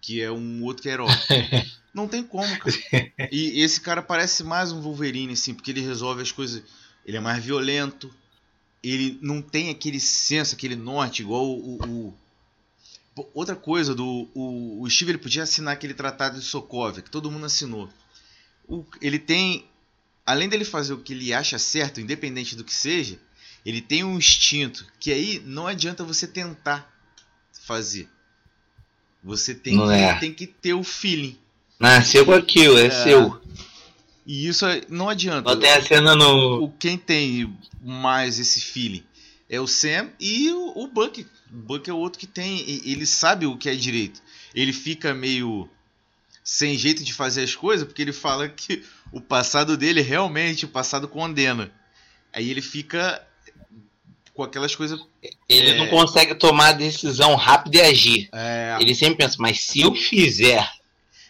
que 0.00 0.22
é 0.22 0.30
um 0.30 0.62
outro 0.64 0.82
que 0.82 0.88
é 0.88 0.92
herói. 0.92 1.08
não 1.94 2.06
tem 2.08 2.22
como, 2.22 2.56
cara. 2.58 2.76
E 3.32 3.60
esse 3.62 3.80
cara 3.80 4.02
parece 4.02 4.42
mais 4.44 4.72
um 4.72 4.80
Wolverine 4.80 5.32
assim, 5.34 5.54
porque 5.54 5.70
ele 5.70 5.80
resolve 5.80 6.22
as 6.22 6.32
coisas, 6.32 6.62
ele 7.06 7.16
é 7.16 7.20
mais 7.20 7.44
violento. 7.44 8.12
Ele 8.82 9.18
não 9.20 9.42
tem 9.42 9.68
aquele 9.70 10.00
senso, 10.00 10.54
aquele 10.54 10.74
norte 10.76 11.22
igual 11.22 11.44
o, 11.46 11.76
o- 11.84 12.14
Outra 13.34 13.54
coisa, 13.54 13.94
do, 13.94 14.28
o, 14.34 14.80
o 14.82 14.88
Steve 14.88 15.10
ele 15.10 15.18
podia 15.18 15.42
assinar 15.42 15.74
aquele 15.74 15.92
tratado 15.92 16.38
de 16.38 16.44
Sokovia, 16.44 17.02
que 17.02 17.10
todo 17.10 17.30
mundo 17.30 17.44
assinou. 17.44 17.90
O- 18.66 18.84
ele 19.02 19.18
tem, 19.18 19.66
além 20.24 20.48
dele 20.48 20.64
fazer 20.64 20.94
o 20.94 20.98
que 20.98 21.12
ele 21.12 21.34
acha 21.34 21.58
certo, 21.58 22.00
independente 22.00 22.56
do 22.56 22.64
que 22.64 22.72
seja, 22.72 23.18
ele 23.66 23.82
tem 23.82 24.02
um 24.04 24.16
instinto 24.16 24.86
que 24.98 25.12
aí 25.12 25.38
não 25.44 25.66
adianta 25.66 26.02
você 26.02 26.26
tentar 26.26 26.90
fazer. 27.52 28.08
Você 29.22 29.54
tem, 29.54 29.76
que, 29.76 29.82
é. 29.92 30.18
tem 30.18 30.32
que 30.32 30.46
ter 30.46 30.72
o 30.72 30.82
feeling. 30.82 31.36
Nasceu 31.80 32.24
com 32.26 32.32
aquilo, 32.32 32.78
é, 32.78 32.86
É. 32.86 32.90
seu. 32.90 33.40
E 34.26 34.46
isso 34.46 34.66
é- 34.66 34.82
não 34.88 35.08
adianta. 35.08 35.42
Botei 35.42 35.70
a 35.70 35.82
cena 35.82 36.14
no. 36.14 36.64
O, 36.64 36.70
quem 36.78 36.96
tem 36.98 37.52
mais 37.82 38.38
esse 38.38 38.60
feeling 38.60 39.02
é 39.48 39.58
o 39.58 39.66
Sam 39.66 40.10
e 40.20 40.50
o, 40.50 40.72
o 40.76 40.86
Buck. 40.86 41.22
O 41.52 41.56
Buck 41.56 41.88
é 41.88 41.92
o 41.92 41.96
outro 41.96 42.18
que 42.20 42.26
tem. 42.26 42.60
Ele 42.84 43.06
sabe 43.06 43.46
o 43.46 43.56
que 43.56 43.68
é 43.68 43.74
direito. 43.74 44.20
Ele 44.54 44.72
fica 44.72 45.14
meio 45.14 45.68
sem 46.44 46.76
jeito 46.76 47.02
de 47.02 47.12
fazer 47.14 47.42
as 47.42 47.54
coisas 47.54 47.86
porque 47.86 48.02
ele 48.02 48.12
fala 48.12 48.48
que 48.48 48.84
o 49.12 49.20
passado 49.20 49.76
dele 49.76 50.00
realmente 50.02 50.64
o 50.64 50.68
passado 50.68 51.08
condena. 51.08 51.72
Aí 52.32 52.50
ele 52.50 52.62
fica 52.62 53.26
com 54.34 54.42
aquelas 54.42 54.76
coisas. 54.76 55.00
Ele 55.48 55.70
É. 55.70 55.78
não 55.78 55.88
consegue 55.88 56.34
tomar 56.34 56.68
a 56.68 56.72
decisão 56.72 57.34
rápida 57.34 57.78
e 57.78 57.80
agir. 57.80 58.28
É, 58.32 58.76
Ele 58.80 58.94
sempre 58.94 59.16
pensa, 59.16 59.36
mas 59.38 59.60
se 59.60 59.80
eu 59.80 59.94
fizer, 59.94 60.68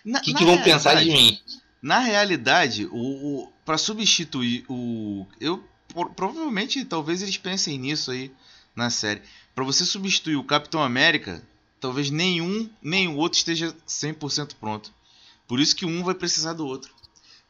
o 0.05 0.21
que, 0.21 0.33
na 0.33 0.39
que 0.39 0.45
vão 0.45 0.63
pensar 0.63 0.95
de 0.97 1.11
mim? 1.11 1.39
Na 1.83 1.99
realidade, 1.99 2.87
o, 2.87 2.97
o 2.97 3.53
para 3.65 3.79
substituir 3.79 4.65
o 4.69 5.27
eu 5.41 5.65
provavelmente 6.15 6.85
talvez 6.85 7.23
eles 7.23 7.37
pensem 7.37 7.79
nisso 7.79 8.11
aí 8.11 8.33
na 8.75 8.91
série. 8.91 9.23
Pra 9.55 9.65
você 9.65 9.85
substituir 9.85 10.37
o 10.37 10.45
Capitão 10.45 10.83
América, 10.83 11.43
talvez 11.81 12.11
nenhum 12.11 12.69
nem 12.83 13.09
o 13.09 13.17
outro 13.17 13.39
esteja 13.39 13.75
100% 13.87 14.55
pronto. 14.61 14.93
Por 15.49 15.59
isso 15.59 15.75
que 15.75 15.85
um 15.85 16.05
vai 16.05 16.15
precisar 16.15 16.53
do 16.53 16.67
outro. 16.67 16.93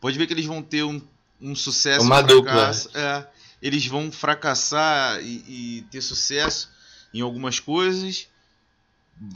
Pode 0.00 0.16
ver 0.16 0.26
que 0.26 0.32
eles 0.32 0.46
vão 0.46 0.62
ter 0.62 0.82
um, 0.82 1.00
um 1.40 1.54
sucesso 1.54 2.04
Uma 2.04 2.20
um 2.20 2.26
dupla. 2.26 2.52
fracasso. 2.52 2.90
É, 2.96 3.28
eles 3.60 3.86
vão 3.86 4.10
fracassar 4.10 5.20
e, 5.22 5.44
e 5.78 5.86
ter 5.90 6.00
sucesso 6.00 6.70
em 7.12 7.20
algumas 7.20 7.60
coisas 7.60 8.26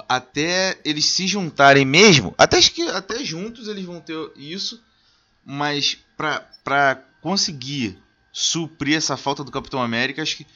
até 0.09 0.79
eles 0.85 1.05
se 1.07 1.27
juntarem 1.27 1.85
mesmo, 1.85 2.35
até 2.39 2.61
que 2.61 2.83
até 2.89 3.23
juntos 3.25 3.69
eles 3.69 3.85
vão 3.85 4.01
ter 4.01 4.17
isso, 4.37 4.81
mas 5.45 5.99
pra 6.17 7.03
conseguir 7.21 7.99
suprir 8.33 8.97
essa 8.97 9.17
falta 9.17 9.45
do 9.45 9.51
Capitão 9.53 9.83
América, 9.83 10.23
acho 10.23 10.37
que 10.37 10.47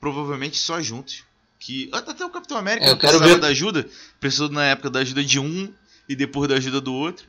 provavelmente 0.00 0.56
só 0.56 0.80
juntos. 0.80 1.24
Que 1.58 1.88
até 1.92 2.24
o 2.24 2.30
Capitão 2.30 2.58
América 2.58 2.84
É, 2.84 2.88
eu 2.90 2.92
não 2.92 2.98
quero 2.98 3.12
precisava 3.12 3.34
ver- 3.36 3.40
da 3.40 3.46
ajuda, 3.48 3.88
precisou 4.20 4.48
na 4.50 4.64
época 4.66 4.90
da 4.90 5.00
ajuda 5.00 5.24
de 5.24 5.38
um 5.38 5.72
e 6.06 6.14
depois 6.14 6.48
da 6.48 6.56
ajuda 6.56 6.78
do 6.80 6.92
outro. 6.92 7.26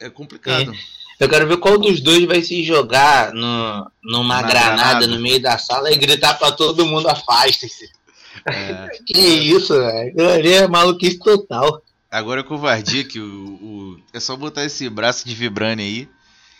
É 0.00 0.10
complicado. 0.10 0.72
Eu 1.20 1.28
quero 1.28 1.46
ver 1.48 1.56
qual 1.58 1.78
dos 1.78 2.00
dois 2.00 2.24
vai 2.26 2.42
se 2.42 2.64
jogar 2.64 3.32
no, 3.32 3.90
numa 4.02 4.40
Na 4.42 4.48
granada, 4.48 4.76
granada. 4.76 5.06
no 5.06 5.20
meio 5.20 5.40
da 5.40 5.56
sala 5.58 5.90
e 5.92 5.96
gritar 5.96 6.34
pra 6.34 6.50
todo 6.52 6.84
mundo 6.86 7.08
afasta-se. 7.08 7.90
É, 8.46 8.88
Que 9.06 9.18
isso, 9.20 9.74
velho? 9.74 10.28
Ali 10.30 10.52
é 10.52 10.66
maluquice 10.68 11.18
total. 11.18 11.82
agora 12.10 12.40
é 12.40 12.44
covardia 12.44 13.04
que 13.04 13.18
o, 13.20 13.24
o- 13.24 14.00
é 14.12 14.20
só 14.20 14.36
botar 14.36 14.64
esse 14.64 14.88
braço 14.88 15.26
de 15.26 15.34
vibrânio 15.34 15.84
aí, 15.84 16.08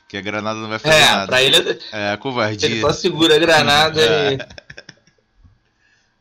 que 0.08 0.16
a 0.16 0.20
granada 0.20 0.58
não 0.58 0.68
vai 0.68 0.78
fazer 0.78 0.96
É, 0.96 1.04
nada. 1.10 1.26
pra 1.26 1.42
ele, 1.42 1.78
É, 1.92 2.16
covardia. 2.16 2.68
ele 2.68 2.80
só 2.80 2.92
segura 2.92 3.34
a 3.36 3.38
granada 3.38 4.00
É. 4.00 4.34
e. 4.34 4.38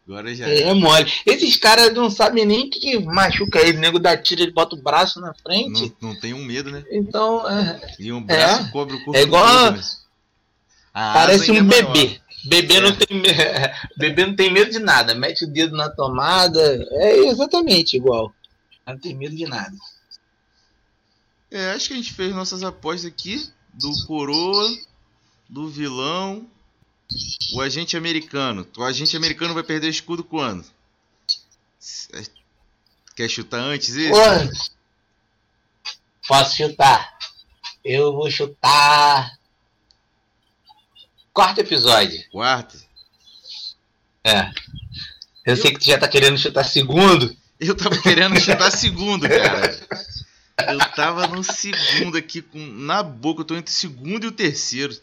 Agora 0.08 0.34
já 0.34 0.48
É, 0.48 0.62
é 0.62 0.74
mole. 0.74 1.12
Esses 1.26 1.58
caras 1.58 1.94
não 1.94 2.10
sabem 2.10 2.46
nem 2.46 2.70
que 2.70 2.98
machuca 2.98 3.60
ele. 3.60 3.78
O 3.78 3.82
nego 3.82 4.00
dá 4.00 4.16
tiro, 4.16 4.42
ele 4.42 4.52
bota 4.54 4.74
o 4.74 4.82
braço 4.82 5.20
na 5.20 5.34
frente. 5.34 5.94
Não, 6.02 6.12
não 6.14 6.20
tem 6.20 6.34
um 6.34 6.46
medo, 6.46 6.72
né? 6.72 6.82
Então, 6.90 7.46
é, 7.50 7.96
E 8.00 8.10
um 8.14 8.22
braço 8.24 8.68
É. 8.68 8.72
cobre 8.72 8.96
o 8.96 9.04
corpo 9.04 9.18
É 9.18 9.24
igual 9.24 9.44
todo, 9.46 9.68
a- 9.68 9.72
né? 9.72 9.82
A 10.94 11.14
parece 11.14 11.52
um 11.52 11.56
é 11.58 11.62
maior. 11.62 11.94
Bebê. 12.48 12.76
É. 12.76 12.82
não, 12.82 12.96
tem, 12.96 13.22
bebê 13.98 14.26
não 14.26 14.36
tem 14.36 14.52
medo 14.52 14.72
de 14.72 14.80
nada. 14.80 15.14
Mete 15.16 15.46
o 15.46 15.48
dedo 15.48 15.76
na 15.76 15.90
tomada. 15.90 16.88
É 16.92 17.28
exatamente 17.28 17.98
igual. 17.98 18.34
Não 18.86 18.98
tem 18.98 19.16
medo 19.16 19.36
de 19.36 19.46
nada. 19.46 19.76
É, 21.52 21.72
acho 21.72 21.88
que 21.88 21.94
a 21.94 21.98
gente 21.98 22.14
fez 22.14 22.34
nossas 22.34 22.64
apostas 22.64 23.06
aqui. 23.06 23.50
Do 23.74 23.92
coroa, 24.08 24.76
do 25.48 25.70
vilão, 25.70 26.50
o 27.54 27.62
agente 27.62 27.96
americano. 27.96 28.68
O 28.76 28.84
agente 28.84 29.16
americano 29.16 29.54
vai 29.54 29.64
perder 29.64 29.88
o 29.88 29.92
escudo 29.92 30.24
quando? 30.24 30.66
Quer 33.16 33.30
chutar 33.30 33.60
antes 33.60 33.96
esse? 33.96 34.10
Pô, 34.10 34.18
posso 36.28 36.58
chutar? 36.58 37.18
Eu 37.84 38.14
vou 38.14 38.30
chutar. 38.30 39.37
Quarto 41.38 41.60
episódio. 41.60 42.20
Quarto? 42.32 42.76
É. 44.24 44.52
Eu 45.46 45.56
sei 45.56 45.72
que 45.72 45.78
tu 45.78 45.86
já 45.86 46.00
tá 46.00 46.08
querendo 46.08 46.36
chutar 46.36 46.64
segundo. 46.64 47.38
Eu 47.60 47.78
tava 47.78 48.02
querendo 48.02 48.40
chutar 48.42 48.72
segundo, 48.72 49.30
cara. 49.30 49.88
Eu 50.68 50.80
tava 50.96 51.28
no 51.28 51.44
segundo 51.44 52.18
aqui, 52.18 52.42
com, 52.42 52.58
na 52.58 53.04
boca. 53.04 53.42
Eu 53.42 53.46
tô 53.46 53.56
entre 53.56 53.72
o 53.72 53.76
segundo 53.76 54.24
e 54.24 54.28
o 54.30 54.32
terceiro. 54.32 55.00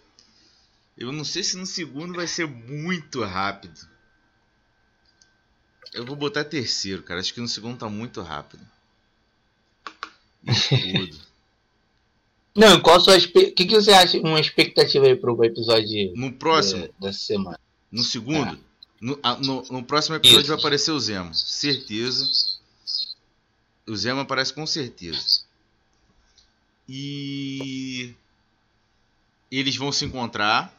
Eu 0.98 1.12
não 1.12 1.24
sei 1.24 1.44
se 1.44 1.56
no 1.56 1.66
segundo 1.66 2.14
vai 2.14 2.26
ser 2.26 2.48
muito 2.48 3.22
rápido. 3.22 3.88
Eu 5.92 6.04
vou 6.04 6.16
botar 6.16 6.42
terceiro, 6.42 7.04
cara. 7.04 7.20
Acho 7.20 7.32
que 7.32 7.40
no 7.40 7.46
segundo 7.46 7.78
tá 7.78 7.88
muito 7.88 8.20
rápido. 8.22 8.66
Escudo. 10.44 11.16
Não, 12.56 12.80
qual 12.80 12.96
a 12.96 13.00
sua. 13.00 13.16
O 13.16 13.20
que, 13.30 13.50
que 13.66 13.74
você 13.74 13.92
acha? 13.92 14.18
Uma 14.18 14.38
expectativa 14.40 15.06
aí 15.06 15.16
pro 15.16 15.42
episódio 15.44 16.12
No 16.14 16.32
próximo, 16.32 16.82
de- 16.86 16.94
dessa 17.00 17.18
semana? 17.18 17.58
no 17.90 18.02
segundo, 18.02 18.58
no, 19.00 19.18
ah, 19.22 19.36
no- 19.36 19.62
no 19.70 19.82
próximo 19.82 20.14
episódio 20.16 20.42
Isso. 20.42 20.48
vai 20.50 20.58
aparecer 20.58 20.92
o 20.92 21.00
Zemo. 21.00 21.34
Certeza. 21.34 22.24
O 23.86 23.96
Zemo 23.96 24.20
aparece 24.20 24.52
com 24.52 24.66
certeza. 24.66 25.42
E 26.88 28.14
eles 29.50 29.76
vão 29.76 29.90
se 29.90 30.04
encontrar. 30.04 30.72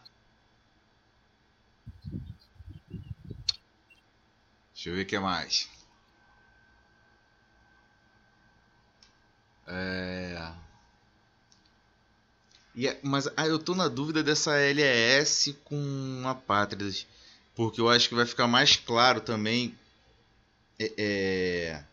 Deixa 4.73 4.89
eu 4.89 4.95
ver 4.95 5.01
o 5.01 5.05
que 5.05 5.19
mais. 5.19 5.67
É... 9.67 10.51
É- 12.77 12.97
mas 13.03 13.27
ah, 13.37 13.47
eu 13.47 13.57
tô 13.59 13.73
na 13.75 13.87
dúvida 13.87 14.21
dessa 14.23 14.51
LES 14.57 15.55
com 15.63 16.23
a 16.25 16.35
Pátridas. 16.35 17.05
Porque 17.55 17.79
eu 17.79 17.89
acho 17.89 18.09
que 18.09 18.15
vai 18.15 18.25
ficar 18.25 18.47
mais 18.47 18.75
claro 18.75 19.21
também. 19.21 19.75
é- 20.77 20.93
é, 20.97 21.83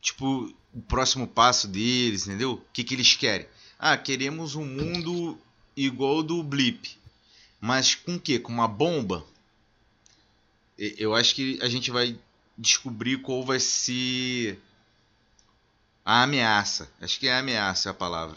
tipo, 0.00 0.52
o 0.72 0.82
próximo 0.82 1.26
passo 1.28 1.68
deles, 1.68 2.26
entendeu? 2.26 2.54
O 2.54 2.62
que, 2.72 2.82
que 2.84 2.94
eles 2.94 3.14
querem? 3.14 3.46
Ah, 3.78 3.96
queremos 3.96 4.54
um 4.56 4.64
mundo 4.64 5.38
igual 5.76 6.22
do 6.22 6.42
Blip. 6.42 6.98
Mas 7.60 7.94
com 7.94 8.16
o 8.16 8.20
quê? 8.20 8.38
Com 8.38 8.52
uma 8.52 8.68
bomba? 8.68 9.24
Eu 10.76 11.14
acho 11.14 11.34
que 11.34 11.58
a 11.62 11.68
gente 11.68 11.90
vai 11.90 12.18
descobrir 12.58 13.18
qual 13.22 13.44
vai 13.44 13.60
ser 13.60 14.60
a 16.04 16.22
ameaça. 16.24 16.90
Acho 17.00 17.18
que 17.18 17.28
é 17.28 17.38
ameaça 17.38 17.90
a 17.90 17.94
palavra. 17.94 18.36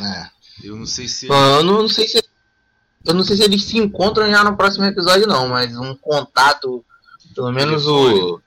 É. 0.00 0.30
Eu 0.64 0.76
não 0.76 0.86
sei 0.86 1.08
se. 1.08 1.26
Eu 1.26 1.62
não, 1.64 1.82
não 1.82 1.88
sei 1.88 2.06
se 2.08 2.22
eu 3.04 3.14
não 3.14 3.24
sei 3.24 3.36
se 3.36 3.42
eles 3.42 3.64
se 3.64 3.78
encontram 3.78 4.30
já 4.30 4.44
no 4.44 4.56
próximo 4.56 4.84
episódio 4.84 5.26
não, 5.26 5.48
mas 5.48 5.76
um 5.76 5.94
contato, 5.96 6.84
pelo 7.34 7.50
menos 7.50 7.84
o 7.86 8.40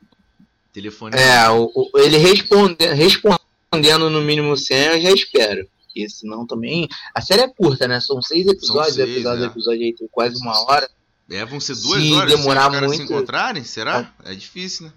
Telefone. 0.71 1.15
é 1.17 1.49
o, 1.49 1.69
o- 1.75 1.99
ele 1.99 2.17
responde, 2.17 2.85
respondendo 2.93 4.09
no 4.09 4.21
mínimo 4.21 4.55
100 4.55 4.77
eu 4.85 5.01
já 5.01 5.11
espero. 5.11 5.67
Porque 5.83 6.07
senão 6.09 6.45
também 6.47 6.87
a 7.13 7.19
série 7.21 7.41
é 7.41 7.47
curta, 7.49 7.85
né? 7.87 7.99
São 7.99 8.21
seis 8.21 8.47
episódios, 8.47 8.95
seis, 8.95 9.09
episódio 9.09 9.43
é. 9.43 9.47
episódio 9.47 9.81
aí 9.81 9.93
tem 9.93 10.07
quase 10.09 10.37
uma 10.41 10.57
hora. 10.65 10.89
É, 11.29 11.43
vão 11.43 11.59
ser 11.59 11.75
duas 11.75 12.01
Se 12.01 12.13
horas 12.13 12.31
demorar 12.31 12.65
se 12.65 12.71
caras 12.71 12.91
se 12.91 12.97
muito- 12.97 13.13
encontrarem? 13.13 13.63
Será? 13.63 14.13
É 14.23 14.33
difícil, 14.35 14.85
né? 14.87 14.93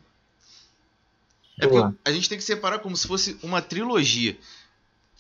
É 1.61 1.67
a 2.05 2.13
gente 2.13 2.29
tem 2.29 2.39
que 2.39 2.45
separar 2.45 2.79
como 2.79 2.97
se 2.97 3.07
fosse 3.09 3.37
uma 3.43 3.61
trilogia. 3.61 4.39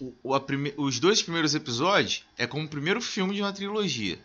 O- 0.01 0.14
o- 0.22 0.40
prime- 0.40 0.74
os 0.76 1.01
dois 1.01 1.22
primeiros 1.22 1.55
episódios 1.55 2.24
é 2.36 2.46
como 2.46 2.64
o 2.64 2.68
primeiro 2.68 3.01
filme 3.01 3.34
de 3.34 3.42
uma 3.42 3.53
trilogia. 3.53 4.18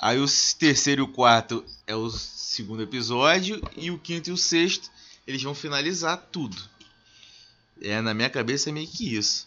Aí 0.00 0.18
o 0.18 0.26
terceiro 0.58 1.02
e 1.02 1.04
o 1.04 1.08
quarto 1.08 1.64
é 1.86 1.94
o 1.94 2.10
segundo 2.10 2.82
episódio. 2.82 3.60
E 3.76 3.90
o 3.90 3.98
quinto 3.98 4.30
e 4.30 4.32
o 4.32 4.36
sexto 4.36 4.90
eles 5.26 5.42
vão 5.42 5.54
finalizar 5.54 6.16
tudo. 6.32 6.56
É, 7.82 8.00
na 8.00 8.14
minha 8.14 8.30
cabeça 8.30 8.70
é 8.70 8.72
meio 8.72 8.88
que 8.88 9.14
isso. 9.16 9.46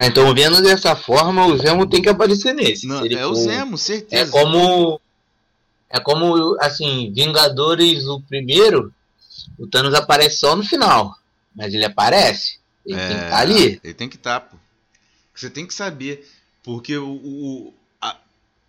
Então, 0.00 0.34
vendo 0.34 0.60
dessa 0.60 0.96
forma, 0.96 1.46
o 1.46 1.56
Zemo 1.56 1.88
tem 1.88 2.02
que 2.02 2.08
aparecer 2.08 2.52
nesse. 2.52 2.86
Não, 2.86 3.04
é 3.06 3.24
o 3.26 3.34
for- 3.34 3.42
Zemo, 3.42 3.74
É 3.74 3.78
certeza. 3.78 4.32
como. 4.32 5.00
É 5.88 6.00
como, 6.00 6.56
assim, 6.60 7.12
Vingadores, 7.14 8.04
o 8.06 8.20
primeiro, 8.20 8.92
o 9.56 9.66
Thanos 9.68 9.94
aparece 9.94 10.38
só 10.38 10.56
no 10.56 10.64
final. 10.64 11.16
Mas 11.54 11.72
ele 11.72 11.84
aparece. 11.84 12.58
Ele 12.84 13.00
tem 13.02 13.18
que 13.18 13.22
É, 13.22 13.24
estar 13.24 13.38
ali. 13.40 13.80
Ele 13.82 13.94
tem 13.94 14.08
que 14.08 14.16
estar, 14.16 14.40
pô. 14.40 14.56
Você 15.34 15.50
tem 15.50 15.66
que 15.66 15.74
saber. 15.74 16.28
Porque 16.62 16.96
o, 16.96 17.10
o- 17.14 17.74
a, 18.00 18.18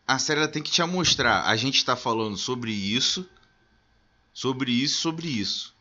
a 0.08 0.20
série 0.20 0.48
tem 0.50 0.64
que 0.64 0.72
te 0.72 0.84
mostrar. 0.86 1.46
A 1.46 1.56
gente 1.56 1.78
está 1.78 1.96
falando 1.96 2.38
sobre 2.38 2.72
isso, 2.74 3.28
sobre 4.34 4.72
isso, 4.72 5.02
sobre 5.02 5.28
isso. 5.28 5.74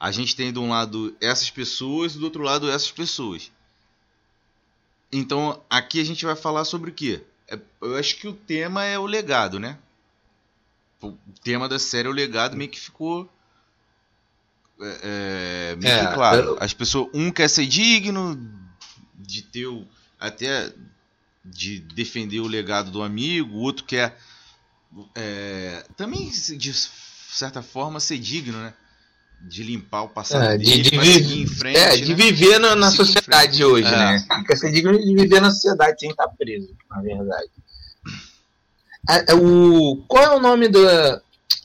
A 0.00 0.10
gente 0.10 0.34
tem 0.34 0.52
de 0.52 0.58
um 0.58 0.70
lado 0.70 1.16
essas 1.20 1.50
pessoas 1.50 2.16
e 2.16 2.18
do 2.18 2.24
outro 2.24 2.42
lado 2.42 2.68
essas 2.68 2.90
pessoas. 2.90 3.52
Então 5.12 5.62
aqui 5.68 6.00
a 6.00 6.04
gente 6.04 6.24
vai 6.24 6.34
falar 6.36 6.64
sobre 6.64 6.90
o 6.90 6.94
quê? 6.94 7.22
É- 7.46 7.58
eu 7.80 7.96
acho 7.96 8.16
que 8.16 8.28
o 8.28 8.32
tema 8.34 8.84
é 8.84 8.98
o 8.98 9.06
legado, 9.06 9.58
né? 9.58 9.78
O 11.02 11.12
tema 11.42 11.68
da 11.68 11.76
série 11.78 12.06
é 12.06 12.10
o 12.10 12.14
legado, 12.14 12.56
meio 12.56 12.70
que 12.70 12.78
ficou. 12.78 13.28
É, 14.80 15.72
é, 15.72 15.76
meio 15.76 15.92
É, 15.94 16.06
que 16.06 16.14
claro. 16.14 16.42
eu- 16.42 16.56
As 16.60 16.72
pessoas. 16.72 17.08
Um 17.14 17.30
quer 17.30 17.48
ser 17.48 17.66
digno 17.66 18.38
de 19.14 19.42
ter 19.42 19.66
o. 19.66 19.84
Até 20.20 20.72
de 21.44 21.78
defender 21.80 22.40
o 22.40 22.46
legado 22.46 22.90
do 22.90 23.02
amigo, 23.02 23.56
o 23.56 23.60
outro 23.60 23.84
quer. 23.84 24.16
é, 25.14 25.84
também, 25.96 26.30
de 26.30 26.72
certa 26.72 27.60
forma, 27.62 28.00
ser 28.00 28.18
digno, 28.18 28.56
né? 28.58 28.72
De 29.40 29.62
limpar 29.62 30.02
o 30.02 30.08
passado 30.08 30.42
É, 30.44 30.56
de- 30.56 30.64
dele, 30.64 31.20
de 31.20 31.46
frente. 31.46 31.76
É, 31.78 31.96
de 31.96 32.08
né? 32.08 32.14
viver 32.14 32.58
na, 32.58 32.74
na 32.74 32.90
sociedade 32.90 33.62
hoje, 33.64 33.86
É. 33.86 33.90
né? 33.96 34.26
Fica 34.40 34.56
ser 34.56 34.72
digno 34.72 34.98
de 34.98 35.14
viver 35.14 35.40
na 35.40 35.50
sociedade 35.50 36.00
sem 36.00 36.10
estar 36.10 36.26
preso, 36.28 36.74
na 36.90 37.00
verdade. 37.02 37.50
É, 39.08 39.32
é 39.32 39.34
o, 39.34 40.02
qual 40.08 40.24
é 40.24 40.30
o 40.36 40.40
nome 40.40 40.68
do. 40.68 40.80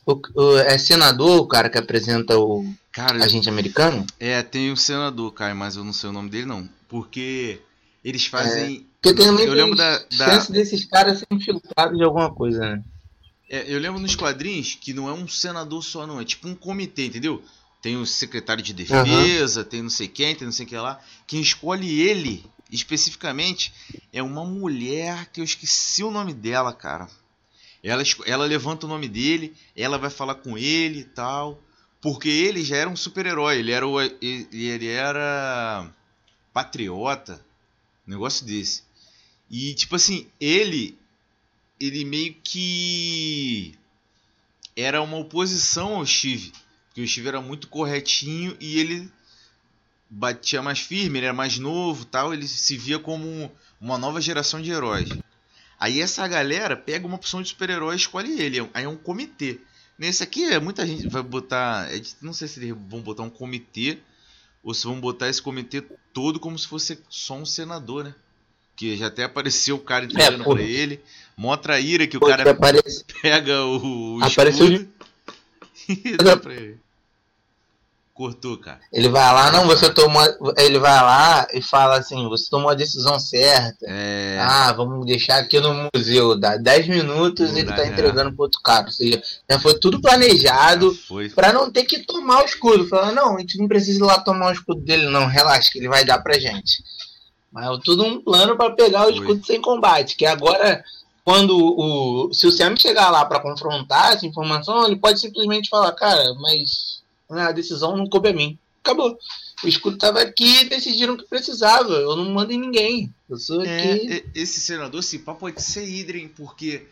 O, 0.05 0.19
o- 0.35 0.57
é 0.57 0.77
senador, 0.77 1.39
o 1.41 1.47
cara 1.47 1.69
que 1.69 1.77
apresenta 1.77 2.37
o 2.37 2.65
Cara, 2.91 3.23
agente 3.23 3.49
americano? 3.49 4.05
É, 4.19 4.41
tem 4.43 4.71
o 4.71 4.77
senador, 4.77 5.33
Caio, 5.33 5.55
mas 5.55 5.75
eu 5.75 5.83
não 5.83 5.93
sei 5.93 6.09
o 6.09 6.13
nome 6.13 6.29
dele 6.29 6.45
não. 6.45 6.67
Porque 6.87 7.59
eles 8.03 8.25
fazem. 8.25 8.85
Porque 9.01 9.21
também 9.23 9.45
eu 9.45 9.53
lembro 9.53 9.75
da. 9.75 9.97
da- 9.99 10.31
chance 10.33 10.51
desses 10.51 10.85
caras 10.85 11.19
serem 11.19 11.37
infiltrados 11.37 11.97
de 11.97 12.03
alguma 12.03 12.33
coisa, 12.33 12.59
né? 12.59 12.83
é, 13.49 13.65
eu 13.73 13.79
lembro 13.79 13.99
nos 13.99 14.15
quadrinhos 14.15 14.77
que 14.79 14.93
não 14.93 15.07
é 15.09 15.13
um 15.13 15.27
senador 15.27 15.83
só, 15.83 16.05
não. 16.07 16.19
É 16.19 16.25
tipo 16.25 16.47
um 16.47 16.55
comitê, 16.55 17.05
entendeu? 17.05 17.43
Tem 17.81 17.97
o 17.97 18.05
secretário 18.05 18.63
de 18.63 18.73
defesa, 18.73 19.63
tem 19.63 19.81
não 19.81 19.89
sei 19.89 20.07
quem, 20.07 20.33
tem 20.35 20.45
não 20.45 20.51
sei 20.53 20.65
o 20.65 20.69
que 20.69 20.75
lá. 20.77 20.99
Quem 21.27 21.41
escolhe 21.41 21.99
ele, 22.01 22.45
especificamente, 22.71 23.73
é 24.11 24.21
uma 24.23 24.45
mulher 24.45 25.27
que 25.31 25.39
eu 25.41 25.43
esqueci 25.43 26.03
o 26.03 26.11
nome 26.11 26.33
dela, 26.33 26.71
cara. 26.73 27.07
Ela, 27.83 28.01
ela 28.25 28.45
levanta 28.45 28.85
o 28.85 28.89
nome 28.89 29.09
dele, 29.09 29.53
ela 29.75 29.97
vai 29.97 30.09
falar 30.09 30.35
com 30.35 30.57
ele 30.57 31.01
e 31.01 31.03
tal. 31.03 31.61
Porque 32.01 32.29
ele 32.29 32.63
já 32.63 32.77
era 32.77 32.89
um 32.89 32.95
super-herói, 32.95 33.59
ele 33.59 33.71
era 33.71 33.85
ele, 34.21 34.47
ele 34.51 34.87
era 34.87 35.89
patriota, 36.53 37.43
negócio 38.05 38.45
desse. 38.45 38.83
E 39.49 39.73
tipo 39.73 39.95
assim, 39.95 40.27
ele 40.39 40.97
ele 41.79 42.05
meio 42.05 42.35
que 42.43 43.73
era 44.75 45.01
uma 45.01 45.17
oposição 45.17 45.95
ao 45.95 46.05
Steve, 46.05 46.51
porque 46.87 47.01
o 47.01 47.07
Steve 47.07 47.27
era 47.27 47.41
muito 47.41 47.67
corretinho 47.67 48.55
e 48.59 48.79
ele 48.79 49.11
batia 50.09 50.61
mais 50.61 50.79
firme, 50.79 51.19
ele 51.19 51.25
era 51.25 51.33
mais 51.33 51.57
novo, 51.57 52.05
tal, 52.05 52.33
ele 52.33 52.47
se 52.47 52.77
via 52.77 52.99
como 52.99 53.51
uma 53.81 53.97
nova 53.97 54.21
geração 54.21 54.61
de 54.61 54.71
heróis. 54.71 55.09
Aí 55.83 55.99
essa 55.99 56.25
galera 56.29 56.77
pega 56.77 57.05
uma 57.05 57.17
opção 57.17 57.41
de 57.41 57.49
super-herói 57.49 57.95
e 57.95 57.97
escolhe 57.97 58.39
ele. 58.39 58.65
Aí 58.73 58.85
é 58.85 58.87
um 58.87 58.95
comitê. 58.95 59.59
Nesse 59.99 60.23
aqui, 60.23 60.45
é, 60.45 60.57
muita 60.57 60.87
gente 60.87 61.09
vai 61.09 61.21
botar. 61.21 61.93
É 61.93 62.01
não 62.21 62.31
sei 62.31 62.47
se 62.47 62.61
eles 62.61 62.73
vão 62.87 63.01
botar 63.01 63.23
um 63.23 63.29
comitê 63.29 63.97
ou 64.63 64.73
se 64.73 64.85
vão 64.85 64.97
botar 64.97 65.27
esse 65.27 65.41
comitê 65.41 65.81
todo 66.13 66.39
como 66.39 66.57
se 66.57 66.65
fosse 66.69 66.97
só 67.09 67.33
um 67.33 67.45
senador, 67.45 68.05
né? 68.05 68.15
Que 68.77 68.95
já 68.95 69.07
até 69.07 69.25
apareceu 69.25 69.75
o 69.75 69.79
cara 69.79 70.05
entregando 70.05 70.43
é, 70.43 70.53
pra 70.53 70.61
ele. 70.61 71.01
Mostra 71.35 71.73
a 71.73 71.79
ira 71.81 72.07
que 72.07 72.15
o 72.15 72.21
cara 72.21 72.49
aparece... 72.49 73.03
pega 73.21 73.65
o, 73.65 74.19
o 74.19 74.23
Apareceu 74.23 74.87
e 75.89 76.15
dá 76.15 76.37
pra 76.37 76.53
ele. 76.53 76.79
Cortou, 78.13 78.59
cara. 78.59 78.79
Ele 78.91 79.09
vai 79.09 79.33
lá, 79.33 79.51
não, 79.51 79.65
você 79.65 79.91
tomou. 79.91 80.21
Ele 80.55 80.77
vai 80.77 81.01
lá 81.01 81.47
e 81.51 81.63
fala 81.63 81.97
assim: 81.97 82.29
você 82.29 82.47
tomou 82.47 82.69
a 82.69 82.75
decisão 82.75 83.17
certa. 83.17 83.87
É... 83.87 84.37
Ah, 84.39 84.71
vamos 84.71 85.03
deixar 85.07 85.39
aqui 85.39 85.59
no 85.59 85.89
museu. 85.91 86.39
Dá 86.39 86.55
10 86.55 86.89
minutos 86.89 87.51
e 87.51 87.59
ele 87.59 87.73
tá 87.73 87.87
entregando 87.87 88.29
é. 88.29 88.31
pro 88.31 88.43
outro 88.43 88.61
cara. 88.61 88.85
Ou 88.85 88.91
seja, 88.91 89.19
já 89.49 89.59
foi 89.59 89.79
tudo 89.79 89.99
planejado 89.99 90.95
para 91.33 91.51
não 91.51 91.71
ter 91.71 91.85
que 91.85 92.05
tomar 92.05 92.43
o 92.43 92.45
escudo. 92.45 92.87
Fala, 92.87 93.11
não, 93.11 93.35
a 93.35 93.39
gente 93.39 93.57
não 93.57 93.67
precisa 93.67 93.97
ir 93.97 94.03
lá 94.03 94.19
tomar 94.19 94.49
o 94.49 94.53
escudo 94.53 94.81
dele, 94.81 95.07
não. 95.09 95.25
Relaxa, 95.25 95.71
que 95.71 95.79
ele 95.79 95.89
vai 95.89 96.05
dar 96.05 96.21
pra 96.21 96.37
gente. 96.37 96.83
Mas 97.51 97.65
é 97.65 97.81
tudo 97.83 98.03
um 98.03 98.21
plano 98.21 98.55
para 98.55 98.75
pegar 98.75 99.07
o 99.07 99.09
escudo 99.09 99.43
foi. 99.43 99.55
sem 99.55 99.59
combate. 99.59 100.15
Que 100.15 100.27
agora, 100.27 100.83
quando 101.25 101.57
o. 101.57 102.31
Se 102.31 102.45
o 102.45 102.51
Sam 102.51 102.75
chegar 102.75 103.09
lá 103.09 103.25
para 103.25 103.39
confrontar 103.39 104.13
essa 104.13 104.27
informação, 104.27 104.85
ele 104.85 104.97
pode 104.97 105.19
simplesmente 105.19 105.67
falar, 105.67 105.91
cara, 105.93 106.35
mas 106.35 107.01
a 107.29 107.51
decisão 107.51 107.97
não 107.97 108.07
coube 108.07 108.29
a 108.29 108.33
mim. 108.33 108.57
Acabou. 108.83 109.17
O 109.63 109.67
escudo 109.67 109.95
estava 109.95 110.21
aqui 110.21 110.61
e 110.61 110.69
decidiram 110.69 111.15
que 111.15 111.23
precisava. 111.23 111.93
Eu 111.93 112.15
não 112.17 112.29
mando 112.31 112.51
em 112.51 112.59
ninguém. 112.59 113.13
Eu 113.29 113.37
sou 113.37 113.63
é, 113.63 113.93
aqui. 113.93 114.13
É, 114.13 114.25
esse 114.35 114.59
senador, 114.59 115.01
se 115.01 115.19
pá, 115.19 115.33
pode 115.33 115.61
ser 115.61 115.87
Idrin, 115.87 116.27
porque 116.27 116.85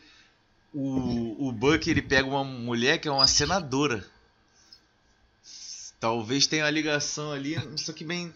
o, 0.74 1.48
o 1.48 1.52
Buck 1.52 1.90
ele 1.90 2.02
pega 2.02 2.28
uma 2.28 2.46
mulher 2.46 2.98
que 2.98 3.10
é 3.10 3.12
uma 3.12 3.28
senadora. 3.28 4.06
Talvez 6.00 6.48
tenha 6.48 6.64
uma 6.64 6.72
ligação 6.72 7.32
ali, 7.32 7.56
só 7.78 7.92
que 7.92 8.06
bem. 8.06 8.34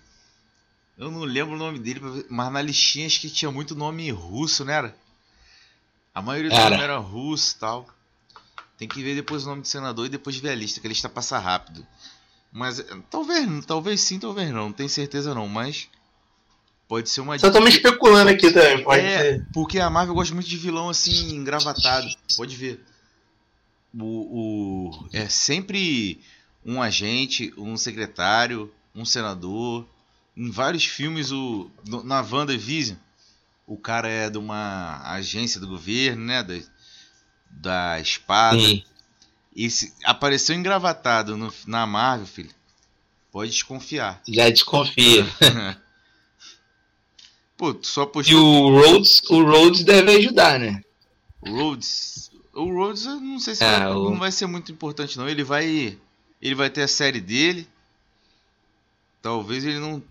Eu 0.97 1.09
não 1.09 1.21
lembro 1.21 1.55
o 1.55 1.57
nome 1.57 1.79
dele, 1.79 1.99
mas 2.29 2.51
na 2.51 2.61
listinha 2.61 3.07
acho 3.07 3.19
que 3.19 3.29
tinha 3.29 3.51
muito 3.51 3.73
nome 3.73 4.09
russo, 4.11 4.63
né? 4.63 4.73
Era? 4.73 4.95
A 6.13 6.21
maioria 6.21 6.49
do 6.51 6.55
nome 6.55 6.81
era 6.81 6.97
russo 6.97 7.55
e 7.55 7.59
tal. 7.59 7.94
Tem 8.77 8.87
que 8.87 9.01
ver 9.01 9.15
depois 9.15 9.43
o 9.43 9.49
nome 9.49 9.61
do 9.61 9.67
senador 9.67 10.05
e 10.05 10.09
depois 10.09 10.35
ver 10.37 10.49
a 10.49 10.55
lista, 10.55 10.79
que 10.79 10.87
a 10.87 10.89
lista 10.89 11.07
passa 11.07 11.39
rápido. 11.39 11.85
Mas 12.51 12.83
talvez, 13.09 13.65
talvez 13.65 14.01
sim, 14.01 14.19
talvez 14.19 14.49
não, 14.49 14.65
não 14.65 14.71
tenho 14.73 14.89
certeza 14.89 15.33
não, 15.33 15.47
mas 15.47 15.89
pode 16.87 17.09
ser 17.09 17.21
uma 17.21 17.37
Só 17.37 17.51
tô 17.51 17.59
me 17.61 17.69
especulando 17.69 18.29
aqui 18.29 18.51
também, 18.51 18.83
pode 18.83 19.01
é, 19.01 19.19
ser. 19.19 19.47
Porque 19.53 19.79
a 19.79 19.89
Marvel 19.89 20.15
gosta 20.15 20.33
muito 20.33 20.49
de 20.49 20.57
vilão 20.57 20.89
assim, 20.89 21.35
engravatado, 21.35 22.07
pode 22.35 22.55
ver. 22.55 22.81
O, 23.93 24.89
o 24.89 25.09
é 25.13 25.27
sempre 25.29 26.19
um 26.65 26.81
agente, 26.81 27.53
um 27.57 27.77
secretário, 27.77 28.73
um 28.93 29.05
senador. 29.05 29.85
Em 30.35 30.49
vários 30.51 30.85
filmes, 30.85 31.31
o, 31.31 31.69
na 32.03 32.21
WandaVision, 32.21 32.97
o 33.65 33.77
cara 33.77 34.09
é 34.09 34.29
de 34.29 34.37
uma 34.37 35.01
agência 35.11 35.59
do 35.59 35.67
governo, 35.67 36.25
né? 36.25 36.43
Da, 36.43 36.55
da 37.55 37.99
espada. 37.99 38.59
Sim. 38.59 38.83
E 39.55 39.69
se 39.69 39.93
apareceu 40.03 40.55
engravatado 40.55 41.37
no, 41.37 41.53
na 41.65 41.85
Marvel, 41.85 42.27
filho. 42.27 42.49
Pode 43.31 43.51
desconfiar. 43.51 44.21
Já 44.27 44.49
desconfia. 44.49 45.25
Pô, 47.57 47.77
só 47.81 48.05
postou... 48.05 48.33
E 48.33 48.37
o 48.37 48.79
Rhodes, 48.79 49.21
o 49.29 49.43
Rhodes 49.43 49.83
deve 49.83 50.11
ajudar, 50.17 50.59
né? 50.59 50.81
O 51.41 51.51
Rhodes. 51.51 52.31
O 52.53 52.65
Rhodes, 52.65 53.05
eu 53.05 53.19
não 53.19 53.39
sei 53.39 53.55
se 53.55 53.63
é, 53.63 53.79
vai, 53.79 53.91
o... 53.91 54.09
não 54.09 54.19
vai 54.19 54.31
ser 54.31 54.45
muito 54.45 54.71
importante, 54.71 55.17
não. 55.17 55.27
Ele 55.27 55.43
vai. 55.43 55.97
Ele 56.41 56.55
vai 56.55 56.69
ter 56.69 56.81
a 56.83 56.87
série 56.87 57.21
dele. 57.21 57.67
Talvez 59.21 59.65
ele 59.65 59.79
não. 59.79 60.03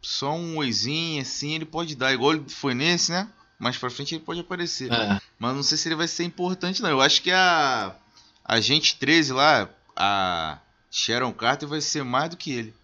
Só 0.00 0.34
um 0.34 0.58
oizinho 0.58 1.22
assim 1.22 1.54
ele 1.54 1.64
pode 1.64 1.96
dar. 1.96 2.12
Igual 2.12 2.34
ele 2.34 2.44
foi 2.48 2.74
nesse, 2.74 3.10
né? 3.10 3.28
Mais 3.58 3.76
pra 3.76 3.90
frente 3.90 4.14
ele 4.14 4.24
pode 4.24 4.40
aparecer. 4.40 4.92
É. 4.92 5.20
Mas 5.38 5.54
não 5.54 5.62
sei 5.62 5.78
se 5.78 5.88
ele 5.88 5.94
vai 5.94 6.08
ser 6.08 6.24
importante, 6.24 6.82
não. 6.82 6.90
Eu 6.90 7.00
acho 7.00 7.22
que 7.22 7.30
a. 7.30 7.94
A 8.44 8.60
gente 8.60 8.96
13 8.96 9.32
lá, 9.32 9.70
a 9.96 10.58
Sharon 10.90 11.32
Carter 11.32 11.66
vai 11.66 11.80
ser 11.80 12.04
mais 12.04 12.28
do 12.30 12.36
que 12.36 12.52
ele. 12.52 12.74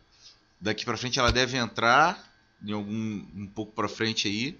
Daqui 0.59 0.85
pra 0.85 0.97
frente 0.97 1.19
ela 1.19 1.31
deve 1.31 1.59
entrar 1.59 2.23
em 2.65 2.73
algum. 2.73 2.93
um 3.35 3.51
pouco 3.55 3.73
pra 3.73 3.89
frente 3.89 4.27
aí. 4.27 4.59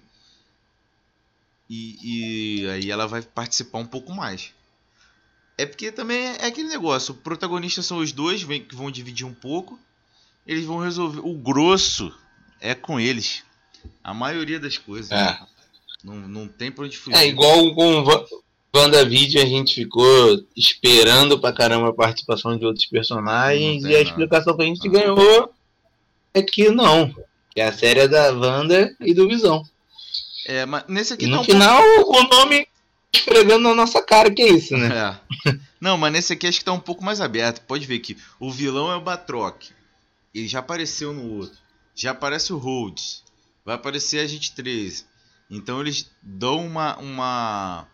E, 1.69 2.61
e 2.63 2.69
aí 2.69 2.91
ela 2.91 3.07
vai 3.07 3.21
participar 3.21 3.79
um 3.79 3.85
pouco 3.85 4.13
mais. 4.13 4.53
É 5.57 5.65
porque 5.65 5.91
também 5.91 6.35
é 6.35 6.45
aquele 6.45 6.67
negócio. 6.67 7.13
O 7.13 7.17
protagonista 7.17 7.81
são 7.81 7.99
os 7.99 8.11
dois 8.11 8.43
que 8.43 8.75
vão 8.75 8.91
dividir 8.91 9.25
um 9.25 9.33
pouco. 9.33 9.79
Eles 10.45 10.65
vão 10.65 10.79
resolver. 10.79 11.21
O 11.23 11.33
grosso 11.33 12.13
é 12.59 12.75
com 12.75 12.99
eles. 12.99 13.43
A 14.03 14.13
maioria 14.13 14.59
das 14.59 14.77
coisas. 14.77 15.11
É. 15.11 15.39
Não, 16.03 16.15
não 16.15 16.47
tem 16.47 16.71
pra 16.71 16.85
onde 16.85 16.97
fugir. 16.97 17.17
É 17.17 17.27
igual 17.27 17.73
com 17.75 18.03
WandaVision 18.73 19.43
a 19.43 19.47
gente 19.47 19.75
ficou 19.75 20.43
esperando 20.55 21.39
pra 21.39 21.53
caramba 21.53 21.89
a 21.89 21.93
participação 21.93 22.57
de 22.57 22.65
outros 22.65 22.85
personagens 22.85 23.83
e 23.83 23.95
a 23.95 24.01
explicação 24.01 24.55
que 24.55 24.63
a 24.63 24.65
gente 24.65 24.87
ganhou 24.87 25.53
é 26.33 26.41
que 26.41 26.69
não. 26.69 27.13
Que 27.53 27.59
é 27.59 27.67
a 27.67 27.73
série 27.73 28.07
da 28.07 28.31
Wanda 28.31 28.95
e 28.99 29.13
do 29.13 29.27
Visão. 29.27 29.63
É, 30.45 30.65
mas 30.65 30.85
nesse 30.87 31.13
aqui 31.13 31.25
e 31.25 31.27
no 31.27 31.43
final 31.43 31.83
o 31.83 32.23
nome 32.23 32.67
esfregando 33.13 33.67
na 33.67 33.75
nossa 33.75 34.01
cara, 34.01 34.31
que 34.31 34.41
é 34.41 34.49
isso, 34.49 34.77
né? 34.77 35.19
É. 35.45 35.59
Não, 35.79 35.97
mas 35.97 36.13
nesse 36.13 36.33
aqui 36.33 36.47
acho 36.47 36.59
que 36.59 36.65
tá 36.65 36.71
um 36.71 36.79
pouco 36.79 37.03
mais 37.03 37.19
aberto. 37.19 37.61
Pode 37.61 37.85
ver 37.85 37.99
que 37.99 38.17
o 38.39 38.49
vilão 38.51 38.91
é 38.91 38.95
o 38.95 39.01
Batroc. 39.01 39.63
Ele 40.33 40.47
já 40.47 40.59
apareceu 40.59 41.11
no 41.11 41.37
outro. 41.37 41.57
Já 41.93 42.11
aparece 42.11 42.53
o 42.53 42.57
Rhodes. 42.57 43.23
Vai 43.65 43.75
aparecer 43.75 44.19
a 44.19 44.27
gente 44.27 44.55
13. 44.55 45.05
Então 45.51 45.81
eles 45.81 46.09
dão 46.23 46.65
uma, 46.65 46.97
uma 46.97 47.87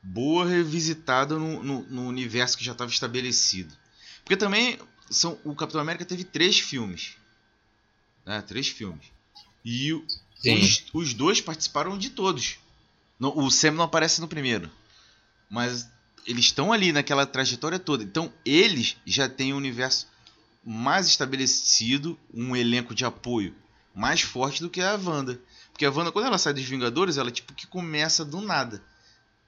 boa 0.00 0.48
revisitada 0.48 1.36
no, 1.36 1.62
no, 1.64 1.82
no 1.82 2.06
universo 2.06 2.56
que 2.56 2.64
já 2.64 2.70
estava 2.70 2.90
estabelecido. 2.90 3.74
Porque 4.22 4.36
também 4.36 4.78
são, 5.10 5.36
o 5.44 5.52
Capitão 5.56 5.80
América 5.80 6.04
teve 6.04 6.22
três 6.22 6.60
filmes. 6.60 7.16
Né? 8.24 8.40
Três 8.42 8.68
filmes. 8.68 9.06
E 9.64 9.92
os, 9.92 10.84
os, 10.94 11.12
dois 11.12 11.40
participaram 11.40 11.98
de 11.98 12.10
todos. 12.10 12.58
No, 13.18 13.36
o 13.36 13.50
Sam 13.50 13.72
não 13.72 13.84
aparece 13.84 14.20
no 14.20 14.28
primeiro. 14.28 14.70
Mas 15.50 15.88
eles 16.24 16.44
estão 16.44 16.72
ali 16.72 16.92
naquela 16.92 17.26
trajetória 17.26 17.80
toda. 17.80 18.04
Então 18.04 18.32
eles 18.44 18.96
já 19.04 19.28
têm 19.28 19.52
um 19.52 19.56
universo 19.56 20.06
mais 20.64 21.08
estabelecido, 21.08 22.16
um 22.32 22.54
elenco 22.54 22.94
de 22.94 23.04
apoio 23.04 23.52
mais 23.94 24.20
forte 24.20 24.62
do 24.62 24.70
que 24.70 24.80
a 24.80 24.94
Wanda. 24.94 25.40
Porque 25.80 25.86
a 25.86 25.90
Wanda, 25.90 26.12
quando 26.12 26.26
ela 26.26 26.36
sai 26.36 26.52
dos 26.52 26.64
Vingadores, 26.64 27.16
ela 27.16 27.30
tipo 27.30 27.54
que 27.54 27.66
começa 27.66 28.22
do 28.22 28.42
nada. 28.42 28.82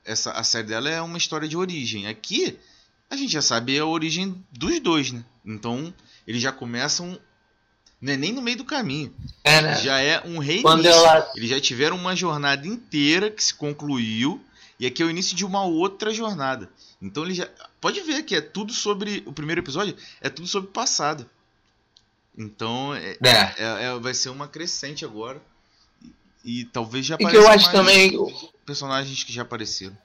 Essa, 0.02 0.32
a 0.32 0.42
série 0.42 0.68
dela 0.68 0.88
é 0.88 0.98
uma 1.02 1.18
história 1.18 1.46
de 1.46 1.58
origem. 1.58 2.06
Aqui, 2.06 2.58
a 3.10 3.16
gente 3.16 3.30
já 3.30 3.42
sabe 3.42 3.78
a 3.78 3.84
origem 3.84 4.42
dos 4.50 4.80
dois, 4.80 5.12
né? 5.12 5.22
Então, 5.44 5.92
eles 6.26 6.40
já 6.40 6.50
começam. 6.50 7.20
Não 8.00 8.14
é 8.14 8.16
nem 8.16 8.32
no 8.32 8.40
meio 8.40 8.56
do 8.56 8.64
caminho. 8.64 9.14
É, 9.44 9.60
né? 9.60 9.76
Já 9.82 10.00
é 10.00 10.26
um 10.26 10.38
rei. 10.38 10.62
Ela... 10.64 11.30
Eles 11.36 11.50
já 11.50 11.60
tiveram 11.60 11.98
uma 11.98 12.16
jornada 12.16 12.66
inteira 12.66 13.30
que 13.30 13.44
se 13.44 13.52
concluiu. 13.52 14.42
E 14.80 14.86
aqui 14.86 15.02
é 15.02 15.04
o 15.04 15.10
início 15.10 15.36
de 15.36 15.44
uma 15.44 15.64
outra 15.64 16.14
jornada. 16.14 16.70
Então 17.02 17.24
ele 17.24 17.34
já. 17.34 17.46
Pode 17.78 18.00
ver 18.00 18.22
que 18.22 18.34
é 18.34 18.40
tudo 18.40 18.72
sobre. 18.72 19.22
O 19.26 19.34
primeiro 19.34 19.60
episódio 19.60 19.94
é 20.18 20.30
tudo 20.30 20.48
sobre 20.48 20.70
passado. 20.70 21.28
Então 22.34 22.94
é, 22.94 23.18
é. 23.22 23.54
é, 23.58 23.84
é 23.84 23.98
vai 23.98 24.14
ser 24.14 24.30
uma 24.30 24.48
crescente 24.48 25.04
agora. 25.04 25.38
E 26.44 26.64
talvez 26.66 27.06
já 27.06 27.14
apareçam 27.14 27.40
eu 27.40 27.48
acho 27.48 27.70
também 27.70 28.12
personagens 28.64 29.22
que 29.22 29.32
já 29.32 29.42
apareceram. 29.42 29.96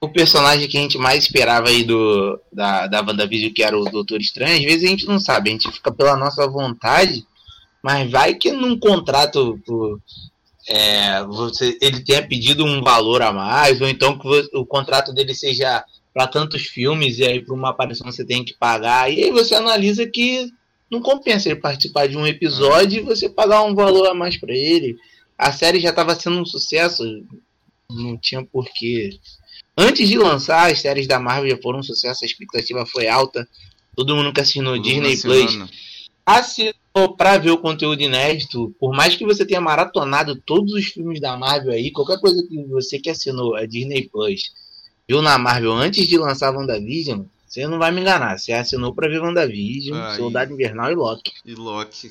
O 0.00 0.08
personagem 0.08 0.68
que 0.68 0.76
a 0.76 0.80
gente 0.80 0.98
mais 0.98 1.22
esperava 1.24 1.68
aí 1.68 1.84
do 1.84 2.40
da, 2.52 2.86
da 2.88 3.00
WandaVision, 3.00 3.52
que 3.52 3.62
era 3.62 3.78
o 3.78 3.84
Doutor 3.84 4.20
Estranho, 4.20 4.58
às 4.58 4.64
vezes 4.64 4.84
a 4.84 4.88
gente 4.88 5.06
não 5.06 5.20
sabe, 5.20 5.48
a 5.48 5.52
gente 5.52 5.70
fica 5.70 5.92
pela 5.92 6.16
nossa 6.16 6.46
vontade, 6.48 7.24
mas 7.82 8.10
vai 8.10 8.34
que 8.34 8.50
num 8.50 8.78
contrato 8.78 9.60
por, 9.64 10.00
é, 10.68 11.22
você, 11.24 11.78
ele 11.80 12.00
tenha 12.00 12.26
pedido 12.26 12.64
um 12.64 12.82
valor 12.82 13.22
a 13.22 13.32
mais, 13.32 13.80
ou 13.80 13.88
então 13.88 14.18
que 14.18 14.28
o 14.54 14.66
contrato 14.66 15.12
dele 15.12 15.34
seja 15.34 15.84
para 16.12 16.26
tantos 16.26 16.62
filmes 16.62 17.18
e 17.18 17.24
aí 17.24 17.40
para 17.40 17.54
uma 17.54 17.70
aparição 17.70 18.10
você 18.10 18.24
tem 18.24 18.44
que 18.44 18.54
pagar, 18.54 19.10
e 19.10 19.24
aí 19.24 19.30
você 19.30 19.54
analisa 19.54 20.06
que 20.06 20.52
não 20.92 21.00
compensa 21.00 21.48
ele 21.48 21.58
participar 21.58 22.06
de 22.06 22.18
um 22.18 22.26
episódio 22.26 23.00
e 23.00 23.02
você 23.02 23.26
pagar 23.26 23.62
um 23.62 23.74
valor 23.74 24.08
a 24.08 24.14
mais 24.14 24.36
para 24.36 24.52
ele. 24.52 24.98
A 25.38 25.50
série 25.50 25.80
já 25.80 25.88
estava 25.88 26.14
sendo 26.14 26.38
um 26.38 26.44
sucesso, 26.44 27.02
não 27.90 28.18
tinha 28.18 28.44
porquê. 28.44 29.18
Antes 29.74 30.06
de 30.06 30.18
lançar, 30.18 30.70
as 30.70 30.82
séries 30.82 31.06
da 31.06 31.18
Marvel 31.18 31.50
já 31.50 31.62
foram 31.62 31.78
um 31.78 31.82
sucesso, 31.82 32.22
a 32.22 32.26
expectativa 32.26 32.84
foi 32.84 33.08
alta. 33.08 33.48
Todo 33.96 34.14
mundo 34.14 34.34
que 34.34 34.42
assinou 34.42 34.78
Disney 34.78 35.16
Plus 35.16 35.58
pra 37.16 37.38
ver 37.38 37.52
o 37.52 37.58
conteúdo 37.58 38.02
inédito, 38.02 38.74
por 38.78 38.94
mais 38.94 39.16
que 39.16 39.24
você 39.24 39.46
tenha 39.46 39.62
maratonado 39.62 40.36
todos 40.36 40.74
os 40.74 40.84
filmes 40.84 41.22
da 41.22 41.38
Marvel 41.38 41.72
aí, 41.72 41.90
qualquer 41.90 42.20
coisa 42.20 42.46
que 42.46 42.64
você 42.64 42.98
que 42.98 43.08
assinou 43.08 43.56
a 43.56 43.64
Disney 43.64 44.10
Plus 44.12 44.52
viu 45.08 45.22
na 45.22 45.38
Marvel 45.38 45.72
antes 45.72 46.06
de 46.06 46.18
lançar 46.18 46.54
WandaVision, 46.54 47.22
você 47.52 47.66
não 47.66 47.78
vai 47.78 47.90
me 47.90 48.00
enganar. 48.00 48.38
Você 48.38 48.52
assinou 48.52 48.94
pra 48.94 49.08
ver 49.08 49.20
WandaVision, 49.20 49.98
Ah, 50.00 50.16
Soldado 50.16 50.52
Invernal 50.52 50.90
e 50.90 50.94
Loki. 50.94 51.32
E 51.44 51.54
Loki. 51.54 52.10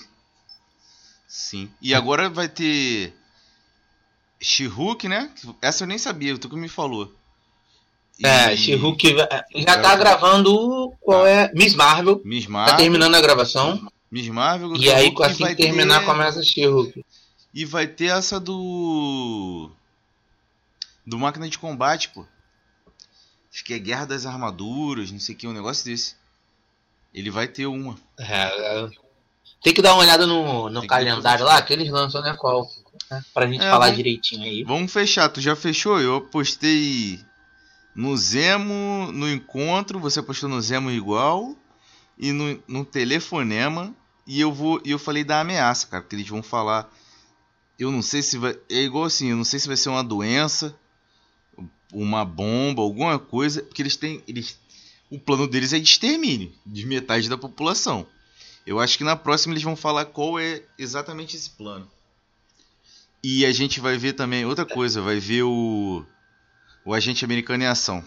Sim. 1.27 1.69
E 1.81 1.93
agora 1.95 2.29
vai 2.29 2.47
ter. 2.47 3.13
She-Hulk, 4.39 5.07
né? 5.07 5.31
Essa 5.61 5.83
eu 5.83 5.87
nem 5.87 5.97
sabia, 5.97 6.37
tu 6.37 6.49
que 6.49 6.55
me 6.55 6.67
falou. 6.69 7.11
E 8.19 8.25
É, 8.25 8.55
She-Hulk 8.55 9.15
já 9.15 9.27
tá 9.27 9.95
Grava- 9.95 9.95
gravando 9.97 10.91
qual 10.99 11.25
é 11.25 11.51
Miss 11.53 11.73
Marvel. 11.73 12.21
Miss 12.25 12.45
Tá 12.45 12.51
Marvel. 12.51 12.77
terminando 12.77 13.15
a 13.15 13.21
gravação. 13.21 13.87
Miss 14.11 14.27
Marvel. 14.27 14.75
E 14.75 14.89
aí, 14.91 15.05
She-Hulk, 15.05 15.23
assim 15.23 15.45
que 15.47 15.55
terminar, 15.55 15.99
ter- 16.01 16.05
começa 16.05 16.43
She-Hulk. 16.43 17.03
E 17.53 17.65
vai 17.65 17.87
ter 17.87 18.05
essa 18.11 18.39
do. 18.39 19.69
Do 21.05 21.17
Máquina 21.17 21.49
de 21.49 21.57
Combate, 21.57 22.09
pô. 22.09 22.25
Acho 23.53 23.63
que 23.65 23.73
é 23.73 23.79
Guerra 23.79 24.05
das 24.05 24.25
Armaduras, 24.25 25.11
não 25.11 25.19
sei 25.19 25.35
o 25.35 25.37
que, 25.37 25.47
um 25.47 25.53
negócio 25.53 25.85
desse. 25.85 26.15
Ele 27.13 27.29
vai 27.29 27.47
ter 27.47 27.65
uma. 27.65 27.97
É, 28.17 28.83
é. 28.85 28.89
Tem 29.63 29.73
que 29.73 29.81
dar 29.81 29.93
uma 29.93 30.01
olhada 30.01 30.25
no, 30.25 30.69
no 30.69 30.87
calendário 30.87 31.45
lá, 31.45 31.61
que 31.61 31.73
eles 31.73 31.89
lançam, 31.91 32.21
né? 32.21 32.35
Qual? 32.39 32.67
Né, 33.09 33.23
pra 33.33 33.45
gente 33.45 33.59
É, 33.61 33.69
falar 33.69 33.85
vamos- 33.87 33.97
direitinho 33.97 34.43
aí. 34.43 34.63
Vamos 34.63 34.91
fechar, 34.91 35.27
tu 35.29 35.41
já 35.41 35.55
fechou? 35.55 35.99
Eu 35.99 36.15
apostei 36.17 37.19
no 37.93 38.15
Zemo, 38.17 39.11
no 39.11 39.29
encontro, 39.29 39.99
você 39.99 40.19
apostou 40.21 40.47
no 40.49 40.61
Zemo 40.61 40.89
igual 40.89 41.53
e 42.17 42.31
no, 42.31 42.63
no 42.67 42.85
telefonema. 42.85 43.93
E 44.25 44.39
eu 44.39 44.51
vou. 44.53 44.81
E 44.85 44.91
eu 44.91 44.97
falei 44.99 45.23
da 45.25 45.41
ameaça, 45.41 45.87
cara, 45.87 46.03
que 46.03 46.15
eles 46.15 46.27
vão 46.29 46.41
falar. 46.41 46.89
Eu 47.77 47.91
não 47.91 48.01
sei 48.01 48.21
se 48.21 48.37
vai. 48.37 48.57
É 48.69 48.77
igual 48.77 49.03
assim, 49.03 49.29
eu 49.31 49.35
não 49.35 49.43
sei 49.43 49.59
se 49.59 49.67
vai 49.67 49.75
ser 49.75 49.89
uma 49.89 50.03
doença, 50.03 50.73
uma 51.91 52.25
bomba, 52.25 52.81
alguma 52.81 53.19
coisa. 53.19 53.61
Porque 53.63 53.81
eles 53.81 53.95
têm. 53.95 54.21
Eles, 54.27 54.57
o 55.09 55.19
plano 55.19 55.47
deles 55.47 55.73
é 55.73 55.79
de 55.79 55.89
extermínio 55.89 56.51
de 56.65 56.85
metade 56.85 57.29
da 57.29 57.37
população. 57.37 58.05
Eu 58.65 58.79
acho 58.79 58.97
que 58.97 59.03
na 59.03 59.15
próxima 59.15 59.53
eles 59.53 59.63
vão 59.63 59.75
falar 59.75 60.05
qual 60.05 60.39
é 60.39 60.61
exatamente 60.77 61.35
esse 61.35 61.49
plano. 61.49 61.87
E 63.23 63.45
a 63.45 63.51
gente 63.51 63.79
vai 63.79 63.97
ver 63.97 64.13
também 64.13 64.45
outra 64.45 64.65
coisa, 64.65 65.01
vai 65.01 65.19
ver 65.19 65.43
o 65.43 66.05
o 66.83 66.93
agente 66.93 67.23
americano 67.23 67.63
em 67.63 67.67
ação. 67.67 68.03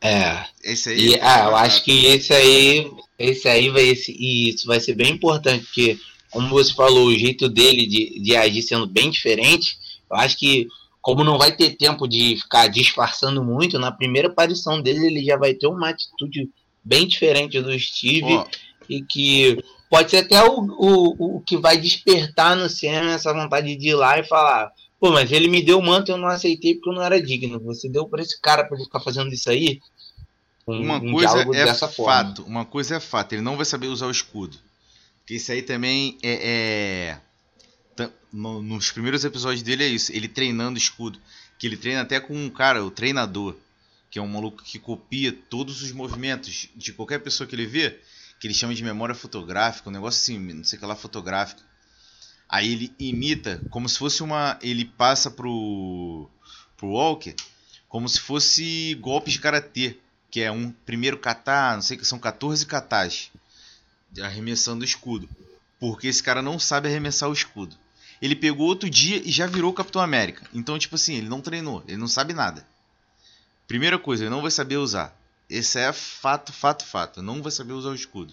É. 0.00 0.44
Esse 0.62 0.90
aí. 0.90 1.08
E, 1.10 1.20
ah, 1.20 1.44
eu 1.46 1.56
acho 1.56 1.84
que 1.84 2.06
esse 2.06 2.32
aí, 2.32 2.90
esse 3.18 3.48
aí 3.48 3.70
vai 3.70 3.84
esse, 3.84 4.12
e 4.12 4.50
isso 4.50 4.66
vai 4.66 4.80
ser 4.80 4.94
bem 4.94 5.12
importante, 5.12 5.64
porque, 5.64 5.98
como 6.30 6.48
você 6.48 6.74
falou, 6.74 7.06
o 7.06 7.18
jeito 7.18 7.48
dele 7.48 7.86
de, 7.86 8.20
de 8.20 8.36
agir 8.36 8.62
sendo 8.62 8.86
bem 8.86 9.10
diferente, 9.10 9.78
eu 10.10 10.16
acho 10.16 10.36
que, 10.36 10.66
como 11.02 11.24
não 11.24 11.36
vai 11.36 11.54
ter 11.54 11.76
tempo 11.76 12.06
de 12.06 12.36
ficar 12.36 12.68
disfarçando 12.68 13.44
muito, 13.44 13.78
na 13.78 13.90
primeira 13.92 14.28
aparição 14.28 14.80
dele 14.80 15.06
ele 15.08 15.24
já 15.24 15.36
vai 15.36 15.52
ter 15.52 15.66
uma 15.66 15.90
atitude 15.90 16.48
bem 16.82 17.06
diferente 17.06 17.60
do 17.60 17.76
Steve 17.78 18.24
Ó, 18.36 18.46
e 18.88 19.02
que 19.02 19.62
pode 19.90 20.10
ser 20.10 20.18
até 20.18 20.42
o, 20.42 20.60
o, 20.60 21.36
o 21.36 21.40
que 21.40 21.56
vai 21.58 21.76
despertar 21.76 22.56
no 22.56 22.70
Sam 22.70 23.10
essa 23.10 23.34
vontade 23.34 23.76
de 23.76 23.88
ir 23.88 23.94
lá 23.94 24.18
e 24.18 24.24
falar. 24.24 24.70
Pô, 25.00 25.10
mas 25.10 25.32
ele 25.32 25.48
me 25.48 25.60
deu 25.62 25.80
o 25.80 25.82
manto 25.82 26.10
e 26.10 26.12
eu 26.12 26.16
não 26.16 26.28
aceitei 26.28 26.74
porque 26.74 26.90
eu 26.90 26.94
não 26.94 27.02
era 27.02 27.20
digno. 27.20 27.58
Você 27.64 27.88
deu 27.88 28.06
pra 28.06 28.22
esse 28.22 28.40
cara 28.40 28.64
pra 28.64 28.76
ele 28.76 28.84
ficar 28.84 29.00
fazendo 29.00 29.32
isso 29.34 29.50
aí? 29.50 29.80
Um- 30.66 30.80
uma 30.80 30.96
um 30.98 31.12
coisa 31.12 31.40
é 31.40 31.44
dessa 31.64 31.88
forma. 31.88 32.12
fato, 32.12 32.44
uma 32.44 32.64
coisa 32.64 32.96
é 32.96 33.00
fato, 33.00 33.32
ele 33.32 33.42
não 33.42 33.56
vai 33.56 33.64
saber 33.66 33.88
usar 33.88 34.06
o 34.06 34.12
escudo. 34.12 34.56
Porque 35.18 35.34
isso 35.34 35.50
aí 35.50 35.62
também 35.62 36.16
é, 36.22 37.10
é- 37.10 37.18
no- 38.32 38.62
nos 38.62 38.90
primeiros 38.90 39.24
episódios 39.24 39.62
dele 39.62 39.84
é 39.84 39.88
isso, 39.88 40.12
ele 40.12 40.28
treinando 40.28 40.78
escudo, 40.78 41.18
que 41.58 41.66
ele 41.66 41.76
treina 41.76 42.00
até 42.02 42.18
com 42.20 42.34
um 42.34 42.50
cara, 42.50 42.84
o 42.84 42.90
treinador, 42.90 43.56
que 44.10 44.18
é 44.18 44.22
um 44.22 44.28
maluco 44.28 44.62
que 44.62 44.78
copia 44.78 45.32
todos 45.32 45.82
os 45.82 45.92
movimentos 45.92 46.68
de 46.74 46.92
qualquer 46.92 47.18
pessoa 47.20 47.46
que 47.46 47.54
ele 47.54 47.66
vê, 47.66 47.98
que 48.40 48.46
ele 48.46 48.54
chama 48.54 48.74
de 48.74 48.82
memória 48.82 49.14
fotográfica, 49.14 49.88
um 49.88 49.92
negócio 49.92 50.20
assim, 50.20 50.38
não 50.52 50.64
sei 50.64 50.76
o 50.76 50.80
que 50.80 50.86
lá 50.86 50.96
fotográfica. 50.96 51.62
Aí 52.48 52.70
ele 52.72 52.92
imita 52.98 53.62
como 53.70 53.88
se 53.88 53.98
fosse 53.98 54.22
uma, 54.22 54.58
ele 54.62 54.84
passa 54.84 55.30
pro 55.30 56.28
pro 56.76 56.88
Walker 56.88 57.34
como 57.88 58.08
se 58.08 58.18
fosse 58.18 58.94
golpes 59.00 59.34
de 59.34 59.38
karatê, 59.38 59.96
que 60.30 60.40
é 60.40 60.50
um 60.50 60.70
primeiro 60.70 61.16
kata, 61.18 61.74
não 61.74 61.82
sei 61.82 61.96
que 61.96 62.04
são 62.06 62.18
14 62.18 62.66
katas 62.66 63.30
arremessando 64.20 64.82
o 64.82 64.84
escudo, 64.84 65.28
porque 65.78 66.06
esse 66.08 66.22
cara 66.22 66.42
não 66.42 66.58
sabe 66.58 66.88
arremessar 66.88 67.28
o 67.28 67.32
escudo. 67.32 67.76
Ele 68.22 68.36
pegou 68.36 68.68
outro 68.68 68.88
dia 68.88 69.20
e 69.24 69.32
já 69.32 69.48
virou 69.48 69.72
Capitão 69.72 70.00
América. 70.00 70.48
Então, 70.54 70.78
tipo 70.78 70.94
assim, 70.94 71.16
ele 71.16 71.28
não 71.28 71.40
treinou, 71.40 71.82
ele 71.88 71.96
não 71.96 72.06
sabe 72.06 72.32
nada. 72.32 72.64
Primeira 73.66 73.98
coisa, 73.98 74.22
ele 74.22 74.30
não 74.30 74.40
vai 74.40 74.50
saber 74.52 74.76
usar. 74.76 75.12
Esse 75.50 75.80
é 75.80 75.92
fato, 75.92 76.52
fato, 76.52 76.86
fato. 76.86 77.20
Não 77.20 77.42
vai 77.42 77.50
saber 77.50 77.72
usar 77.72 77.88
o 77.88 77.96
escudo. 77.96 78.32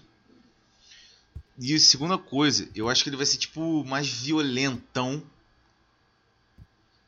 E 1.58 1.78
segunda 1.80 2.20
coisa, 2.20 2.70
eu 2.76 2.88
acho 2.88 3.04
que 3.04 3.10
ele 3.10 3.18
vai 3.18 3.26
ser 3.26 3.38
tipo 3.38 3.84
mais 3.84 4.08
violentão. 4.08 5.24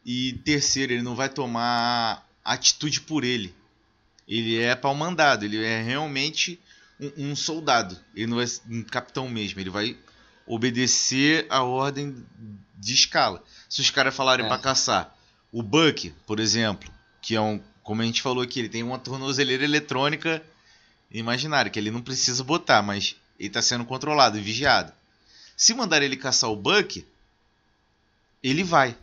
E 0.04 0.34
terceiro, 0.44 0.92
ele 0.92 1.04
não 1.04 1.16
vai 1.16 1.30
tomar 1.30 2.28
atitude 2.44 3.02
por 3.02 3.24
ele. 3.24 3.54
Ele 4.28 4.58
é 4.58 4.76
pau 4.76 4.96
mandado, 4.96 5.46
ele 5.46 5.64
é 5.64 5.84
realmente 5.84 6.60
um, 7.00 7.30
um 7.30 7.36
soldado. 7.36 7.96
Ele 8.16 8.26
não 8.26 8.46
ser 8.48 8.62
um 8.68 8.82
capitão 8.82 9.30
mesmo, 9.30 9.60
ele 9.60 9.70
vai 9.70 9.96
obedecer 10.54 11.48
a 11.50 11.64
ordem 11.64 12.26
de 12.78 12.94
escala. 12.94 13.42
Se 13.70 13.80
os 13.80 13.90
caras 13.90 14.14
falarem 14.14 14.46
É. 14.46 14.50
pra 14.50 14.58
caçar 14.58 15.16
o 15.52 15.64
Buck, 15.64 16.10
por 16.28 16.40
exemplo, 16.42 16.92
que 17.22 17.36
é 17.36 17.42
um, 17.42 17.62
como 17.84 18.02
a 18.02 18.06
gente 18.06 18.22
falou 18.22 18.44
aqui, 18.44 18.60
ele 18.60 18.68
tem 18.70 18.84
uma 18.84 19.00
tornozeleira 19.00 19.64
eletrônica 19.64 20.44
imaginária, 21.10 21.72
que 21.72 21.80
ele 21.80 21.90
não 21.90 22.02
precisa 22.02 22.44
botar, 22.44 22.82
mas 22.82 23.16
ele 23.40 23.48
está 23.48 23.62
sendo 23.62 23.86
controlado 23.86 24.38
e 24.38 24.42
vigiado. 24.42 24.92
Se 25.56 25.74
mandar 25.74 26.02
ele 26.02 26.18
caçar 26.18 26.50
o 26.50 26.56
Buck, 26.56 27.06
ele 28.44 28.64
vai. 28.64 28.96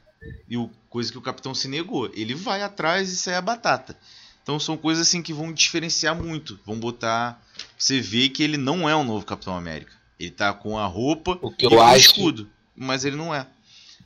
E 0.48 0.56
o 0.56 0.70
coisa 0.90 1.10
que 1.12 1.18
o 1.18 1.22
capitão 1.22 1.54
se 1.54 1.68
negou, 1.68 2.10
ele 2.14 2.34
vai 2.34 2.62
atrás 2.62 3.10
e 3.10 3.16
sai 3.16 3.34
a 3.34 3.40
batata. 3.42 3.96
Então 4.42 4.58
são 4.58 4.76
coisas 4.76 5.06
assim 5.06 5.22
que 5.22 5.32
vão 5.32 5.52
diferenciar 5.52 6.14
muito. 6.14 6.58
Vão 6.66 6.78
botar. 6.78 7.40
Você 7.76 8.00
vê 8.00 8.28
que 8.28 8.42
ele 8.42 8.56
não 8.56 8.88
é 8.88 8.96
um 8.96 9.04
novo 9.04 9.24
Capitão 9.24 9.56
América. 9.56 9.92
Ele 10.18 10.30
tá 10.30 10.52
com 10.52 10.76
a 10.76 10.86
roupa 10.86 11.38
O 11.40 11.50
que 11.50 11.66
e 11.66 11.72
eu 11.72 11.80
acho, 11.80 11.98
escudo. 11.98 12.50
Mas 12.74 13.04
ele 13.04 13.16
não 13.16 13.34
é. 13.34 13.46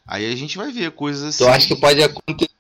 Aí 0.07 0.31
a 0.31 0.37
gente 0.37 0.57
vai 0.57 0.71
ver 0.73 0.91
coisas 0.93 1.23
assim. 1.23 1.45
eu 1.45 1.51
acho 1.51 1.69
que 1.69 1.77
pode 1.77 2.03
acontecer. 2.03 2.51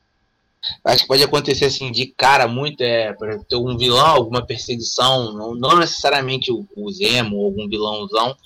Acho 0.85 1.03
que 1.03 1.09
pode 1.09 1.23
acontecer 1.25 1.65
assim 1.65 1.91
de 1.91 2.07
cara 2.07 2.47
muito, 2.47 2.81
é, 2.83 3.11
exemplo, 3.11 3.45
ter 3.49 3.57
um 3.57 3.77
vilão, 3.77 4.07
alguma 4.07 4.47
perseguição, 4.47 5.33
não, 5.33 5.55
não 5.57 5.77
necessariamente 5.77 6.53
o, 6.53 6.67
o 6.77 6.91
Zemo 6.93 7.37
ou 7.37 7.47
algum 7.47 7.69
vilãozão, 7.69 8.37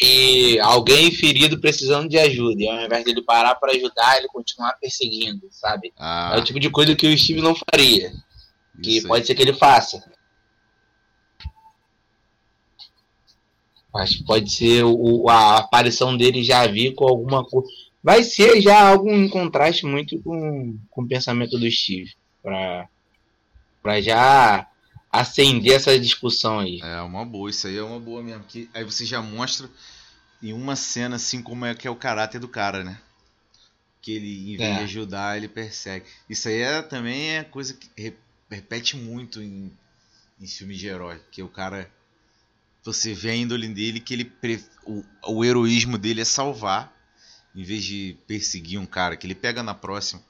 e 0.00 0.58
alguém 0.58 1.12
ferido 1.12 1.60
precisando 1.60 2.08
de 2.08 2.18
ajuda, 2.18 2.60
e 2.60 2.68
ao 2.68 2.84
invés 2.84 3.04
dele 3.04 3.22
parar 3.22 3.54
para 3.54 3.72
ajudar, 3.72 4.18
ele 4.18 4.26
continuar 4.26 4.72
perseguindo, 4.80 5.46
sabe? 5.50 5.92
Ah, 5.96 6.32
É 6.34 6.40
o 6.40 6.44
tipo 6.44 6.58
de 6.58 6.68
coisa 6.70 6.96
que 6.96 7.06
o 7.06 7.16
Steve 7.16 7.40
não 7.40 7.54
faria, 7.54 8.12
que 8.82 8.96
isso 8.96 9.06
aí. 9.06 9.08
pode 9.08 9.26
ser 9.26 9.36
que 9.36 9.42
ele 9.42 9.52
faça. 9.54 10.02
Acho 13.94 14.18
que 14.18 14.24
pode 14.24 14.50
ser 14.50 14.84
o, 14.84 15.28
a 15.28 15.58
aparição 15.58 16.16
dele 16.16 16.42
já 16.42 16.66
vir 16.66 16.94
com 16.94 17.04
alguma 17.06 17.44
coisa. 17.44 17.68
Vai 18.02 18.22
ser 18.22 18.60
já 18.60 18.88
algo 18.90 19.10
em 19.10 19.28
contraste 19.28 19.86
muito 19.86 20.18
com, 20.20 20.76
com 20.90 21.02
o 21.02 21.08
pensamento 21.08 21.58
do 21.58 21.70
Steve. 21.70 22.12
Pra, 22.42 22.88
pra 23.82 24.00
já 24.00 24.66
acender 25.10 25.74
essa 25.74 25.98
discussão 25.98 26.58
aí. 26.58 26.80
É 26.82 27.00
uma 27.00 27.24
boa, 27.24 27.48
isso 27.48 27.66
aí 27.66 27.76
é 27.78 27.82
uma 27.82 28.00
boa 28.00 28.22
mesmo. 28.22 28.44
Que 28.44 28.68
aí 28.74 28.84
você 28.84 29.04
já 29.06 29.22
mostra 29.22 29.70
em 30.42 30.52
uma 30.52 30.76
cena 30.76 31.16
assim 31.16 31.40
como 31.40 31.64
é 31.64 31.74
que 31.74 31.86
é 31.86 31.90
o 31.90 31.96
caráter 31.96 32.40
do 32.40 32.48
cara, 32.48 32.82
né? 32.84 33.00
Que 34.02 34.12
ele, 34.16 34.52
em 34.52 34.56
vez 34.58 34.70
É. 34.70 34.78
de 34.78 34.84
ajudar, 34.84 35.36
ele 35.38 35.48
persegue. 35.48 36.04
Isso 36.28 36.48
aí 36.48 36.60
é, 36.60 36.82
também 36.82 37.36
é 37.36 37.44
coisa 37.44 37.72
que 37.72 37.88
re- 37.96 38.16
repete 38.50 38.96
muito 38.98 39.40
em, 39.40 39.70
em 40.38 40.46
filme 40.46 40.74
de 40.74 40.88
herói. 40.88 41.18
Que 41.30 41.42
o 41.42 41.48
cara. 41.48 41.88
Você 42.84 43.14
vê 43.14 43.30
a 43.30 43.36
índole 43.36 43.66
dele 43.68 43.98
que 43.98 44.12
ele. 44.14 44.32
O, 44.84 45.02
o 45.26 45.44
heroísmo 45.44 45.96
dele 45.98 46.20
é 46.20 46.24
salvar. 46.24 46.92
Em 47.54 47.62
vez 47.62 47.84
de 47.84 48.16
perseguir 48.26 48.78
um 48.80 48.86
cara, 48.86 49.16
que 49.16 49.26
ele 49.26 49.34
pega 49.34 49.62
na 49.62 49.74
próxima. 49.74 50.20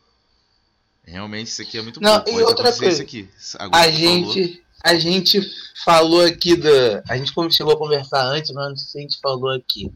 Realmente 1.07 1.49
isso 1.49 1.63
aqui 1.63 1.79
é 1.79 1.83
muito 1.83 2.01
Não, 2.01 2.19
bom. 2.19 2.25
e 2.29 2.33
Pode 2.33 2.43
outra 2.45 2.73
coisa, 2.73 3.03
aqui. 3.03 3.29
Agora 3.59 3.83
A 3.83 3.91
tu 3.91 3.99
falou- 3.99 4.33
gente, 4.35 4.63
a 4.83 4.95
gente 4.99 5.41
falou 5.85 6.21
aqui 6.23 6.55
da. 6.57 7.03
A 7.09 7.17
gente 7.17 7.33
chegou 7.55 7.73
a 7.73 7.79
conversar 7.79 8.23
antes, 8.27 8.51
mas 8.53 8.69
não 8.69 8.77
sei 8.77 8.87
se 8.91 8.99
a 8.99 9.01
gente 9.01 9.21
falou 9.21 9.51
aqui. 9.51 9.91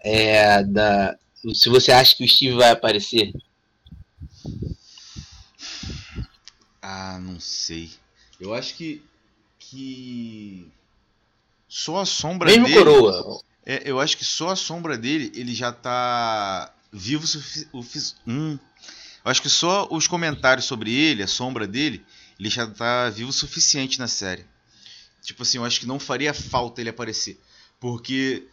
É, 0.00 0.62
da, 0.64 1.18
se 1.54 1.68
você 1.70 1.90
acha 1.92 2.14
que 2.14 2.24
o 2.24 2.28
Steve 2.28 2.56
vai 2.56 2.70
aparecer. 2.70 3.32
Ah, 6.80 7.18
não 7.20 7.40
sei. 7.40 7.90
Eu 8.40 8.54
acho 8.54 8.74
que. 8.74 9.02
que. 9.58 10.70
Só 11.78 11.98
a 12.00 12.06
sombra 12.06 12.48
Mesmo 12.48 12.64
dele. 12.64 12.78
coroa. 12.78 13.42
É, 13.66 13.82
eu 13.84 14.00
acho 14.00 14.16
que 14.16 14.24
só 14.24 14.48
a 14.48 14.56
sombra 14.56 14.96
dele, 14.96 15.30
ele 15.34 15.54
já 15.54 15.70
tá 15.70 16.72
vivo 16.90 17.26
o 17.70 17.84
hum. 18.26 18.58
Eu 19.22 19.30
acho 19.30 19.42
que 19.42 19.50
só 19.50 19.86
os 19.90 20.06
comentários 20.06 20.64
sobre 20.64 20.90
ele, 20.90 21.22
a 21.22 21.26
sombra 21.26 21.66
dele, 21.66 22.02
ele 22.40 22.48
já 22.48 22.66
tá 22.66 23.10
vivo 23.10 23.28
o 23.28 23.32
suficiente 23.32 23.98
na 23.98 24.08
série. 24.08 24.46
Tipo 25.20 25.42
assim, 25.42 25.58
eu 25.58 25.66
acho 25.66 25.78
que 25.78 25.86
não 25.86 26.00
faria 26.00 26.32
falta 26.32 26.80
ele 26.80 26.88
aparecer. 26.88 27.38
Porque 27.78 28.44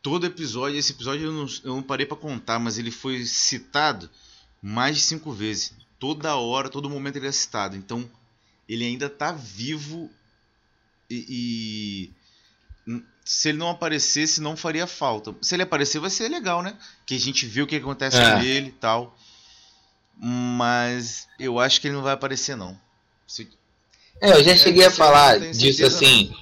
todo 0.00 0.24
episódio, 0.24 0.78
esse 0.78 0.92
episódio 0.92 1.26
eu 1.26 1.32
não, 1.32 1.46
eu 1.64 1.74
não 1.76 1.82
parei 1.82 2.06
pra 2.06 2.16
contar, 2.16 2.58
mas 2.58 2.78
ele 2.78 2.90
foi 2.90 3.22
citado 3.26 4.08
mais 4.62 4.96
de 4.96 5.02
cinco 5.02 5.30
vezes. 5.30 5.74
Toda 5.98 6.36
hora, 6.36 6.70
todo 6.70 6.88
momento 6.88 7.16
ele 7.16 7.26
é 7.26 7.32
citado. 7.32 7.76
Então, 7.76 8.08
ele 8.66 8.82
ainda 8.82 9.10
tá 9.10 9.30
vivo 9.30 10.08
e- 11.10 11.26
e 12.08 12.21
se 13.24 13.50
ele 13.50 13.58
não 13.58 13.68
aparecesse, 13.70 14.40
não 14.40 14.56
faria 14.56 14.86
falta. 14.86 15.34
Se 15.40 15.54
ele 15.54 15.62
aparecer, 15.62 15.98
vai 16.00 16.10
ser 16.10 16.28
legal, 16.28 16.62
né? 16.62 16.76
Que 17.06 17.14
a 17.14 17.18
gente 17.20 17.46
vê 17.46 17.62
o 17.62 17.66
que 17.66 17.76
acontece 17.76 18.16
É. 18.16 18.32
com 18.32 18.40
ele 18.42 18.68
e 18.68 18.72
tal. 18.72 19.16
Mas 20.18 21.26
eu 21.38 21.58
acho 21.58 21.80
que 21.80 21.88
ele 21.88 21.94
não 21.94 22.02
vai 22.02 22.12
aparecer, 22.12 22.56
não. 22.56 22.78
Se- 23.26 23.48
É, 24.20 24.32
eu 24.32 24.44
já 24.44 24.52
É, 24.52 24.56
cheguei 24.56 24.84
a 24.86 24.90
você 24.90 24.96
falar 24.96 25.38
não 25.40 25.50
disso 25.50 25.84
assim. 25.84 26.32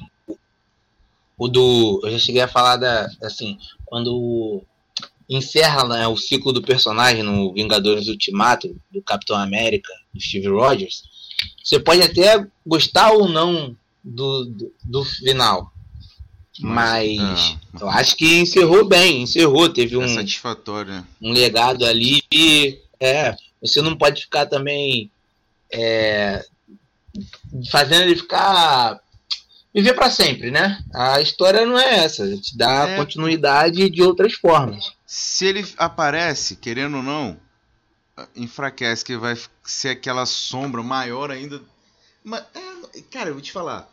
O 1.38 1.48
do. 1.48 2.00
Eu 2.04 2.10
já 2.12 2.18
cheguei 2.18 2.42
a 2.42 2.48
falar 2.48 2.76
da. 2.76 3.08
Assim, 3.22 3.58
quando 3.86 4.62
encerra 5.28 5.84
né, 5.86 6.06
o 6.08 6.16
ciclo 6.16 6.52
do 6.52 6.60
personagem 6.60 7.22
no 7.22 7.52
Vingadores 7.54 8.08
Ultimato, 8.08 8.76
do 8.90 9.00
Capitão 9.00 9.36
América, 9.36 9.90
do 10.12 10.20
Steve 10.20 10.48
Rogers, 10.48 11.02
você 11.62 11.78
pode 11.78 12.02
até 12.02 12.46
gostar 12.66 13.12
ou 13.12 13.28
não 13.28 13.74
do, 14.02 14.44
do, 14.46 14.74
do 14.84 15.04
final. 15.04 15.72
Mas 16.58 17.16
Mas, 17.16 17.56
eu 17.80 17.88
acho 17.88 18.16
que 18.16 18.40
encerrou 18.40 18.84
bem, 18.84 19.22
encerrou, 19.22 19.68
teve 19.68 19.94
É 19.94 19.98
um, 19.98 20.08
satisfatório, 20.14 20.92
né? 20.92 21.04
um 21.22 21.32
legado 21.32 21.84
ali 21.86 22.22
e 22.32 22.78
é, 22.98 23.34
você 23.62 23.80
não 23.80 23.96
pode 23.96 24.22
ficar 24.22 24.46
também 24.46 25.10
é, 25.72 26.44
fazendo 27.70 28.02
ele 28.02 28.16
ficar 28.16 29.00
viver 29.72 29.94
para 29.94 30.10
sempre, 30.10 30.50
né? 30.50 30.82
A 30.92 31.20
história 31.20 31.64
não 31.64 31.78
é 31.78 32.04
essa, 32.04 32.24
a 32.24 32.28
gente 32.28 32.56
dá 32.56 32.88
É. 32.88 32.96
continuidade 32.96 33.88
de 33.88 34.02
outras 34.02 34.34
formas. 34.34 34.92
Se 35.06 35.46
ele 35.46 35.66
aparece, 35.76 36.56
querendo 36.56 36.96
ou 36.98 37.02
não, 37.02 37.38
enfraquece, 38.34 39.04
que 39.04 39.16
vai 39.16 39.36
ser 39.64 39.90
aquela 39.90 40.26
sombra 40.26 40.82
maior 40.82 41.30
ainda. 41.30 41.62
Mas, 42.22 42.44
é, 42.54 43.00
cara, 43.10 43.30
eu 43.30 43.34
vou 43.34 43.42
te 43.42 43.52
falar. 43.52 43.88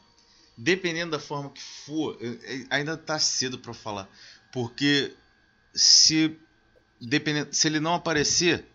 Dependendo 0.57 1.11
da 1.11 1.19
forma 1.19 1.49
que 1.51 1.61
for, 1.61 2.17
eu- 2.19 2.39
ainda 2.69 2.97
tá 2.97 3.19
cedo 3.19 3.59
pra 3.59 3.73
falar. 3.73 4.09
Porque 4.51 5.13
se, 5.73 6.35
dependendo, 6.99 7.53
se 7.53 7.67
ele 7.67 7.79
não 7.79 7.93
aparecer, 7.93 8.65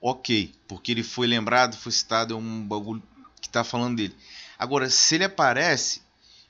ok. 0.00 0.54
Porque 0.66 0.92
ele 0.92 1.02
foi 1.02 1.26
lembrado, 1.26 1.76
foi 1.76 1.92
citado, 1.92 2.34
é 2.34 2.36
um 2.36 2.66
bagulho 2.66 3.02
que 3.40 3.48
tá 3.48 3.62
falando 3.62 3.96
dele. 3.96 4.14
Agora, 4.58 4.88
se 4.88 5.14
ele 5.16 5.24
aparece, 5.24 6.02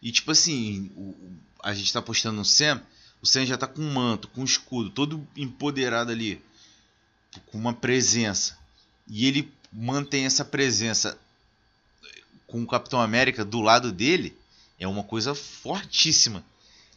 e 0.03 0.13
tipo 0.13 0.31
assim, 0.31 0.91
o- 0.97 1.15
a 1.63 1.75
gente 1.75 1.93
tá 1.93 2.01
postando 2.01 2.37
no 2.37 2.45
Sam, 2.45 2.81
o 3.21 3.27
Sam 3.27 3.45
já 3.47 3.59
tá 3.59 3.67
com 3.67 3.83
um 3.83 3.93
manto, 3.93 4.29
com 4.29 4.41
um 4.43 4.45
escudo, 4.45 4.91
todo 4.91 5.27
empoderado 5.37 6.11
ali, 6.13 6.43
com 7.47 7.59
uma 7.59 7.73
presença. 7.75 8.59
E 9.09 9.27
ele 9.27 9.53
mantém 9.73 10.25
essa 10.25 10.45
presença 10.45 11.19
com 12.51 12.63
o 12.63 12.67
Capitão 12.67 13.01
América 13.01 13.45
do 13.45 13.61
lado 13.61 13.93
dele, 13.93 14.37
é 14.79 14.87
uma 14.89 15.03
coisa 15.05 15.35
fortíssima. 15.35 16.43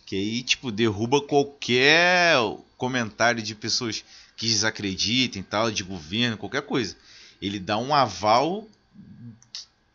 Que 0.06 0.16
aí, 0.16 0.42
tipo, 0.44 0.72
derruba 0.72 1.22
qualquer 1.22 2.36
comentário 2.78 3.42
de 3.42 3.56
pessoas 3.56 4.04
que 4.36 4.48
desacreditem 4.48 5.42
e 5.42 5.46
tal, 5.46 5.72
de 5.72 5.84
governo, 5.84 6.38
qualquer 6.38 6.64
coisa. 6.64 6.96
Ele 7.42 7.60
dá 7.60 7.78
um 7.78 7.94
aval 7.94 8.68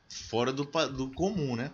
fora 0.09 0.53
do, 0.53 0.65
do 0.65 1.09
comum, 1.11 1.57
né? 1.57 1.71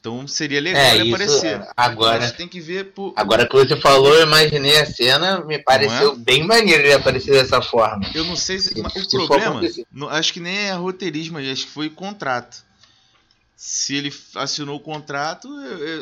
Então 0.00 0.26
seria 0.26 0.60
legal 0.60 0.82
É, 0.82 0.96
ele 0.96 1.14
aparecer. 1.14 1.64
agora- 1.76 2.28
tem 2.32 2.48
que 2.48 2.60
ver 2.60 2.86
por, 2.92 3.12
Agora 3.16 3.46
que 3.46 3.54
você 3.54 3.76
falou, 3.76 4.12
eu 4.12 4.22
imaginei 4.26 4.80
a 4.80 4.86
cena, 4.86 5.44
me 5.44 5.60
pareceu 5.60 6.12
é? 6.14 6.16
bem 6.16 6.44
maneiro 6.44 6.82
ele 6.82 6.92
aparecer 6.92 7.30
dessa 7.30 7.62
forma. 7.62 8.10
Eu 8.12 8.24
não 8.24 8.34
sei 8.34 8.58
se. 8.58 8.70
Se- 8.74 9.16
o 9.16 9.26
problema. 9.26 9.60
não- 9.92 10.08
acho 10.08 10.32
que 10.32 10.40
nem 10.40 10.56
é 10.56 10.72
roteirismo, 10.72 11.38
aí, 11.38 11.48
acho 11.52 11.66
que 11.66 11.70
foi 11.72 11.88
contrato. 11.88 12.64
Se 13.64 13.94
ele 13.94 14.12
assinou 14.34 14.74
o 14.74 14.80
contrato, 14.80 15.48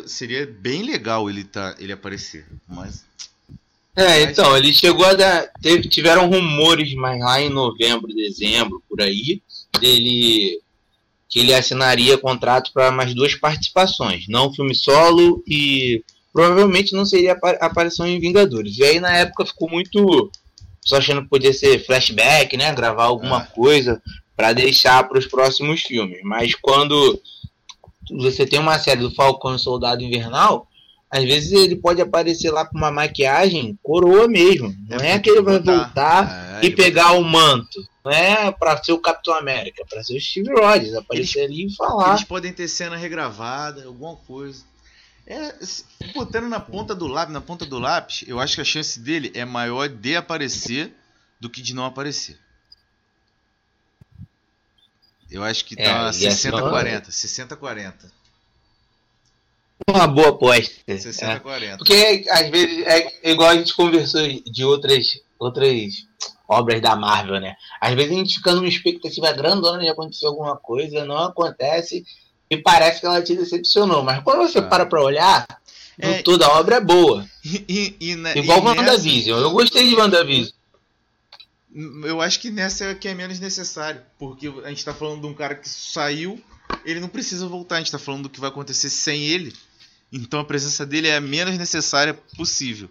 seria 0.06 0.46
bem 0.46 0.82
legal 0.82 1.28
ele, 1.28 1.44
tá, 1.44 1.74
ele 1.78 1.92
aparecer. 1.92 2.46
Mas. 2.66 3.04
É, 3.94 4.22
então, 4.22 4.56
ele 4.56 4.72
chegou 4.72 5.04
a 5.04 5.12
dar. 5.12 5.46
Teve, 5.60 5.86
tiveram 5.86 6.26
rumores, 6.26 6.94
mas 6.94 7.20
lá 7.20 7.38
em 7.38 7.50
novembro, 7.50 8.14
dezembro, 8.14 8.82
por 8.88 9.02
aí, 9.02 9.42
dele. 9.78 10.58
que 11.28 11.38
ele 11.40 11.52
assinaria 11.52 12.16
contrato 12.16 12.72
para 12.72 12.90
mais 12.90 13.12
duas 13.14 13.34
participações, 13.34 14.24
não 14.26 14.52
filme 14.54 14.74
solo 14.74 15.44
e 15.46 16.02
provavelmente 16.32 16.94
não 16.94 17.04
seria 17.04 17.32
apa- 17.32 17.58
aparição 17.60 18.06
em 18.06 18.18
Vingadores. 18.18 18.78
E 18.78 18.84
aí 18.84 18.98
na 19.00 19.14
época 19.18 19.44
ficou 19.44 19.68
muito. 19.68 20.32
Só 20.80 20.96
achando 20.96 21.20
que 21.22 21.28
podia 21.28 21.52
ser 21.52 21.84
flashback, 21.84 22.56
né? 22.56 22.74
Gravar 22.74 23.04
alguma 23.04 23.42
É. 23.42 23.46
coisa 23.54 24.02
para 24.34 24.54
deixar 24.54 25.06
para 25.06 25.18
os 25.18 25.26
próximos 25.26 25.82
filmes. 25.82 26.20
Mas 26.24 26.54
quando 26.54 27.20
você 28.18 28.46
tem 28.46 28.58
uma 28.58 28.78
série 28.78 29.00
do 29.00 29.14
Falcão 29.14 29.56
Soldado 29.58 30.02
Invernal, 30.02 30.66
às 31.10 31.24
vezes 31.24 31.52
ele 31.52 31.74
pode 31.74 32.00
aparecer 32.00 32.50
lá 32.50 32.64
com 32.64 32.78
uma 32.78 32.90
maquiagem 32.90 33.76
coroa 33.82 34.28
mesmo. 34.28 34.74
Não 34.88 34.98
é, 34.98 35.18
que 35.18 35.28
ele 35.28 35.42
vai 35.42 35.58
voltar 35.58 36.60
É, 36.62 36.66
e 36.66 36.70
pegar 36.70 37.12
o 37.12 37.24
manto. 37.24 37.84
Não 38.04 38.12
é 38.12 38.50
pra 38.52 38.82
ser 38.82 38.92
o 38.92 38.98
Capitão 38.98 39.34
América, 39.34 39.82
é 39.82 39.84
pra 39.84 40.02
ser 40.04 40.16
o 40.16 40.20
Steve 40.20 40.52
Rogers, 40.52 40.94
aparecer 40.94 41.44
ali 41.44 41.66
e 41.66 41.74
falar. 41.74 42.10
Eles 42.10 42.24
podem 42.24 42.52
ter 42.52 42.68
cena 42.68 42.96
regravada, 42.96 43.84
alguma 43.84 44.16
coisa. 44.16 44.64
É, 45.26 45.54
botando 46.14 46.48
na 46.48 46.58
ponta 46.58 46.94
do 46.94 47.06
lápis, 47.06 47.32
na 47.32 47.40
ponta 47.40 47.66
do 47.66 47.78
lápis, 47.78 48.24
eu 48.26 48.40
acho 48.40 48.54
que 48.54 48.60
a 48.60 48.64
chance 48.64 48.98
dele 48.98 49.30
é 49.34 49.44
maior 49.44 49.88
de 49.88 50.16
aparecer 50.16 50.94
do 51.38 51.50
que 51.50 51.60
de 51.60 51.74
não 51.74 51.84
aparecer. 51.84 52.38
Eu 55.30 55.42
acho 55.44 55.64
que 55.64 55.74
É, 55.78 55.84
tá 55.84 56.10
e 56.18 56.26
essa 56.26 56.50
60-40. 56.50 57.08
60-40. 57.10 57.94
Uma 59.88 60.06
boa 60.06 60.28
aposta. 60.30 60.74
É. 60.86 60.94
60-40. 60.94 61.78
Porque 61.78 62.24
às 62.28 62.48
vezes 62.50 62.86
é 62.86 63.30
igual 63.30 63.48
a 63.50 63.54
gente 63.56 63.74
conversou 63.74 64.20
de 64.28 64.64
outras, 64.64 65.18
outras 65.38 66.06
obras 66.48 66.80
da 66.80 66.94
Marvel, 66.96 67.40
né? 67.40 67.54
Às 67.80 67.94
vezes 67.94 68.12
a 68.12 68.14
gente 68.14 68.34
fica 68.36 68.54
numa 68.54 68.68
expectativa 68.68 69.32
grandona 69.32 69.80
de 69.82 69.88
acontecer 69.88 70.26
alguma 70.26 70.56
coisa, 70.56 71.04
não 71.04 71.16
acontece 71.18 72.04
e 72.50 72.56
parece 72.56 73.00
que 73.00 73.06
ela 73.06 73.22
te 73.22 73.34
decepcionou. 73.36 74.02
Mas 74.02 74.22
quando 74.22 74.40
você 74.48 74.58
Ah. 74.58 74.62
para 74.62 74.86
pra 74.86 75.02
olhar, 75.02 75.46
É, 76.02 76.22
toda 76.22 76.46
a 76.46 76.58
obra 76.58 76.76
é 76.76 76.80
boa. 76.80 77.26
E, 77.44 77.64
e, 77.68 77.96
e 78.00 78.10
Igual 78.12 78.58
e 78.58 78.62
nessa- 78.62 78.80
WandaVision. 78.80 79.38
Eu 79.40 79.50
gostei 79.50 79.86
de 79.88 79.94
WandaVision. 79.94 80.50
Eu 81.72 82.20
acho 82.20 82.40
que 82.40 82.50
nessa 82.50 82.86
é 82.86 82.94
que 82.94 83.08
é 83.08 83.14
menos 83.14 83.38
necessário. 83.38 84.02
Porque 84.18 84.48
a 84.64 84.68
gente 84.68 84.84
tá 84.84 84.92
falando 84.92 85.20
de 85.20 85.26
um 85.26 85.34
cara 85.34 85.54
que 85.54 85.68
saiu, 85.68 86.42
ele 86.84 87.00
não 87.00 87.08
precisa 87.08 87.46
voltar. 87.46 87.76
A 87.76 87.78
gente 87.78 87.92
tá 87.92 87.98
falando 87.98 88.24
do 88.24 88.30
que 88.30 88.40
vai 88.40 88.50
acontecer 88.50 88.90
sem 88.90 89.24
ele. 89.24 89.54
Então 90.12 90.40
a 90.40 90.44
presença 90.44 90.84
dele 90.84 91.08
é 91.08 91.16
a 91.16 91.20
menos 91.20 91.56
necessária 91.56 92.14
possível. 92.36 92.90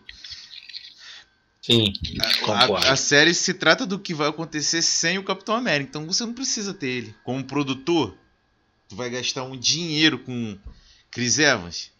Sim, 1.62 1.94
A, 2.20 2.40
concordo. 2.40 2.88
a 2.88 2.96
série 2.96 3.34
se 3.34 3.54
trata 3.54 3.86
do 3.86 4.00
que 4.00 4.14
vai 4.14 4.30
acontecer 4.30 4.82
sem 4.82 5.18
o 5.18 5.24
Capitão 5.24 5.56
América. 5.56 5.90
Então 5.90 6.08
você 6.08 6.26
não 6.26 6.34
precisa 6.34 6.74
ter 6.74 6.88
ele. 6.88 7.16
Como 7.24 7.44
produtor, 7.44 8.18
tu 8.88 8.96
vai 8.96 9.10
gastar 9.10 9.44
um 9.44 9.58
dinheiro 9.58 10.20
com 10.20 10.58
Chris 11.12 11.38
Evans. 11.38 11.92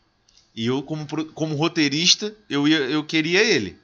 E 0.56 0.66
eu, 0.66 0.82
como, 0.82 1.06
como 1.34 1.56
roteirista, 1.56 2.36
eu, 2.50 2.68
ia, 2.68 2.78
eu 2.78 3.04
queria 3.04 3.44
ele. 3.44 3.78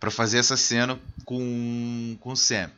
Pra 0.00 0.10
fazer 0.10 0.38
essa 0.38 0.56
cena 0.56 0.98
com, 1.26 2.16
com 2.20 2.32
o 2.32 2.36
Sam. 2.36 2.70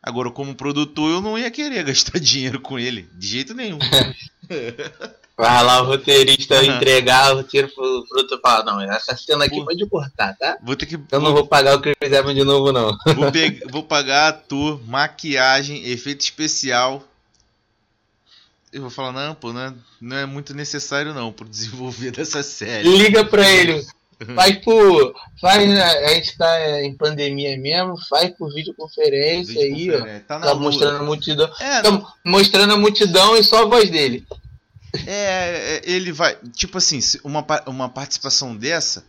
Agora, 0.00 0.30
como 0.30 0.54
produtor, 0.54 1.10
eu 1.10 1.20
não 1.20 1.36
ia 1.36 1.50
querer 1.50 1.82
gastar 1.84 2.18
dinheiro 2.20 2.60
com 2.60 2.78
ele. 2.78 3.08
De 3.14 3.26
jeito 3.26 3.52
nenhum. 3.54 3.78
Vai 5.36 5.62
lá 5.62 5.82
o 5.82 5.86
roteirista 5.86 6.56
Aham. 6.56 6.76
entregar 6.76 7.36
o 7.36 7.44
tiro 7.44 7.68
pro 7.68 8.04
produtor 8.08 8.38
e 8.38 8.40
falar, 8.40 8.64
não, 8.64 8.80
essa 8.80 9.16
cena 9.16 9.44
aqui 9.44 9.56
Pô. 9.56 9.66
pode 9.66 9.86
cortar, 9.86 10.36
tá? 10.36 10.58
Vou 10.62 10.74
ter 10.74 10.86
que. 10.86 10.98
Eu 11.12 11.20
não 11.20 11.32
vou 11.32 11.46
pagar 11.46 11.76
o 11.76 11.80
Chris 11.80 11.94
Evans 12.00 12.34
de 12.34 12.42
novo, 12.42 12.72
não. 12.72 12.96
Vou, 13.14 13.30
pe- 13.30 13.60
vou 13.70 13.84
pagar 13.84 14.28
ator, 14.28 14.80
maquiagem, 14.84 15.84
efeito 15.88 16.22
especial. 16.22 17.04
Eu 18.72 18.82
vou 18.82 18.90
falar, 18.90 19.12
não, 19.12 19.34
pô, 19.34 19.52
não 19.52 19.60
é, 19.60 19.74
não 20.00 20.16
é 20.16 20.26
muito 20.26 20.52
necessário 20.54 21.14
não 21.14 21.32
pro 21.32 21.48
desenvolver 21.48 22.10
dessa 22.10 22.42
série. 22.42 22.88
Liga 22.88 23.24
pra 23.24 23.48
ele. 23.48 23.86
Faz 24.34 24.56
por. 24.58 25.14
Faz, 25.40 25.68
né, 25.68 25.80
a 25.82 26.14
gente 26.14 26.36
tá 26.36 26.82
em 26.82 26.94
pandemia 26.96 27.56
mesmo, 27.56 27.96
faz 28.08 28.30
por 28.30 28.52
videoconferência 28.52 29.60
aí, 29.60 29.70
ó. 29.70 29.74
Videoconferência. 29.76 30.24
Tá 30.26 30.40
Tá 30.40 30.54
mostrando 30.54 30.96
a 30.96 31.02
multidão. 31.02 31.50
É, 31.60 31.82
Tá 31.82 32.14
mostrando 32.24 32.72
a 32.72 32.76
multidão 32.76 33.36
e 33.36 33.44
só 33.44 33.62
a 33.62 33.66
voz 33.66 33.88
dele. 33.90 34.26
É, 35.06 35.12
é, 35.76 35.82
ele 35.84 36.10
vai. 36.12 36.36
Tipo 36.52 36.78
assim, 36.78 36.98
uma, 37.22 37.44
uma 37.66 37.88
participação 37.88 38.56
dessa, 38.56 39.04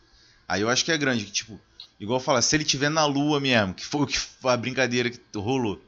aí 0.47 0.61
eu 0.61 0.69
acho 0.69 0.85
que 0.85 0.91
é 0.91 0.97
grande. 0.97 1.25
Tipo, 1.25 1.59
igual 1.99 2.19
falar, 2.19 2.41
se 2.41 2.55
ele 2.55 2.63
tiver 2.63 2.89
na 2.89 3.05
lua 3.05 3.39
mesmo, 3.39 3.73
que 3.73 3.85
foi, 3.85 4.05
que 4.05 4.19
foi 4.19 4.51
a 4.51 4.57
brincadeira 4.57 5.09
que 5.09 5.19
rolou. 5.35 5.81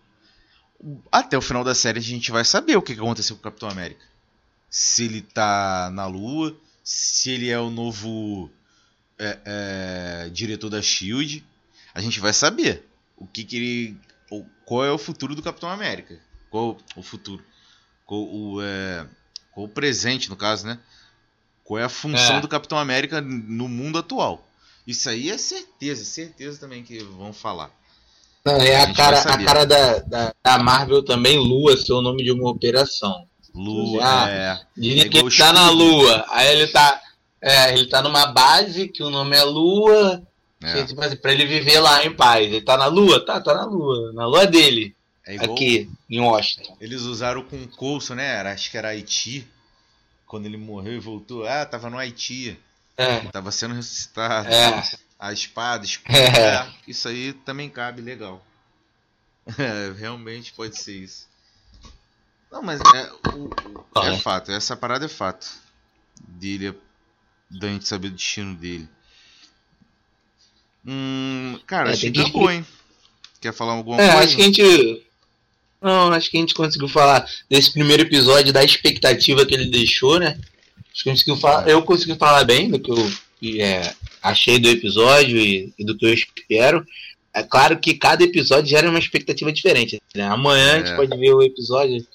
Até 1.12 1.38
o 1.38 1.42
final 1.42 1.64
da 1.64 1.76
série 1.76 2.00
a 2.00 2.02
gente 2.02 2.32
vai 2.32 2.44
saber 2.44 2.76
o 2.76 2.82
que 2.82 2.94
aconteceu 2.94 3.36
com 3.36 3.42
o 3.42 3.44
Capitão 3.44 3.70
América. 3.70 4.02
Se 4.68 5.04
ele 5.04 5.22
tá 5.22 5.92
na 5.94 6.08
lua, 6.08 6.56
se 6.84 7.32
ele 7.32 7.50
é 7.50 7.60
o 7.60 7.70
novo 7.70 8.50
é, 9.22 9.40
é, 10.26 10.30
diretor 10.30 10.70
da 10.70 10.82
Shield. 10.82 11.44
A 11.94 12.02
gente 12.02 12.20
vai 12.20 12.34
saber 12.34 12.88
o 13.18 13.28
que, 13.28 13.44
que 13.44 13.56
ele. 13.56 13.98
Qual 14.66 14.84
é 14.84 14.92
o 14.92 14.98
futuro 14.98 15.36
do 15.36 15.44
Capitão 15.44 15.70
América. 15.70 16.20
Qual 16.50 16.78
o 16.96 17.04
futuro. 17.04 17.44
Qual 18.06 18.22
o. 18.22 18.62
É, 18.62 19.06
ou 19.56 19.68
presente 19.68 20.30
no 20.30 20.36
caso, 20.36 20.66
né? 20.66 20.80
Qual 21.64 21.80
é 21.80 21.84
a 21.84 21.90
função 21.90 22.38
é. 22.38 22.42
do 22.42 22.48
Capitão 22.48 22.78
América 22.78 23.22
no 23.22 23.68
mundo 23.68 23.98
atual? 23.98 24.48
Isso 24.86 25.10
aí 25.10 25.30
é 25.30 25.38
certeza, 25.38 26.04
certeza 26.04 26.60
também 26.60 26.84
que 26.84 27.00
vão 27.04 27.32
falar. 27.32 27.72
Não, 28.44 28.56
é 28.56 28.76
a, 28.76 28.84
a 28.84 28.94
cara, 28.94 29.20
a 29.22 29.44
cara 29.44 29.66
da, 29.66 30.00
da, 30.00 30.34
da, 30.44 30.58
Marvel 30.58 31.04
também, 31.04 31.38
Lua, 31.38 31.78
ser 31.78 31.94
o 31.94 32.02
nome 32.02 32.24
de 32.24 32.32
uma 32.32 32.50
operação. 32.50 33.28
Lua, 33.54 34.02
ah, 34.04 34.30
é. 34.30 34.60
Dizem 34.76 35.02
é 35.02 35.10
que 35.10 35.18
ele 35.18 35.38
tá 35.38 35.54
na 35.54 35.70
Lua, 35.70 36.26
aí 36.30 36.48
ele 36.48 36.68
tá. 36.68 37.01
É, 37.42 37.74
ele 37.74 37.88
tá 37.88 38.02
numa 38.02 38.28
base 38.28 38.88
que 38.88 39.02
o 39.02 39.10
nome 39.10 39.36
é 39.36 39.44
Lua. 39.44 40.22
É. 40.64 40.84
Tipo 40.84 41.02
assim, 41.02 41.16
pra 41.16 41.34
ele 41.34 41.46
viver 41.46 41.80
lá 41.80 42.06
em 42.06 42.16
paz. 42.16 42.46
Ele 42.46 42.62
tá 42.62 42.78
na 42.78 42.86
Lua? 42.86 43.26
Tá, 43.26 43.42
tá 43.42 43.54
na 43.56 43.66
Lua. 43.66 44.14
Na 44.14 44.28
Lua 44.28 44.46
dele. 44.46 44.96
É 45.26 45.36
igual 45.36 45.54
aqui, 45.54 45.90
em 46.10 46.20
Washington. 46.20 46.78
Eles 46.80 47.02
usaram 47.02 47.44
com 47.44 47.68
Coulson, 47.68 48.16
né? 48.16 48.26
Era, 48.26 48.54
acho 48.54 48.70
que 48.70 48.78
era 48.78 48.90
Haiti. 48.90 49.48
Quando 50.26 50.46
ele 50.46 50.58
morreu 50.58 50.94
e 50.94 51.00
voltou. 51.00 51.46
Ah, 51.46 51.66
tava 51.66 51.90
no 51.90 51.98
Haiti. 51.98 52.60
É. 52.96 53.20
Tava 53.32 53.52
sendo 53.52 53.74
ressuscitado. 53.74 54.48
É. 54.50 54.84
A 55.20 55.34
espada, 55.34 55.86
espada. 55.86 56.18
É. 56.18 56.68
Isso 56.88 57.08
aí 57.08 57.34
também 57.34 57.70
cabe 57.70 58.02
legal. 58.02 58.44
É, 59.58 59.92
realmente 59.98 60.54
pode 60.54 60.78
ser 60.78 60.98
isso. 60.98 61.28
Não, 62.52 62.62
mas 62.62 62.80
é, 62.80 63.12
o, 63.34 63.50
o, 63.96 64.04
é 64.04 64.18
fato. 64.20 64.52
Essa 64.52 64.78
parada 64.78 65.06
é 65.06 65.10
fato. 65.10 65.48
Dele, 66.20 66.78
da 67.60 67.68
gente 67.68 67.88
saber 67.88 68.08
o 68.08 68.12
destino 68.12 68.56
dele. 68.56 68.88
Hum, 70.86 71.60
cara, 71.68 71.90
é, 71.90 71.94
acho 71.94 72.12
que 72.12 72.20
acabou, 72.20 72.52
hein? 72.52 72.66
Quer 73.40 73.54
falar 73.54 73.74
alguma 73.74 74.02
é, 74.02 74.08
coisa? 74.08 74.24
Acho 74.24 74.36
que 74.36 74.42
a 74.42 74.46
gente 74.46 75.04
não, 75.82 76.12
acho 76.12 76.30
que 76.30 76.38
a 76.38 76.40
gente 76.40 76.54
conseguiu 76.54 76.88
falar 76.88 77.28
desse 77.50 77.74
primeiro 77.74 78.04
episódio, 78.04 78.54
da 78.54 78.64
expectativa 78.64 79.46
que 79.46 79.56
ele 79.56 79.66
deixou, 79.66 80.20
né? 80.20 80.38
Acho 80.94 81.04
que 81.04 81.10
a 81.10 81.14
gente 81.14 81.26
conseguiu 81.26 81.38
falar, 81.38 81.68
eu 81.68 81.82
consegui 81.82 82.16
falar 82.16 82.44
bem 82.44 82.70
do 82.70 82.80
que 82.80 82.92
eu 82.92 83.12
é, 83.60 83.96
achei 84.22 84.60
do 84.60 84.70
episódio 84.70 85.38
e, 85.38 85.74
e, 85.80 85.84
do 85.84 85.98
que 85.98 86.06
eu 86.06 86.14
espero. 86.14 86.86
É 87.34 87.42
claro 87.42 87.80
que 87.80 87.96
cada 87.96 88.24
episódio 88.24 88.70
gera 88.70 88.90
uma 88.90 89.00
expectativa 89.00 89.52
diferente. 89.52 90.00
Né? 90.14 90.24
Amanhã 90.24 90.68
é. 90.68 90.72
a 90.74 90.78
gente 90.80 90.92
é. 90.92 90.96
pode 90.96 91.18
ver 91.18 91.34
o 91.34 91.42
episódio, 91.42 92.06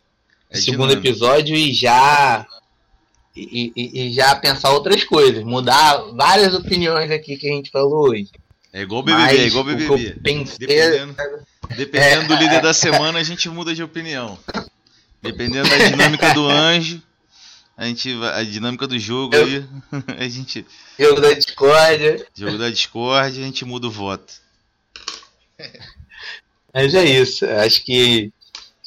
é 0.50 0.56
o 0.56 0.60
segundo 0.60 0.90
dinâmico. 0.90 1.08
episódio 1.08 1.56
e 1.56 1.72
já 1.72 2.46
e, 3.36 3.72
e, 3.76 4.06
e, 4.06 4.12
já 4.12 4.34
pensar 4.34 4.72
outras 4.72 5.04
coisas, 5.04 5.44
mudar 5.44 5.96
várias 6.14 6.54
opiniões 6.54 7.10
aqui 7.10 7.36
que 7.36 7.48
a 7.48 7.52
gente 7.52 7.70
falou 7.70 8.10
hoje. 8.10 8.30
É 8.72 8.82
igual 8.82 9.00
o 9.00 9.04
BBB, 9.04 9.22
Mas, 9.22 9.40
é 9.40 9.46
igual 9.46 9.64
o 9.64 9.66
BBB. 9.66 10.20
Pensei, 10.22 10.58
Dependendo... 10.58 11.16
Dependendo 11.76 12.22
é. 12.22 12.26
do 12.26 12.34
líder 12.36 12.62
da 12.62 12.72
semana, 12.72 13.18
a 13.18 13.22
gente 13.22 13.48
muda 13.48 13.74
de 13.74 13.82
opinião. 13.82 14.38
Dependendo 15.20 15.68
da 15.68 15.76
dinâmica 15.78 16.32
do 16.34 16.46
anjo, 16.46 17.02
a 17.76 17.86
gente 17.86 18.14
a 18.22 18.42
dinâmica 18.42 18.86
do 18.86 18.98
jogo 18.98 19.34
Eu, 19.34 19.44
aí, 19.44 19.64
a 20.18 20.28
gente 20.28 20.64
jogo 20.98 21.20
da 21.20 21.32
Discord, 21.32 22.24
jogo 22.34 22.58
da 22.58 22.70
Discord, 22.70 23.40
a 23.40 23.44
gente 23.44 23.64
muda 23.64 23.88
o 23.88 23.90
voto. 23.90 24.34
Mas 26.72 26.94
é 26.94 27.04
isso. 27.04 27.44
Acho 27.44 27.84
que 27.84 28.32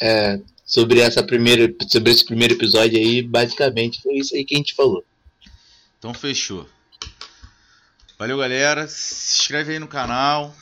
é, 0.02 0.40
sobre 0.70 1.02
essa 1.02 1.22
primeira 1.22 1.74
sobre 1.90 2.12
esse 2.12 2.24
primeiro 2.24 2.54
episódio 2.54 2.98
aí, 2.98 3.22
basicamente 3.22 4.02
foi 4.02 4.16
isso 4.20 4.36
aí 4.36 4.46
que 4.46 4.56
a 4.56 4.58
gente 4.58 4.74
falou. 4.74 5.04
Então 5.98 6.14
fechou. 6.14 6.66
Valeu, 8.18 8.38
galera. 8.38 8.88
Se 8.88 9.42
inscreve 9.42 9.74
aí 9.74 9.80
no 9.80 9.88
canal 9.88 10.56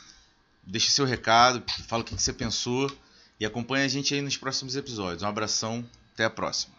deixe 0.68 0.92
seu 0.92 1.06
recado, 1.06 1.64
fala 1.88 2.04
o 2.04 2.06
que 2.06 2.14
você 2.14 2.34
pensou 2.34 2.92
e 3.40 3.46
acompanhe 3.46 3.86
a 3.86 3.88
gente 3.88 4.14
aí 4.14 4.22
nos 4.22 4.36
próximos 4.36 4.76
episódios. 4.76 5.24
Um 5.24 5.28
abração, 5.28 5.86
até 6.14 6.26
a 6.26 6.30
próxima. 6.30 6.77